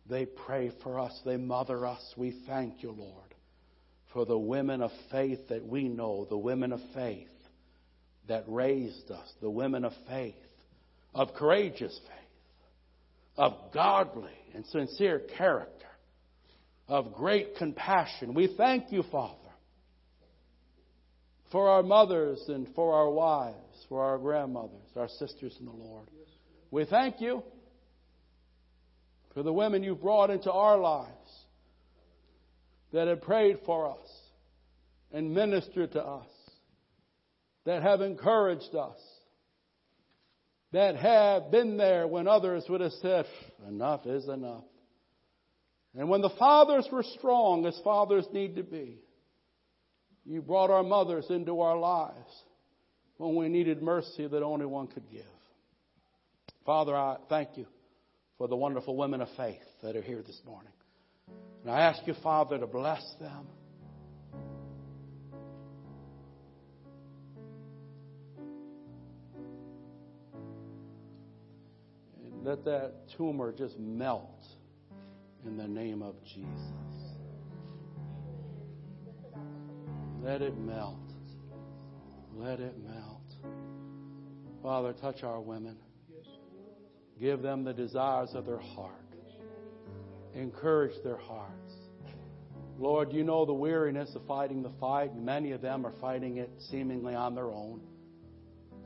They 0.09 0.27
pray 0.27 0.73
for 0.83 0.99
us. 0.99 1.19
They 1.25 1.37
mother 1.37 1.87
us. 1.87 2.03
We 2.17 2.37
thank 2.47 2.83
you, 2.83 2.91
Lord, 2.91 3.30
for 4.13 4.25
the 4.25 4.39
women 4.39 4.83
of 4.83 4.91
faith 5.11 5.49
that 5.49 5.65
we 5.65 5.89
know, 5.89 6.27
the 6.29 6.39
women 6.39 6.73
of 6.73 6.81
faith 6.95 7.29
that 8.29 8.45
raised 8.47 9.11
us, 9.11 9.33
the 9.41 9.51
women 9.51 9.85
of 9.85 9.93
faith, 10.09 10.35
of 11.15 11.35
courageous 11.35 11.99
faith, 11.99 13.37
of 13.37 13.55
godly 13.73 14.31
and 14.55 14.67
sincere 14.67 15.21
character, 15.37 15.87
of 16.89 17.13
great 17.15 17.57
compassion. 17.57 18.35
We 18.35 18.55
thank 18.57 18.93
you, 18.93 19.05
Father, 19.11 19.37
for 21.53 21.69
our 21.69 21.83
mothers 21.83 22.43
and 22.49 22.69
for 22.75 22.95
our 22.95 23.11
wives 23.11 23.57
for 23.91 24.05
our 24.05 24.17
grandmothers, 24.19 24.89
our 24.97 25.09
sisters 25.09 25.55
in 25.59 25.67
the 25.67 25.73
Lord. 25.73 26.09
We 26.71 26.85
thank 26.85 27.21
you 27.21 27.43
for 29.35 29.43
the 29.43 29.53
women 29.53 29.83
you've 29.83 30.01
brought 30.01 30.31
into 30.31 30.51
our 30.51 30.79
lives 30.79 31.40
that 32.93 33.09
have 33.09 33.23
prayed 33.23 33.59
for 33.65 33.91
us 33.91 34.09
and 35.13 35.35
ministered 35.35 35.93
to 35.93 36.03
us, 36.03 36.27
that 37.65 37.83
have 37.83 38.01
encouraged 38.01 38.75
us, 38.75 38.99
that 40.73 40.97
have 40.97 41.51
been 41.51 41.77
there 41.77 42.07
when 42.07 42.29
others 42.29 42.65
would 42.69 42.81
have 42.81 42.93
said, 42.93 43.27
enough 43.69 44.07
is 44.07 44.29
enough. 44.29 44.65
And 45.97 46.09
when 46.09 46.21
the 46.21 46.31
fathers 46.31 46.87
were 46.91 47.03
strong, 47.19 47.67
as 47.67 47.79
fathers 47.83 48.27
need 48.33 48.57
to 48.57 48.63
be, 48.63 49.01
you 50.25 50.41
brought 50.43 50.71
our 50.71 50.85
mothers 50.85 51.27
into 51.29 51.61
our 51.61 51.77
lives 51.77 52.45
when 53.17 53.35
we 53.35 53.49
needed 53.49 53.83
mercy 53.83 54.27
that 54.27 54.43
only 54.43 54.67
one 54.67 54.87
could 54.87 55.11
give. 55.11 55.25
Father, 56.65 56.95
I 56.95 57.17
thank 57.29 57.57
you 57.57 57.67
for 58.39 58.47
the 58.47 58.57
wonderful 58.57 58.97
women 58.97 59.21
of 59.21 59.29
faith 59.37 59.59
that 59.83 59.97
are 59.97 60.03
here 60.03 60.23
this 60.23 60.41
morning. 60.47 60.73
And 61.63 61.71
I 61.71 61.81
ask 61.81 62.07
you, 62.07 62.15
Father, 62.23 62.59
to 62.59 62.67
bless 62.67 63.03
them. 63.21 63.47
And 72.25 72.45
let 72.45 72.65
that 72.65 72.95
tumor 73.17 73.53
just 73.53 73.79
melt 73.79 74.45
in 75.45 75.57
the 75.57 75.69
name 75.69 76.03
of 76.03 76.15
Jesus. 76.25 76.47
Let 80.23 80.43
it 80.43 80.57
melt. 80.59 80.97
Let 82.37 82.61
it 82.61 82.75
melt. 82.83 83.21
Father, 84.63 84.93
touch 84.93 85.23
our 85.23 85.41
women. 85.41 85.77
Give 87.19 87.43
them 87.43 87.65
the 87.65 87.73
desires 87.75 88.31
of 88.35 88.47
their 88.47 88.59
heart. 88.59 89.00
Encourage 90.35 90.95
their 91.03 91.17
hearts. 91.17 91.73
Lord, 92.79 93.13
you 93.13 93.25
know 93.25 93.45
the 93.45 93.53
weariness 93.53 94.15
of 94.15 94.27
fighting 94.27 94.63
the 94.63 94.73
fight. 94.81 95.15
Many 95.15 95.53
of 95.53 95.61
them 95.61 95.85
are 95.85 95.93
fighting 96.01 96.39
it 96.39 96.51
seemingly 96.71 97.15
on 97.15 97.35
their 97.35 97.51
own. 97.51 97.81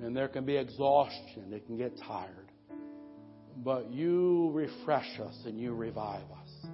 And 0.03 0.17
there 0.17 0.29
can 0.29 0.45
be 0.45 0.57
exhaustion. 0.57 1.51
They 1.51 1.61
can 1.61 1.77
get 1.77 1.93
tired. 2.05 2.51
But 3.59 3.93
you 3.93 4.51
refresh 4.53 5.21
us 5.21 5.37
and 5.47 5.61
you 5.61 5.75
revive 5.75 6.29
us. 6.31 6.67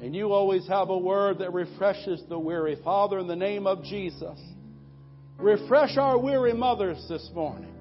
And 0.00 0.14
you 0.14 0.32
always 0.32 0.66
have 0.68 0.90
a 0.90 0.98
word 0.98 1.38
that 1.38 1.52
refreshes 1.52 2.22
the 2.28 2.38
weary. 2.38 2.76
Father, 2.84 3.18
in 3.18 3.26
the 3.26 3.36
name 3.36 3.66
of 3.66 3.82
Jesus, 3.84 4.38
refresh 5.38 5.96
our 5.96 6.18
weary 6.18 6.52
mothers 6.52 7.04
this 7.08 7.28
morning. 7.34 7.74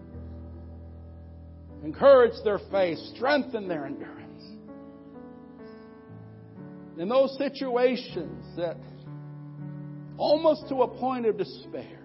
Encourage 1.84 2.34
their 2.44 2.60
faith, 2.72 2.98
strengthen 3.16 3.68
their 3.68 3.86
endurance. 3.86 4.21
In 6.98 7.10
those 7.10 7.38
situations 7.38 8.46
that 8.58 8.78
almost 10.18 10.68
to 10.70 10.84
a 10.84 10.88
point 10.88 11.26
of 11.26 11.38
despair, 11.38 12.00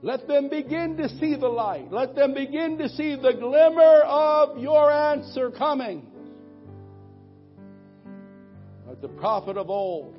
let 0.00 0.28
them 0.28 0.48
begin 0.48 0.96
to 0.98 1.08
see 1.08 1.34
the 1.34 1.48
light. 1.48 1.90
Let 1.90 2.14
them 2.14 2.34
begin 2.34 2.78
to 2.78 2.88
see 2.88 3.16
the 3.16 3.32
glimmer 3.32 4.02
of 4.04 4.58
your 4.58 4.90
answer 4.90 5.50
coming. 5.50 6.06
Like 8.86 9.00
the 9.00 9.08
prophet 9.08 9.56
of 9.56 9.70
old, 9.70 10.16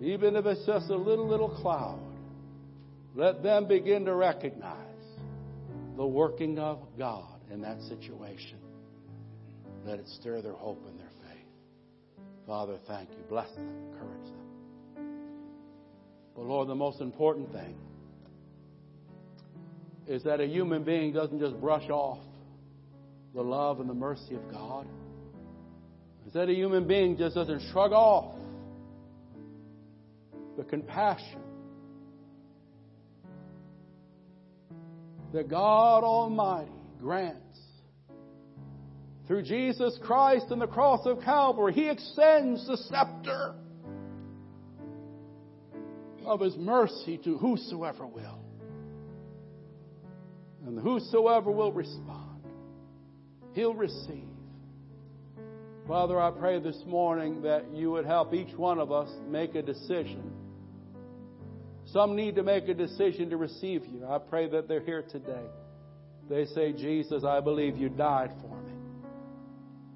even 0.00 0.36
if 0.36 0.44
it's 0.44 0.66
just 0.66 0.90
a 0.90 0.96
little, 0.96 1.26
little 1.26 1.48
cloud, 1.48 2.00
let 3.14 3.42
them 3.42 3.66
begin 3.66 4.04
to 4.04 4.14
recognize 4.14 4.76
the 5.96 6.06
working 6.06 6.58
of 6.58 6.80
God 6.98 7.40
in 7.50 7.62
that 7.62 7.80
situation. 7.82 8.58
Let 9.86 9.98
it 9.98 10.08
stir 10.08 10.42
their 10.42 10.52
hope 10.52 10.84
and 10.86 10.98
their. 10.98 11.13
Father, 12.46 12.76
thank 12.86 13.08
you. 13.10 13.24
Bless 13.28 13.50
them, 13.52 13.68
encourage 13.92 14.24
them. 14.26 14.44
But 16.34 16.42
Lord, 16.42 16.68
the 16.68 16.74
most 16.74 17.00
important 17.00 17.52
thing 17.52 17.76
is 20.06 20.22
that 20.24 20.40
a 20.40 20.46
human 20.46 20.82
being 20.84 21.12
doesn't 21.12 21.40
just 21.40 21.58
brush 21.60 21.88
off 21.88 22.18
the 23.34 23.42
love 23.42 23.80
and 23.80 23.88
the 23.88 23.94
mercy 23.94 24.34
of 24.34 24.52
God. 24.52 24.86
Is 26.26 26.32
that 26.34 26.48
a 26.48 26.52
human 26.52 26.86
being 26.86 27.16
just 27.16 27.34
doesn't 27.34 27.62
shrug 27.72 27.92
off 27.92 28.34
the 30.56 30.64
compassion 30.64 31.40
that 35.32 35.48
God 35.48 36.04
Almighty 36.04 36.70
grants. 37.00 37.43
Through 39.26 39.42
Jesus 39.42 39.98
Christ 40.02 40.46
and 40.50 40.60
the 40.60 40.66
cross 40.66 41.06
of 41.06 41.20
Calvary, 41.22 41.72
He 41.72 41.88
extends 41.88 42.66
the 42.66 42.76
scepter 42.76 43.54
of 46.24 46.40
His 46.40 46.56
mercy 46.56 47.18
to 47.24 47.38
whosoever 47.38 48.06
will. 48.06 48.40
And 50.66 50.78
whosoever 50.78 51.50
will 51.50 51.72
respond, 51.72 52.42
He'll 53.54 53.74
receive. 53.74 54.28
Father, 55.86 56.18
I 56.18 56.30
pray 56.30 56.60
this 56.60 56.80
morning 56.86 57.42
that 57.42 57.70
you 57.72 57.90
would 57.90 58.06
help 58.06 58.32
each 58.32 58.54
one 58.56 58.78
of 58.78 58.90
us 58.90 59.10
make 59.28 59.54
a 59.54 59.62
decision 59.62 60.34
some 61.94 62.16
need 62.16 62.34
to 62.36 62.42
make 62.42 62.68
a 62.68 62.74
decision 62.74 63.30
to 63.30 63.36
receive 63.36 63.86
you. 63.86 64.04
I 64.04 64.18
pray 64.18 64.48
that 64.48 64.66
they're 64.66 64.80
here 64.80 65.02
today. 65.02 65.46
They 66.28 66.46
say, 66.46 66.72
Jesus, 66.72 67.22
I 67.24 67.40
believe 67.40 67.76
you 67.76 67.88
died 67.88 68.32
for 68.40 68.56
me. 68.62 68.63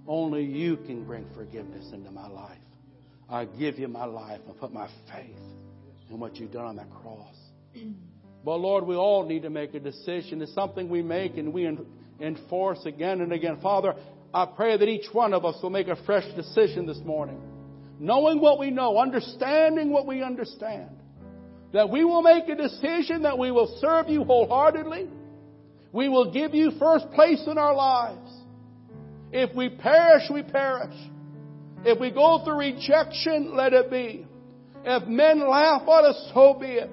Only 0.08 0.42
you 0.42 0.78
can 0.78 1.04
bring 1.04 1.26
forgiveness 1.36 1.92
into 1.92 2.10
my 2.10 2.26
life. 2.26 2.56
I 3.28 3.44
give 3.44 3.78
you 3.78 3.88
my 3.88 4.06
life 4.06 4.40
and 4.48 4.58
put 4.58 4.72
my 4.72 4.88
faith 5.12 5.36
in 6.10 6.18
what 6.18 6.36
you've 6.36 6.52
done 6.52 6.64
on 6.64 6.76
that 6.76 6.90
cross. 6.90 7.36
But 8.44 8.56
Lord, 8.56 8.86
we 8.86 8.96
all 8.96 9.26
need 9.26 9.42
to 9.42 9.50
make 9.50 9.74
a 9.74 9.80
decision. 9.80 10.40
It's 10.40 10.54
something 10.54 10.88
we 10.88 11.02
make 11.02 11.36
and 11.36 11.52
we 11.52 11.68
enforce 12.20 12.86
again 12.86 13.20
and 13.20 13.32
again. 13.32 13.58
Father, 13.60 13.94
I 14.32 14.46
pray 14.46 14.78
that 14.78 14.88
each 14.88 15.12
one 15.12 15.34
of 15.34 15.44
us 15.44 15.56
will 15.62 15.70
make 15.70 15.88
a 15.88 15.96
fresh 16.04 16.24
decision 16.34 16.86
this 16.86 17.00
morning. 17.04 17.40
Knowing 17.98 18.40
what 18.40 18.58
we 18.58 18.70
know, 18.70 18.96
understanding 18.98 19.90
what 19.90 20.06
we 20.06 20.22
understand 20.22 20.88
that 21.72 21.90
we 21.90 22.04
will 22.04 22.22
make 22.22 22.48
a 22.48 22.54
decision 22.54 23.22
that 23.22 23.38
we 23.38 23.50
will 23.50 23.78
serve 23.80 24.08
you 24.08 24.24
wholeheartedly. 24.24 25.06
We 25.92 26.08
will 26.08 26.32
give 26.32 26.54
you 26.54 26.72
first 26.78 27.10
place 27.12 27.42
in 27.46 27.58
our 27.58 27.74
lives. 27.74 28.37
If 29.32 29.54
we 29.54 29.68
perish, 29.68 30.24
we 30.32 30.42
perish. 30.42 30.94
If 31.84 32.00
we 32.00 32.10
go 32.10 32.42
through 32.44 32.58
rejection, 32.58 33.54
let 33.56 33.72
it 33.72 33.90
be. 33.90 34.26
If 34.84 35.06
men 35.06 35.40
laugh 35.48 35.82
at 35.82 36.04
us, 36.04 36.30
so 36.34 36.54
be 36.58 36.66
it. 36.66 36.90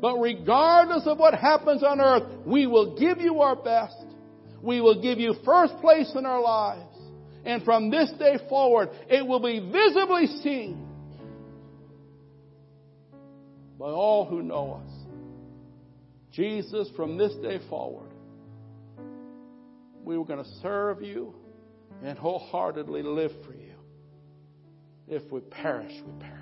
But 0.00 0.18
regardless 0.18 1.06
of 1.06 1.18
what 1.18 1.34
happens 1.34 1.82
on 1.82 2.00
earth, 2.00 2.46
we 2.46 2.66
will 2.66 2.98
give 2.98 3.18
you 3.18 3.40
our 3.40 3.56
best. 3.56 3.96
We 4.62 4.80
will 4.80 5.00
give 5.00 5.18
you 5.18 5.34
first 5.44 5.76
place 5.80 6.12
in 6.14 6.24
our 6.24 6.40
lives. 6.40 6.96
And 7.44 7.62
from 7.64 7.90
this 7.90 8.10
day 8.18 8.38
forward, 8.48 8.90
it 9.08 9.26
will 9.26 9.40
be 9.40 9.60
visibly 9.60 10.26
seen 10.42 10.86
by 13.78 13.86
all 13.86 14.26
who 14.26 14.42
know 14.42 14.82
us. 14.84 14.92
Jesus, 16.32 16.88
from 16.96 17.18
this 17.18 17.34
day 17.42 17.58
forward, 17.68 18.10
we 20.04 20.16
were 20.16 20.24
going 20.24 20.42
to 20.44 20.50
serve 20.62 21.02
you 21.02 21.34
and 22.02 22.18
wholeheartedly 22.18 23.02
live 23.02 23.32
for 23.44 23.52
you. 23.52 23.74
If 25.08 25.30
we 25.30 25.40
perish, 25.40 25.92
we 26.06 26.12
perish. 26.20 26.40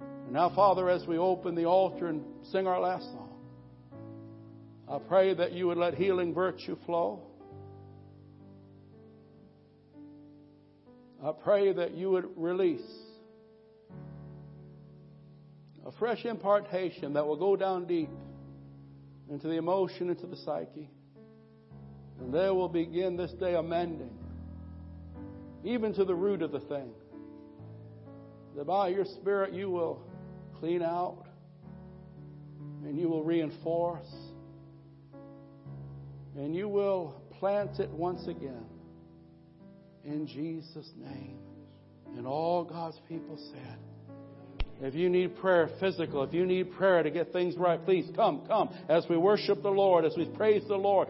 And 0.00 0.32
now, 0.32 0.52
Father, 0.54 0.88
as 0.88 1.06
we 1.06 1.18
open 1.18 1.54
the 1.54 1.64
altar 1.64 2.06
and 2.06 2.22
sing 2.52 2.66
our 2.66 2.80
last 2.80 3.04
song, 3.04 3.32
I 4.88 4.98
pray 4.98 5.34
that 5.34 5.52
you 5.52 5.66
would 5.68 5.78
let 5.78 5.94
healing 5.94 6.34
virtue 6.34 6.76
flow. 6.86 7.22
I 11.24 11.32
pray 11.32 11.72
that 11.72 11.94
you 11.94 12.10
would 12.10 12.28
release 12.36 12.80
a 15.86 15.92
fresh 15.98 16.24
impartation 16.24 17.14
that 17.14 17.26
will 17.26 17.36
go 17.36 17.56
down 17.56 17.86
deep 17.86 18.10
into 19.28 19.48
the 19.48 19.56
emotion, 19.56 20.10
into 20.10 20.26
the 20.26 20.36
psyche. 20.36 20.90
And 22.20 22.32
there 22.32 22.54
will 22.54 22.68
begin 22.68 23.16
this 23.16 23.32
day 23.32 23.54
amending, 23.54 24.10
even 25.64 25.94
to 25.94 26.04
the 26.04 26.14
root 26.14 26.42
of 26.42 26.52
the 26.52 26.60
thing. 26.60 26.90
That 28.56 28.66
by 28.66 28.88
your 28.88 29.04
Spirit 29.04 29.52
you 29.52 29.70
will 29.70 30.02
clean 30.58 30.82
out 30.82 31.24
and 32.84 32.98
you 32.98 33.08
will 33.08 33.24
reinforce 33.24 34.12
and 36.36 36.54
you 36.54 36.68
will 36.68 37.20
plant 37.38 37.78
it 37.80 37.90
once 37.90 38.26
again. 38.26 38.64
In 40.04 40.26
Jesus' 40.26 40.90
name. 40.96 41.38
And 42.16 42.26
all 42.26 42.64
God's 42.64 42.98
people 43.08 43.38
said, 43.52 43.78
if 44.82 44.94
you 44.94 45.10
need 45.10 45.36
prayer, 45.36 45.68
physical, 45.78 46.22
if 46.22 46.32
you 46.32 46.46
need 46.46 46.72
prayer 46.72 47.02
to 47.02 47.10
get 47.10 47.32
things 47.32 47.56
right, 47.56 47.84
please 47.84 48.10
come, 48.16 48.46
come. 48.46 48.70
As 48.88 49.04
we 49.10 49.16
worship 49.16 49.62
the 49.62 49.70
Lord, 49.70 50.06
as 50.06 50.14
we 50.16 50.24
praise 50.24 50.62
the 50.66 50.76
Lord, 50.76 51.08